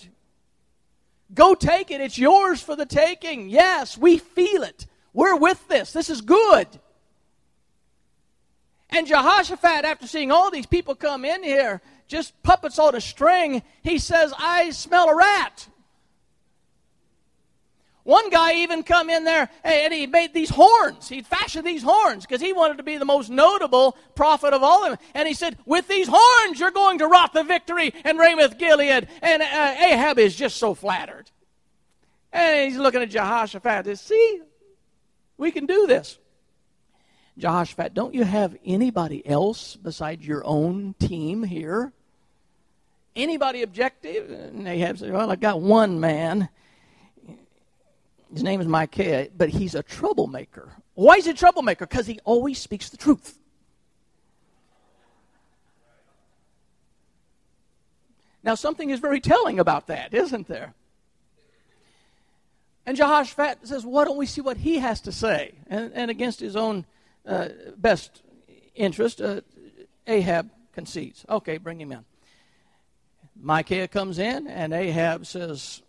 Go 1.34 1.54
take 1.54 1.90
it. 1.90 2.00
It's 2.00 2.18
yours 2.18 2.62
for 2.62 2.76
the 2.76 2.86
taking. 2.86 3.48
Yes, 3.48 3.98
we 3.98 4.18
feel 4.18 4.62
it. 4.62 4.86
We're 5.12 5.36
with 5.36 5.66
this. 5.68 5.92
This 5.92 6.08
is 6.08 6.20
good. 6.20 6.68
And 8.92 9.06
Jehoshaphat, 9.06 9.86
after 9.86 10.06
seeing 10.06 10.30
all 10.30 10.50
these 10.50 10.66
people 10.66 10.94
come 10.94 11.24
in 11.24 11.42
here, 11.42 11.80
just 12.08 12.40
puppets 12.42 12.78
on 12.78 12.94
a 12.94 13.00
string, 13.00 13.62
he 13.82 13.98
says, 13.98 14.34
I 14.38 14.70
smell 14.70 15.08
a 15.08 15.16
rat. 15.16 15.66
One 18.04 18.30
guy 18.30 18.56
even 18.56 18.82
come 18.82 19.08
in 19.08 19.24
there 19.24 19.48
and 19.62 19.94
he 19.94 20.06
made 20.06 20.34
these 20.34 20.50
horns. 20.50 21.08
He 21.08 21.22
fashioned 21.22 21.66
these 21.66 21.82
horns 21.82 22.26
because 22.26 22.40
he 22.40 22.52
wanted 22.52 22.78
to 22.78 22.82
be 22.82 22.98
the 22.98 23.04
most 23.04 23.30
notable 23.30 23.96
prophet 24.14 24.52
of 24.52 24.62
all 24.62 24.84
of 24.84 24.90
them. 24.90 24.98
And 25.14 25.26
he 25.26 25.34
said, 25.34 25.56
with 25.64 25.86
these 25.88 26.08
horns, 26.10 26.60
you're 26.60 26.72
going 26.72 26.98
to 26.98 27.06
rot 27.06 27.32
the 27.32 27.44
victory 27.44 27.94
and 28.04 28.18
Ramoth 28.18 28.58
Gilead. 28.58 29.08
And 29.22 29.42
uh, 29.42 29.74
Ahab 29.78 30.18
is 30.18 30.34
just 30.34 30.56
so 30.56 30.74
flattered. 30.74 31.30
And 32.32 32.68
he's 32.68 32.78
looking 32.78 33.02
at 33.02 33.10
Jehoshaphat. 33.10 33.86
Says, 33.86 34.00
See, 34.00 34.40
we 35.38 35.50
can 35.50 35.66
do 35.66 35.86
this. 35.86 36.18
Jehoshaphat, 37.38 37.94
don't 37.94 38.14
you 38.14 38.24
have 38.24 38.56
anybody 38.64 39.26
else 39.26 39.76
besides 39.76 40.26
your 40.26 40.44
own 40.44 40.94
team 40.98 41.42
here? 41.42 41.92
Anybody 43.16 43.62
objective? 43.62 44.30
And 44.30 44.66
Ahab 44.66 44.98
said, 44.98 45.12
Well, 45.12 45.30
I 45.30 45.36
got 45.36 45.60
one 45.60 46.00
man. 46.00 46.48
His 48.32 48.42
name 48.42 48.60
is 48.60 48.66
Micaiah, 48.66 49.28
but 49.36 49.50
he's 49.50 49.74
a 49.74 49.82
troublemaker. 49.82 50.72
Why 50.94 51.16
is 51.16 51.26
he 51.26 51.32
a 51.32 51.34
troublemaker? 51.34 51.86
Because 51.86 52.06
he 52.06 52.18
always 52.24 52.58
speaks 52.58 52.88
the 52.88 52.96
truth. 52.96 53.38
Now, 58.42 58.54
something 58.54 58.90
is 58.90 58.98
very 58.98 59.20
telling 59.20 59.58
about 59.58 59.86
that, 59.86 60.12
isn't 60.12 60.48
there? 60.48 60.74
And 62.84 62.96
Jehoshaphat 62.96 63.66
says, 63.68 63.86
Why 63.86 64.04
don't 64.04 64.16
we 64.16 64.26
see 64.26 64.40
what 64.40 64.56
he 64.56 64.78
has 64.78 65.00
to 65.02 65.12
say? 65.12 65.54
And, 65.68 65.92
and 65.94 66.10
against 66.10 66.40
his 66.40 66.56
own 66.56 66.84
uh, 67.26 67.48
best 67.76 68.22
interest, 68.74 69.20
uh, 69.20 69.40
Ahab 70.06 70.50
concedes. 70.72 71.24
Okay, 71.28 71.58
bring 71.58 71.80
him 71.80 71.92
in. 71.92 72.04
Micaiah 73.40 73.88
comes 73.88 74.18
in, 74.18 74.46
and 74.46 74.72
Ahab 74.72 75.26
says, 75.26 75.82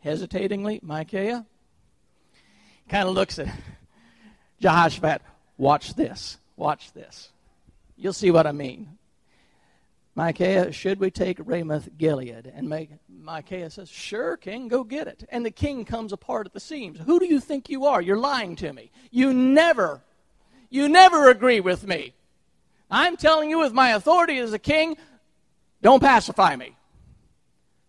hesitatingly, 0.00 0.80
Micaiah, 0.82 1.44
kind 2.88 3.08
of 3.08 3.14
looks 3.14 3.38
at 3.38 3.48
Jehoshaphat, 4.60 5.22
watch 5.56 5.94
this, 5.94 6.38
watch 6.56 6.92
this. 6.92 7.30
You'll 7.96 8.12
see 8.12 8.30
what 8.30 8.46
I 8.46 8.52
mean. 8.52 8.98
Micaiah, 10.16 10.70
should 10.70 11.00
we 11.00 11.10
take 11.10 11.38
Ramoth 11.40 11.88
Gilead? 11.98 12.46
And 12.54 12.88
Micaiah 13.08 13.70
says, 13.70 13.88
Sure, 13.88 14.36
king, 14.36 14.68
go 14.68 14.84
get 14.84 15.08
it. 15.08 15.24
And 15.28 15.44
the 15.44 15.50
king 15.50 15.84
comes 15.84 16.12
apart 16.12 16.46
at 16.46 16.52
the 16.52 16.60
seams. 16.60 17.00
Who 17.00 17.18
do 17.18 17.26
you 17.26 17.40
think 17.40 17.68
you 17.68 17.86
are? 17.86 18.00
You're 18.00 18.16
lying 18.16 18.54
to 18.56 18.72
me. 18.72 18.92
You 19.10 19.32
never, 19.32 20.02
you 20.70 20.88
never 20.88 21.30
agree 21.30 21.60
with 21.60 21.86
me. 21.86 22.14
I'm 22.90 23.16
telling 23.16 23.50
you, 23.50 23.58
with 23.58 23.72
my 23.72 23.90
authority 23.90 24.38
as 24.38 24.52
a 24.52 24.58
king, 24.58 24.96
don't 25.82 26.00
pacify 26.00 26.54
me. 26.54 26.76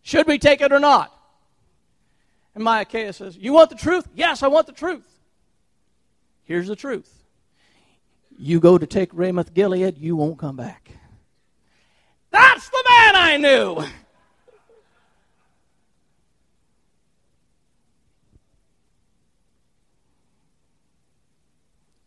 Should 0.01 0.25
we 0.25 0.39
take 0.39 0.61
it 0.61 0.71
or 0.71 0.79
not? 0.79 1.11
And 2.55 2.63
Micaiah 2.63 3.13
says, 3.13 3.37
You 3.37 3.53
want 3.53 3.69
the 3.69 3.75
truth? 3.75 4.07
Yes, 4.15 4.41
I 4.41 4.47
want 4.47 4.65
the 4.65 4.73
truth. 4.73 5.05
Here's 6.43 6.67
the 6.67 6.75
truth. 6.75 7.11
You 8.37 8.59
go 8.59 8.77
to 8.79 8.87
take 8.87 9.09
Ramoth 9.13 9.53
Gilead, 9.53 9.97
you 9.99 10.15
won't 10.15 10.39
come 10.39 10.55
back. 10.55 10.91
I 13.15 13.37
knew. 13.37 13.83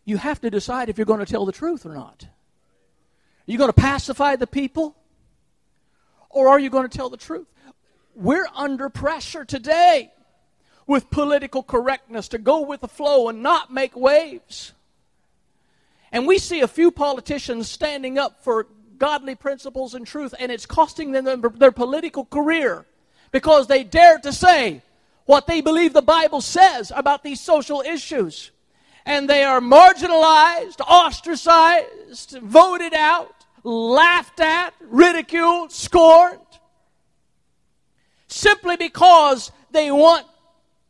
You 0.04 0.16
have 0.16 0.40
to 0.40 0.50
decide 0.50 0.88
if 0.88 0.96
you're 0.96 1.04
going 1.04 1.20
to 1.20 1.26
tell 1.26 1.44
the 1.44 1.52
truth 1.52 1.84
or 1.84 1.92
not. 1.92 2.24
Are 2.26 3.52
you 3.52 3.58
going 3.58 3.68
to 3.68 3.74
pacify 3.74 4.36
the 4.36 4.46
people? 4.46 4.96
Or 6.30 6.48
are 6.48 6.58
you 6.58 6.70
going 6.70 6.88
to 6.88 6.96
tell 6.96 7.10
the 7.10 7.18
truth? 7.18 7.46
We're 8.14 8.48
under 8.54 8.88
pressure 8.88 9.44
today 9.44 10.12
with 10.86 11.10
political 11.10 11.62
correctness 11.62 12.28
to 12.28 12.38
go 12.38 12.62
with 12.62 12.80
the 12.80 12.88
flow 12.88 13.28
and 13.28 13.42
not 13.42 13.70
make 13.70 13.94
waves. 13.94 14.72
And 16.10 16.26
we 16.26 16.38
see 16.38 16.60
a 16.60 16.68
few 16.68 16.90
politicians 16.90 17.68
standing 17.70 18.18
up 18.18 18.42
for 18.42 18.66
godly 18.98 19.34
principles 19.34 19.94
and 19.94 20.06
truth, 20.06 20.34
and 20.38 20.50
it's 20.50 20.66
costing 20.66 21.12
them 21.12 21.24
their 21.56 21.72
political 21.72 22.24
career 22.24 22.86
because 23.30 23.66
they 23.66 23.84
dare 23.84 24.18
to 24.18 24.32
say 24.32 24.82
what 25.26 25.46
they 25.46 25.60
believe 25.60 25.92
the 25.92 26.02
Bible 26.02 26.40
says 26.40 26.90
about 26.94 27.22
these 27.22 27.40
social 27.40 27.82
issues. 27.82 28.50
And 29.04 29.28
they 29.28 29.42
are 29.42 29.60
marginalized, 29.60 30.80
ostracized, 30.80 32.38
voted 32.42 32.94
out, 32.94 33.34
laughed 33.62 34.40
at, 34.40 34.74
ridiculed, 34.80 35.72
scorned, 35.72 36.40
simply 38.26 38.76
because 38.76 39.50
they 39.70 39.90
want 39.90 40.26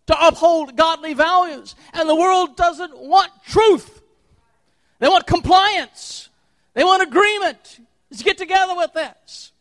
to 0.07 0.27
uphold 0.27 0.77
godly 0.77 1.15
values. 1.15 1.75
And 1.93 2.09
the 2.09 2.15
world 2.15 2.57
doesn't 2.57 2.97
want 2.97 3.31
truth, 3.47 4.03
they 4.99 5.09
want 5.09 5.27
compliance, 5.27 6.29
they 6.75 6.85
want 6.85 7.03
agreement. 7.03 7.81
Let's 8.11 8.23
get 8.23 8.39
together 8.39 8.75
with 8.75 8.93
this. 8.93 9.53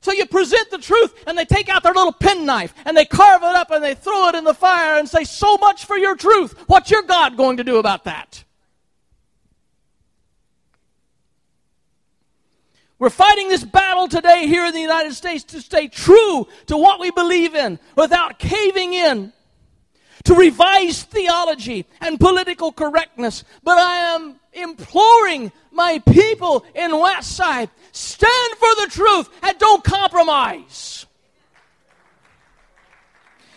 So 0.00 0.12
you 0.12 0.26
present 0.26 0.70
the 0.70 0.78
truth, 0.78 1.12
and 1.26 1.36
they 1.36 1.44
take 1.44 1.68
out 1.68 1.82
their 1.82 1.92
little 1.92 2.12
penknife 2.12 2.72
and 2.84 2.96
they 2.96 3.04
carve 3.04 3.42
it 3.42 3.54
up 3.54 3.70
and 3.70 3.82
they 3.82 3.94
throw 3.94 4.28
it 4.28 4.34
in 4.34 4.44
the 4.44 4.54
fire 4.54 4.98
and 4.98 5.08
say, 5.08 5.24
So 5.24 5.56
much 5.58 5.84
for 5.84 5.98
your 5.98 6.16
truth. 6.16 6.54
What's 6.66 6.90
your 6.90 7.02
God 7.02 7.36
going 7.36 7.56
to 7.56 7.64
do 7.64 7.76
about 7.78 8.04
that? 8.04 8.44
We're 12.98 13.10
fighting 13.10 13.48
this 13.48 13.64
battle 13.64 14.08
today 14.08 14.48
here 14.48 14.64
in 14.64 14.74
the 14.74 14.80
United 14.80 15.14
States 15.14 15.44
to 15.44 15.60
stay 15.60 15.86
true 15.86 16.48
to 16.66 16.76
what 16.76 16.98
we 16.98 17.12
believe 17.12 17.54
in 17.54 17.78
without 17.94 18.40
caving 18.40 18.92
in 18.92 19.32
to 20.24 20.34
revise 20.34 21.04
theology 21.04 21.86
and 22.00 22.18
political 22.18 22.72
correctness, 22.72 23.44
but 23.62 23.78
I 23.78 24.14
am 24.14 24.37
imploring 24.52 25.52
my 25.70 25.98
people 26.10 26.64
in 26.74 26.90
Westside 26.90 27.70
stand 27.92 28.54
for 28.58 28.74
the 28.82 28.88
truth 28.90 29.28
and 29.42 29.58
don't 29.58 29.84
compromise. 29.84 31.06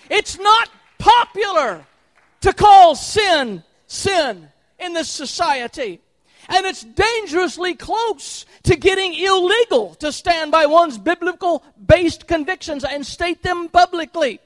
It's 0.09 0.37
not 0.37 0.69
popular 0.97 1.85
to 2.41 2.53
call 2.53 2.95
sin 2.95 3.63
sin 3.87 4.49
in 4.79 4.93
this 4.93 5.09
society. 5.09 6.01
And 6.49 6.65
it's 6.65 6.83
dangerously 6.83 7.75
close 7.75 8.45
to 8.63 8.75
getting 8.75 9.13
illegal 9.13 9.95
to 9.95 10.11
stand 10.11 10.51
by 10.51 10.65
one's 10.65 10.97
biblical 10.97 11.63
based 11.85 12.27
convictions 12.27 12.83
and 12.83 13.05
state 13.05 13.43
them 13.43 13.69
publicly. 13.69 14.39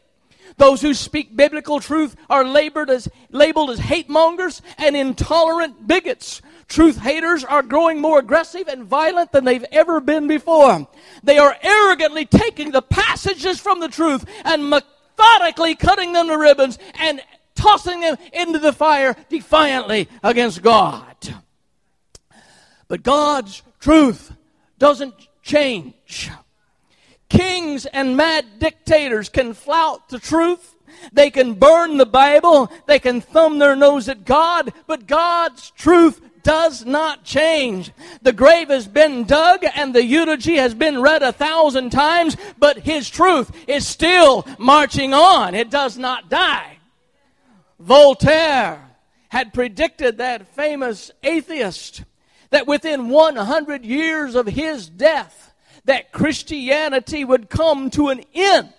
Those 0.58 0.82
who 0.82 0.94
speak 0.94 1.36
biblical 1.36 1.80
truth 1.80 2.16
are 2.30 2.46
labeled 2.46 2.90
as, 2.90 3.08
labeled 3.30 3.72
as 3.72 3.80
hate 3.80 4.10
mongers 4.10 4.62
and 4.78 4.96
intolerant 4.96 5.88
bigots. 5.88 6.42
Truth 6.68 6.98
haters 6.98 7.44
are 7.44 7.62
growing 7.62 8.02
more 8.02 8.20
aggressive 8.20 8.68
and 8.68 8.86
violent 8.86 9.32
than 9.32 9.46
they've 9.46 9.66
ever 9.72 10.00
been 10.00 10.28
before. 10.28 10.88
They 11.24 11.38
are 11.38 11.56
arrogantly 11.62 12.26
taking 12.26 12.72
the 12.72 12.82
passages 12.82 13.60
from 13.60 13.80
the 13.80 13.88
truth 13.88 14.26
and 14.44 14.70
methodically 14.70 15.76
cutting 15.76 16.14
them 16.14 16.28
to 16.28 16.38
ribbons 16.38 16.80
and 16.96 17.22
tossing 17.56 18.00
them 18.00 18.18
into 18.34 18.60
the 18.60 18.74
fire 18.74 19.16
defiantly 19.30 20.10
against 20.24 20.62
God. 20.62 21.16
But 22.88 23.04
God's 23.04 23.62
truth 23.80 24.32
doesn't 24.78 25.16
change. 25.42 26.32
Kings 27.38 27.86
and 27.86 28.16
mad 28.16 28.60
dictators 28.60 29.30
can 29.30 29.54
flout 29.54 30.10
the 30.10 30.20
truth. 30.20 30.76
They 31.12 31.30
can 31.30 31.54
burn 31.54 31.98
the 31.98 32.06
Bible. 32.06 32.72
They 32.86 33.00
can 33.00 33.22
thumb 33.22 33.60
their 33.60 33.76
nose 33.76 34.08
at 34.08 34.26
God. 34.26 34.74
But 34.88 35.08
God's 35.08 35.72
truth 35.72 36.22
does 36.44 36.86
not 36.86 37.24
change. 37.24 37.92
The 38.22 38.32
grave 38.32 38.70
has 38.70 38.88
been 38.88 39.24
dug 39.26 39.66
and 39.76 39.94
the 39.94 40.04
eulogy 40.04 40.56
has 40.58 40.74
been 40.74 41.02
read 41.02 41.24
a 41.24 41.34
thousand 41.34 41.90
times, 41.90 42.38
but 42.60 42.80
His 42.80 43.10
truth 43.10 43.52
is 43.68 43.88
still 43.88 44.48
marching 44.58 45.14
on. 45.14 45.56
It 45.56 45.70
does 45.70 45.98
not 45.98 46.30
die. 46.30 46.78
Voltaire 47.80 48.86
had 49.30 49.54
predicted 49.54 50.18
that 50.18 50.56
famous 50.56 51.12
atheist 51.24 52.04
that 52.52 52.68
within 52.68 53.10
100 53.10 53.84
years 53.84 54.36
of 54.36 54.48
his 54.48 54.88
death 54.88 55.45
that 55.86 56.12
Christianity 56.12 57.24
would 57.24 57.50
come 57.50 57.90
to 57.92 58.10
an 58.10 58.24
end. 58.34 58.70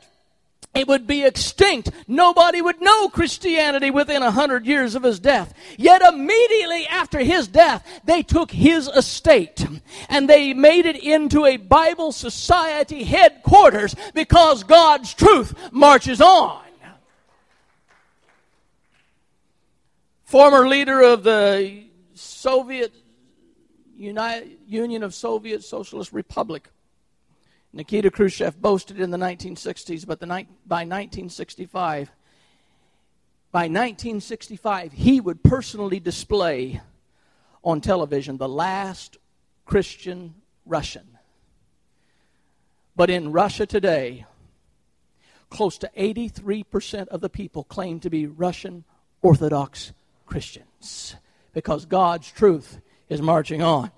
It 0.74 0.88
would 0.88 1.06
be 1.06 1.24
extinct. 1.24 1.90
Nobody 2.06 2.60
would 2.60 2.82
know 2.82 3.08
Christianity 3.08 3.90
within 3.90 4.22
a 4.22 4.30
hundred 4.30 4.66
years 4.66 4.94
of 4.94 5.04
his 5.04 5.18
death. 5.18 5.54
Yet 5.78 6.02
immediately 6.02 6.86
after 6.86 7.20
his 7.20 7.48
death, 7.48 8.02
they 8.04 8.22
took 8.22 8.50
his 8.50 8.86
estate 8.88 9.66
and 10.10 10.28
they 10.28 10.52
made 10.52 10.84
it 10.84 11.02
into 11.02 11.46
a 11.46 11.56
Bible 11.56 12.12
Society 12.12 13.04
headquarters 13.04 13.96
because 14.12 14.64
God's 14.64 15.14
truth 15.14 15.54
marches 15.72 16.20
on. 16.20 16.60
Former 20.24 20.68
leader 20.68 21.00
of 21.00 21.22
the 21.22 21.84
Soviet 22.14 22.92
Union 23.96 25.02
of 25.02 25.14
Soviet 25.14 25.64
Socialist 25.64 26.12
Republic. 26.12 26.68
Nikita 27.76 28.10
Khrushchev 28.10 28.58
boasted 28.58 28.98
in 28.98 29.10
the 29.10 29.18
1960s, 29.18 30.06
but 30.06 30.18
the, 30.18 30.26
by 30.26 30.86
1965, 30.86 32.10
by 33.52 33.64
1965, 33.64 34.94
he 34.94 35.20
would 35.20 35.42
personally 35.42 36.00
display 36.00 36.80
on 37.62 37.82
television 37.82 38.38
the 38.38 38.48
last 38.48 39.18
Christian 39.66 40.36
Russian. 40.64 41.18
But 42.96 43.10
in 43.10 43.30
Russia 43.30 43.66
today, 43.66 44.24
close 45.50 45.76
to 45.76 45.90
83% 45.98 47.08
of 47.08 47.20
the 47.20 47.28
people 47.28 47.62
claim 47.62 48.00
to 48.00 48.08
be 48.08 48.26
Russian 48.26 48.84
Orthodox 49.20 49.92
Christians 50.24 51.14
because 51.52 51.84
God's 51.84 52.32
truth 52.32 52.80
is 53.10 53.20
marching 53.20 53.62
on. 53.62 53.90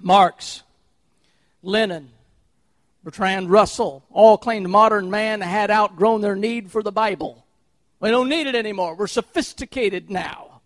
Marx, 0.00 0.64
Lenin, 1.62 2.10
Bertrand 3.02 3.50
Russell 3.50 4.04
all 4.10 4.38
claimed 4.38 4.68
modern 4.68 5.10
man 5.10 5.40
had 5.40 5.70
outgrown 5.70 6.20
their 6.20 6.36
need 6.36 6.70
for 6.70 6.82
the 6.82 6.92
Bible. 6.92 7.46
We 8.00 8.10
don't 8.10 8.28
need 8.28 8.46
it 8.46 8.54
anymore. 8.54 8.94
We're 8.94 9.06
sophisticated 9.06 10.10
now. 10.10 10.60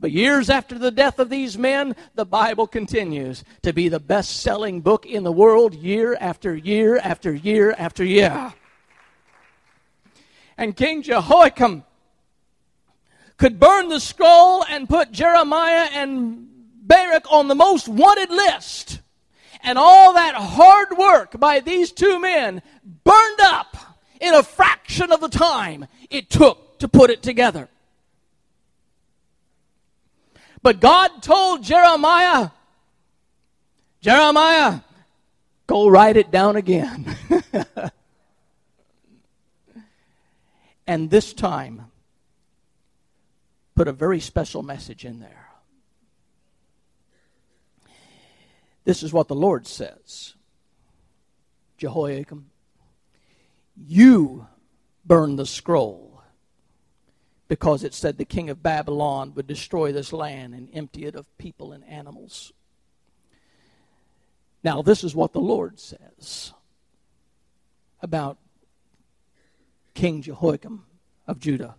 But 0.00 0.12
years 0.12 0.48
after 0.48 0.78
the 0.78 0.90
death 0.90 1.18
of 1.18 1.28
these 1.28 1.58
men, 1.58 1.94
the 2.14 2.24
Bible 2.24 2.66
continues 2.66 3.44
to 3.62 3.72
be 3.72 3.88
the 3.88 4.00
best 4.00 4.40
selling 4.40 4.80
book 4.80 5.04
in 5.04 5.24
the 5.24 5.32
world 5.32 5.74
year 5.74 6.16
after 6.18 6.56
year 6.56 6.96
after 6.96 7.32
year 7.34 7.74
after 7.76 8.02
year. 8.02 8.54
And 10.56 10.74
King 10.74 11.02
Jehoiakim 11.02 11.84
could 13.36 13.60
burn 13.60 13.88
the 13.88 14.00
scroll 14.00 14.64
and 14.64 14.88
put 14.88 15.12
Jeremiah 15.12 15.88
and 15.92 16.48
Baruch 16.82 17.30
on 17.30 17.48
the 17.48 17.54
most 17.54 17.86
wanted 17.88 18.30
list. 18.30 18.99
And 19.62 19.78
all 19.78 20.14
that 20.14 20.34
hard 20.34 20.96
work 20.96 21.38
by 21.38 21.60
these 21.60 21.92
two 21.92 22.18
men 22.20 22.62
burned 23.04 23.40
up 23.40 23.76
in 24.20 24.34
a 24.34 24.42
fraction 24.42 25.12
of 25.12 25.20
the 25.20 25.28
time 25.28 25.86
it 26.10 26.30
took 26.30 26.78
to 26.78 26.88
put 26.88 27.10
it 27.10 27.22
together. 27.22 27.68
But 30.62 30.80
God 30.80 31.22
told 31.22 31.62
Jeremiah, 31.62 32.50
Jeremiah, 34.00 34.80
go 35.66 35.88
write 35.88 36.16
it 36.16 36.30
down 36.30 36.56
again. 36.56 37.16
and 40.86 41.10
this 41.10 41.32
time, 41.32 41.86
put 43.74 43.88
a 43.88 43.92
very 43.92 44.20
special 44.20 44.62
message 44.62 45.06
in 45.06 45.20
there. 45.20 45.39
This 48.84 49.02
is 49.02 49.12
what 49.12 49.28
the 49.28 49.34
Lord 49.34 49.66
says 49.66 50.34
Jehoiakim, 51.78 52.50
you 53.76 54.46
burn 55.04 55.36
the 55.36 55.46
scroll 55.46 56.22
because 57.48 57.82
it 57.82 57.94
said 57.94 58.16
the 58.16 58.24
king 58.24 58.48
of 58.48 58.62
Babylon 58.62 59.32
would 59.34 59.46
destroy 59.46 59.90
this 59.90 60.12
land 60.12 60.54
and 60.54 60.68
empty 60.72 61.04
it 61.04 61.16
of 61.16 61.26
people 61.36 61.72
and 61.72 61.84
animals. 61.84 62.52
Now, 64.62 64.82
this 64.82 65.02
is 65.02 65.14
what 65.14 65.32
the 65.32 65.40
Lord 65.40 65.80
says 65.80 66.52
about 68.02 68.38
King 69.94 70.22
Jehoiakim 70.22 70.84
of 71.26 71.40
Judah. 71.40 71.76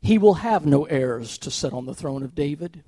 He 0.00 0.18
will 0.18 0.34
have 0.34 0.64
no 0.64 0.84
heirs 0.84 1.38
to 1.38 1.50
sit 1.50 1.72
on 1.72 1.86
the 1.86 1.94
throne 1.94 2.22
of 2.22 2.34
David. 2.34 2.84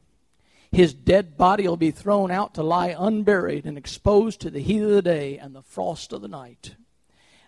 His 0.73 0.95
dead 0.95 1.37
body 1.37 1.69
will 1.69 1.77
be 1.77 1.91
thrown 1.91 2.31
out 2.31 2.55
to 2.55 2.63
lie 2.63 2.97
unburied 2.99 3.67
and 3.67 3.77
exposed 3.77 4.41
to 4.41 4.51
the 4.51 4.63
heat 4.63 4.81
of 4.81 4.89
the 4.89 5.03
day 5.03 5.37
and 5.37 5.55
the 5.55 5.61
frost 5.61 6.15
of 6.15 6.23
the 6.23 6.29
night. 6.29 6.77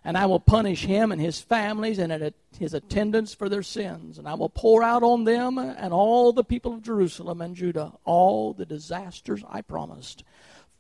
And 0.05 0.18
I 0.18 0.27
will 0.27 0.41
punish 0.41 0.85
him 0.85 1.11
and 1.11 1.18
his 1.18 1.41
families 1.41 1.99
and 1.99 2.35
his 2.59 2.75
attendants 2.75 3.33
for 3.33 3.49
their 3.49 3.62
sins. 3.62 4.18
And 4.18 4.29
I 4.29 4.35
will 4.35 4.51
pour 4.51 4.83
out 4.83 5.03
on 5.03 5.25
them 5.25 5.57
and 5.57 5.95
all 5.95 6.35
the 6.35 6.45
people 6.45 6.75
of 6.75 6.83
Jerusalem 6.83 7.41
and 7.41 7.57
Judah 7.57 7.93
all 8.05 8.53
the 8.53 8.66
disasters 8.66 9.43
I 9.49 9.62
promised, 9.62 10.22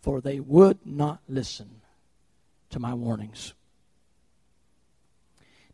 for 0.02 0.20
they 0.20 0.38
would 0.38 0.84
not 0.84 1.20
listen 1.26 1.80
to 2.68 2.78
my 2.78 2.92
warnings. 2.92 3.54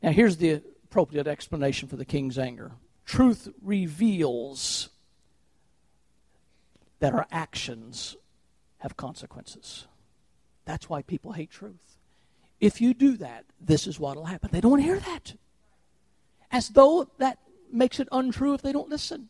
Now, 0.00 0.12
here's 0.12 0.36
the 0.36 0.62
appropriate 0.84 1.26
explanation 1.26 1.88
for 1.88 1.96
the 1.96 2.04
king's 2.04 2.38
anger 2.38 2.70
truth 3.04 3.48
reveals 3.60 4.90
that 7.01 7.12
our 7.14 7.26
actions 7.30 8.16
have 8.78 8.96
consequences. 8.96 9.86
That's 10.64 10.88
why 10.88 11.03
people 11.03 11.32
hate 11.32 11.51
truth. 11.51 11.96
If 12.61 12.80
you 12.80 12.94
do 12.94 13.16
that, 13.16 13.44
this 13.61 13.86
is 13.86 13.98
what 13.98 14.16
will 14.16 14.26
happen. 14.26 14.51
They 14.53 14.61
don't 14.61 14.70
want 14.70 14.82
to 14.82 14.86
hear 14.88 15.01
that. 15.01 15.34
As 16.53 16.68
though 16.68 17.11
that 17.18 17.38
makes 17.72 18.01
it 18.01 18.09
untrue 18.12 18.55
if 18.55 18.62
they 18.62 18.72
don't 18.72 18.88
listen. 18.88 19.28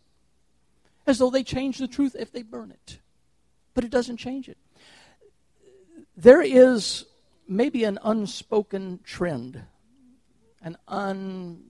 As 1.07 1.19
though 1.19 1.31
they 1.31 1.43
change 1.43 1.79
the 1.79 1.89
truth 1.89 2.17
if 2.19 2.33
they 2.33 2.43
burn 2.43 2.71
it. 2.71 2.99
But 3.75 3.85
it 3.85 3.91
doesn't 3.91 4.17
change 4.19 4.49
it. 4.49 4.59
There 6.17 6.43
is 6.43 7.07
maybe 7.47 7.85
an 7.85 7.99
unspoken 8.03 9.01
trend, 9.05 9.63
an 10.63 10.77
undefined 10.89 11.63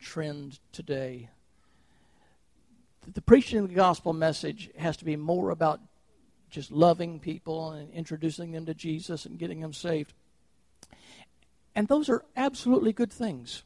trend 0.00 0.58
today. 0.72 1.30
The 3.12 3.22
preaching 3.22 3.60
of 3.60 3.68
the 3.68 3.74
gospel 3.74 4.12
message 4.12 4.70
has 4.76 4.96
to 4.98 5.04
be 5.04 5.16
more 5.16 5.50
about 5.50 5.80
just 6.50 6.70
loving 6.70 7.20
people 7.20 7.70
and 7.72 7.92
introducing 7.92 8.52
them 8.52 8.66
to 8.66 8.74
Jesus 8.74 9.26
and 9.26 9.38
getting 9.38 9.60
them 9.60 9.72
saved. 9.72 10.12
And 11.74 11.86
those 11.88 12.08
are 12.08 12.24
absolutely 12.36 12.92
good 12.92 13.12
things. 13.12 13.62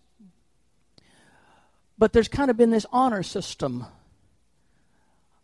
But 1.96 2.12
there's 2.12 2.28
kind 2.28 2.50
of 2.50 2.56
been 2.56 2.70
this 2.70 2.86
honor 2.92 3.22
system 3.22 3.86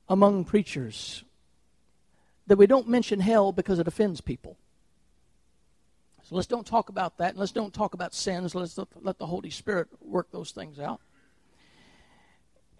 among 0.09 0.45
preachers 0.45 1.25
that 2.47 2.57
we 2.57 2.67
don't 2.67 2.89
mention 2.89 3.21
hell 3.21 3.53
because 3.53 3.79
it 3.79 3.89
offends 3.89 4.21
people. 4.21 4.57
So 6.29 6.35
let's 6.35 6.49
don't 6.49 6.67
talk 6.67 6.89
about 6.89 7.19
that. 7.19 7.31
and 7.31 7.39
Let's 7.39 7.53
don't 7.53 7.73
talk 7.73 7.95
about 7.95 8.15
sins. 8.15 8.55
Let's 8.55 8.79
let 9.01 9.19
the 9.19 9.27
Holy 9.27 9.51
Spirit 9.51 9.89
work 10.01 10.31
those 10.33 10.51
things 10.51 10.79
out. 10.79 11.01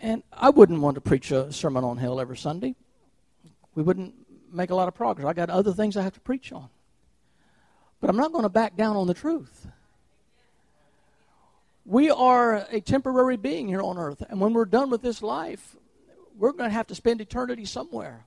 And 0.01 0.23
I 0.33 0.51
wouldn't 0.51 0.81
want 0.81 0.97
to 0.97 1.01
preach 1.01 1.31
a 1.31 1.53
sermon 1.53 1.85
on 1.85 1.97
hell 1.97 2.21
every 2.21 2.37
Sunday. 2.37 2.75
We 3.75 3.83
wouldn't 3.83 4.15
make 4.53 4.71
a 4.71 4.75
lot 4.75 4.89
of 4.89 4.95
progress. 4.95 5.27
I 5.27 5.33
got 5.33 5.51
other 5.51 5.73
things 5.73 5.97
I 5.97 6.03
have 6.03 6.15
to 6.15 6.21
preach 6.21 6.53
on. 6.53 6.69
But 8.01 8.11
I'm 8.11 8.17
not 8.17 8.33
going 8.33 8.45
to 8.45 8.49
back 8.49 8.77
down 8.77 8.97
on 8.97 9.07
the 9.07 9.15
truth. 9.15 9.67
We 11.85 12.11
are 12.11 12.67
a 12.71 12.81
temporary 12.81 13.37
being 13.37 13.69
here 13.69 13.81
on 13.81 13.97
earth, 13.97 14.23
and 14.29 14.41
when 14.41 14.53
we're 14.53 14.65
done 14.65 14.91
with 14.91 15.03
this 15.03 15.23
life, 15.23 15.77
we're 16.37 16.53
going 16.53 16.69
to 16.69 16.75
have 16.75 16.89
to 16.89 16.95
spend 16.95 17.21
eternity 17.21 17.65
somewhere. 17.65 18.27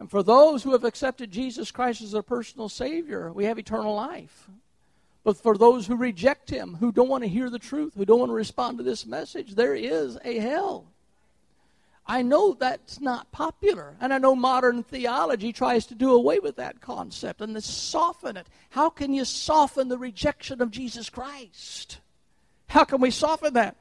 And 0.00 0.10
for 0.10 0.22
those 0.22 0.62
who 0.62 0.72
have 0.72 0.82
accepted 0.82 1.30
Jesus 1.30 1.70
Christ 1.70 2.02
as 2.02 2.12
their 2.12 2.22
personal 2.22 2.68
Savior, 2.68 3.32
we 3.32 3.44
have 3.44 3.58
eternal 3.58 3.94
life. 3.94 4.48
But 5.22 5.36
for 5.36 5.56
those 5.56 5.86
who 5.86 5.96
reject 5.96 6.48
Him, 6.50 6.76
who 6.80 6.92
don't 6.92 7.08
want 7.08 7.24
to 7.24 7.28
hear 7.28 7.50
the 7.50 7.58
truth, 7.58 7.94
who 7.94 8.04
don't 8.04 8.20
want 8.20 8.30
to 8.30 8.34
respond 8.34 8.78
to 8.78 8.84
this 8.84 9.04
message, 9.06 9.54
there 9.54 9.74
is 9.74 10.18
a 10.24 10.38
hell. 10.38 10.86
I 12.06 12.22
know 12.22 12.54
that's 12.54 13.00
not 13.00 13.30
popular. 13.30 13.94
And 14.00 14.12
I 14.12 14.18
know 14.18 14.34
modern 14.34 14.82
theology 14.82 15.52
tries 15.52 15.86
to 15.86 15.94
do 15.94 16.12
away 16.12 16.40
with 16.40 16.56
that 16.56 16.80
concept 16.80 17.40
and 17.40 17.54
to 17.54 17.60
soften 17.60 18.36
it. 18.36 18.48
How 18.70 18.90
can 18.90 19.12
you 19.12 19.24
soften 19.24 19.88
the 19.88 19.98
rejection 19.98 20.60
of 20.60 20.70
Jesus 20.70 21.08
Christ? 21.10 21.98
How 22.66 22.84
can 22.84 23.00
we 23.00 23.10
soften 23.10 23.54
that? 23.54 23.76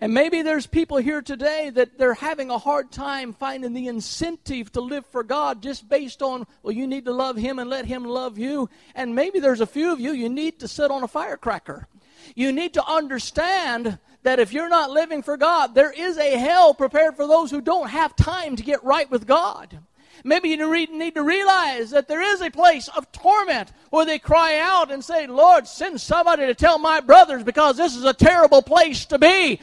And 0.00 0.12
maybe 0.12 0.42
there's 0.42 0.66
people 0.66 0.98
here 0.98 1.22
today 1.22 1.70
that 1.70 1.96
they're 1.96 2.14
having 2.14 2.50
a 2.50 2.58
hard 2.58 2.92
time 2.92 3.32
finding 3.32 3.72
the 3.72 3.88
incentive 3.88 4.70
to 4.72 4.82
live 4.82 5.06
for 5.06 5.22
God 5.22 5.62
just 5.62 5.88
based 5.88 6.22
on, 6.22 6.46
well, 6.62 6.72
you 6.72 6.86
need 6.86 7.06
to 7.06 7.12
love 7.12 7.36
Him 7.36 7.58
and 7.58 7.70
let 7.70 7.86
Him 7.86 8.04
love 8.04 8.36
you. 8.36 8.68
And 8.94 9.14
maybe 9.14 9.40
there's 9.40 9.62
a 9.62 9.66
few 9.66 9.92
of 9.92 10.00
you, 10.00 10.12
you 10.12 10.28
need 10.28 10.60
to 10.60 10.68
sit 10.68 10.90
on 10.90 11.02
a 11.02 11.08
firecracker. 11.08 11.88
You 12.34 12.52
need 12.52 12.74
to 12.74 12.84
understand 12.84 13.98
that 14.22 14.38
if 14.38 14.52
you're 14.52 14.68
not 14.68 14.90
living 14.90 15.22
for 15.22 15.36
God, 15.36 15.74
there 15.74 15.92
is 15.92 16.18
a 16.18 16.36
hell 16.36 16.74
prepared 16.74 17.16
for 17.16 17.26
those 17.26 17.50
who 17.50 17.60
don't 17.62 17.88
have 17.88 18.14
time 18.16 18.56
to 18.56 18.62
get 18.62 18.84
right 18.84 19.10
with 19.10 19.26
God. 19.26 19.78
Maybe 20.24 20.48
you 20.48 20.86
need 20.88 21.14
to 21.14 21.22
realize 21.22 21.90
that 21.90 22.08
there 22.08 22.20
is 22.20 22.40
a 22.40 22.50
place 22.50 22.88
of 22.88 23.10
torment 23.12 23.70
where 23.90 24.04
they 24.04 24.18
cry 24.18 24.58
out 24.58 24.90
and 24.90 25.04
say, 25.04 25.26
Lord, 25.26 25.66
send 25.66 26.00
somebody 26.00 26.46
to 26.46 26.54
tell 26.54 26.78
my 26.78 27.00
brothers 27.00 27.44
because 27.44 27.76
this 27.76 27.94
is 27.94 28.04
a 28.04 28.12
terrible 28.12 28.60
place 28.60 29.06
to 29.06 29.18
be. 29.18 29.60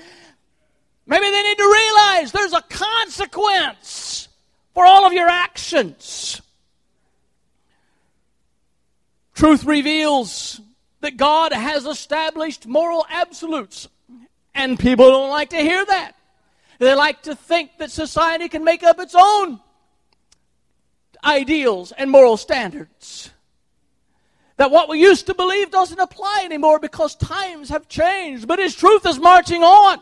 Maybe 1.06 1.30
they 1.30 1.43
need 1.43 1.58
to 1.58 1.64
realize 1.64 2.32
there's 2.32 2.54
a 2.54 2.62
consequence 2.62 4.30
for 4.74 4.86
all 4.86 5.06
of 5.06 5.14
your 5.14 5.28
actions. 5.28 6.41
Truth 9.34 9.66
reveals 9.66 10.62
that 11.01 11.18
God 11.18 11.51
has 11.51 11.86
established 11.86 12.66
moral 12.66 13.06
absolutes, 13.10 13.89
and 14.56 14.80
people 14.80 15.10
don't 15.10 15.30
like 15.30 15.49
to 15.49 15.58
hear 15.58 15.84
that. 15.86 16.14
They 16.80 16.95
like 16.95 17.24
to 17.24 17.36
think 17.36 17.78
that 17.80 17.91
society 17.91 18.47
can 18.47 18.64
make 18.64 18.84
up 18.84 18.99
its 18.99 19.16
own 19.18 19.60
ideals 21.24 21.91
and 21.91 22.10
moral 22.10 22.38
standards. 22.38 23.30
That 24.58 24.72
what 24.72 24.88
we 24.88 25.01
used 25.01 25.28
to 25.28 25.34
believe 25.34 25.72
doesn't 25.72 25.99
apply 25.99 26.43
anymore 26.45 26.80
because 26.80 27.16
times 27.16 27.70
have 27.70 27.89
changed, 27.89 28.47
but 28.47 28.60
His 28.60 28.76
truth 28.76 29.06
is 29.06 29.20
marching 29.20 29.64
on. 29.64 29.99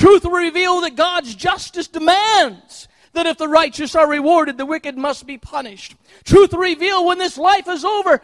Truth 0.00 0.24
will 0.24 0.30
reveal 0.30 0.80
that 0.80 0.96
God's 0.96 1.34
justice 1.34 1.86
demands 1.86 2.88
that 3.12 3.26
if 3.26 3.36
the 3.36 3.48
righteous 3.48 3.94
are 3.94 4.08
rewarded, 4.08 4.56
the 4.56 4.64
wicked 4.64 4.96
must 4.96 5.26
be 5.26 5.36
punished. 5.36 5.94
Truth 6.24 6.52
will 6.52 6.60
reveal 6.60 7.04
when 7.04 7.18
this 7.18 7.36
life 7.36 7.68
is 7.68 7.84
over, 7.84 8.22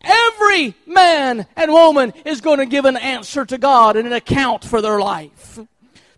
every 0.00 0.74
man 0.86 1.46
and 1.54 1.70
woman 1.70 2.14
is 2.24 2.40
going 2.40 2.60
to 2.60 2.64
give 2.64 2.86
an 2.86 2.96
answer 2.96 3.44
to 3.44 3.58
God 3.58 3.96
and 3.96 4.06
an 4.06 4.14
account 4.14 4.64
for 4.64 4.80
their 4.80 5.00
life. 5.00 5.58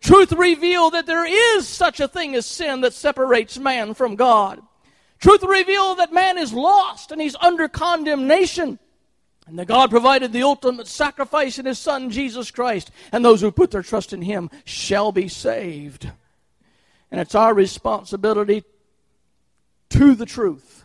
Truth 0.00 0.30
reveal 0.30 0.90
that 0.90 1.06
there 1.06 1.26
is 1.26 1.66
such 1.66 1.98
a 1.98 2.06
thing 2.06 2.36
as 2.36 2.46
sin 2.46 2.80
that 2.82 2.92
separates 2.92 3.58
man 3.58 3.94
from 3.94 4.14
God. 4.14 4.62
Truth 5.18 5.42
reveal 5.42 5.96
that 5.96 6.12
man 6.12 6.38
is 6.38 6.52
lost 6.52 7.10
and 7.10 7.20
he's 7.20 7.34
under 7.40 7.66
condemnation. 7.66 8.78
And 9.50 9.58
that 9.58 9.66
God 9.66 9.90
provided 9.90 10.32
the 10.32 10.44
ultimate 10.44 10.86
sacrifice 10.86 11.58
in 11.58 11.66
His 11.66 11.80
Son, 11.80 12.10
Jesus 12.10 12.52
Christ, 12.52 12.92
and 13.10 13.24
those 13.24 13.40
who 13.40 13.50
put 13.50 13.72
their 13.72 13.82
trust 13.82 14.12
in 14.12 14.22
Him 14.22 14.48
shall 14.64 15.10
be 15.10 15.26
saved. 15.26 16.08
And 17.10 17.20
it's 17.20 17.34
our 17.34 17.52
responsibility 17.52 18.62
to 19.90 20.14
the 20.14 20.24
truth 20.24 20.84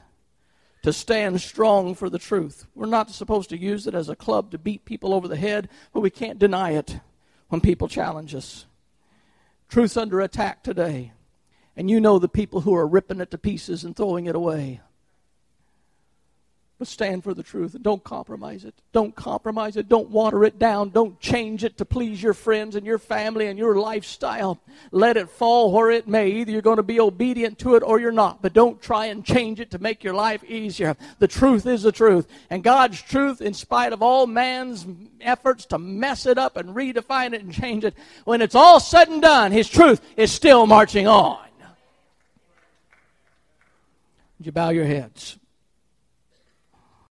to 0.82 0.92
stand 0.92 1.42
strong 1.42 1.94
for 1.94 2.10
the 2.10 2.18
truth. 2.18 2.66
We're 2.74 2.88
not 2.88 3.12
supposed 3.12 3.52
to 3.52 3.58
use 3.58 3.86
it 3.86 3.94
as 3.94 4.10
a 4.10 4.16
club 4.16 4.50
to 4.50 4.58
beat 4.58 4.84
people 4.84 5.14
over 5.14 5.28
the 5.28 5.36
head, 5.36 5.70
but 5.94 6.00
we 6.00 6.10
can't 6.10 6.40
deny 6.40 6.72
it 6.72 7.00
when 7.50 7.62
people 7.62 7.88
challenge 7.88 8.34
us. 8.34 8.66
Truth's 9.70 9.96
under 9.96 10.22
attack 10.22 10.64
today. 10.64 11.12
And 11.78 11.88
you 11.88 12.02
know 12.02 12.18
the 12.18 12.28
people 12.28 12.62
who 12.62 12.74
are 12.74 12.88
ripping 12.88 13.22
it 13.22 13.30
to 13.30 13.38
pieces 13.38 13.84
and 13.84 13.96
throwing 13.96 14.26
it 14.26 14.36
away. 14.36 14.82
But 16.86 16.92
stand 16.92 17.24
for 17.24 17.34
the 17.34 17.42
truth 17.42 17.74
and 17.74 17.84
don't 17.84 18.04
compromise 18.04 18.64
it. 18.64 18.76
Don't 18.92 19.16
compromise 19.16 19.76
it. 19.76 19.90
Don't 19.90 20.12
water 20.12 20.44
it 20.44 20.60
down. 20.60 20.92
Don't 20.92 21.20
change 21.20 21.64
it 21.64 21.80
to 21.80 21.86
please 21.86 22.22
your 22.22 22.36
friends 22.36 22.76
and 22.76 22.86
your 22.86 23.00
family 23.00 23.48
and 23.48 23.58
your 23.58 23.76
lifestyle. 23.76 24.60
Let 24.92 25.18
it 25.18 25.28
fall 25.28 25.72
where 25.72 25.90
it 25.90 26.08
may. 26.08 26.30
Either 26.30 26.52
you're 26.52 26.62
going 26.62 26.78
to 26.78 26.84
be 26.84 27.00
obedient 27.00 27.58
to 27.60 27.74
it 27.74 27.82
or 27.82 28.00
you're 28.00 28.12
not. 28.12 28.44
But 28.44 28.54
don't 28.54 28.80
try 28.80 29.08
and 29.08 29.26
change 29.26 29.60
it 29.60 29.72
to 29.72 29.80
make 29.80 30.04
your 30.04 30.14
life 30.14 30.44
easier. 30.44 30.96
The 31.18 31.28
truth 31.28 31.66
is 31.66 31.82
the 31.82 31.92
truth. 31.92 32.28
And 32.52 32.64
God's 32.64 33.02
truth, 33.02 33.42
in 33.42 33.56
spite 33.56 33.92
of 33.92 34.04
all 34.04 34.28
man's 34.28 34.86
efforts 35.22 35.66
to 35.68 35.80
mess 35.80 36.28
it 36.28 36.38
up 36.38 36.56
and 36.56 36.76
redefine 36.76 37.34
it 37.34 37.42
and 37.42 37.52
change 37.52 37.84
it, 37.84 37.96
when 38.26 38.44
it's 38.44 38.54
all 38.54 38.80
said 38.80 39.10
and 39.10 39.24
done, 39.24 39.52
His 39.52 39.68
truth 39.68 40.02
is 40.18 40.32
still 40.32 40.68
marching 40.68 41.08
on. 41.08 41.40
Would 44.38 44.46
you 44.46 44.52
bow 44.52 44.70
your 44.70 44.86
heads? 44.86 45.40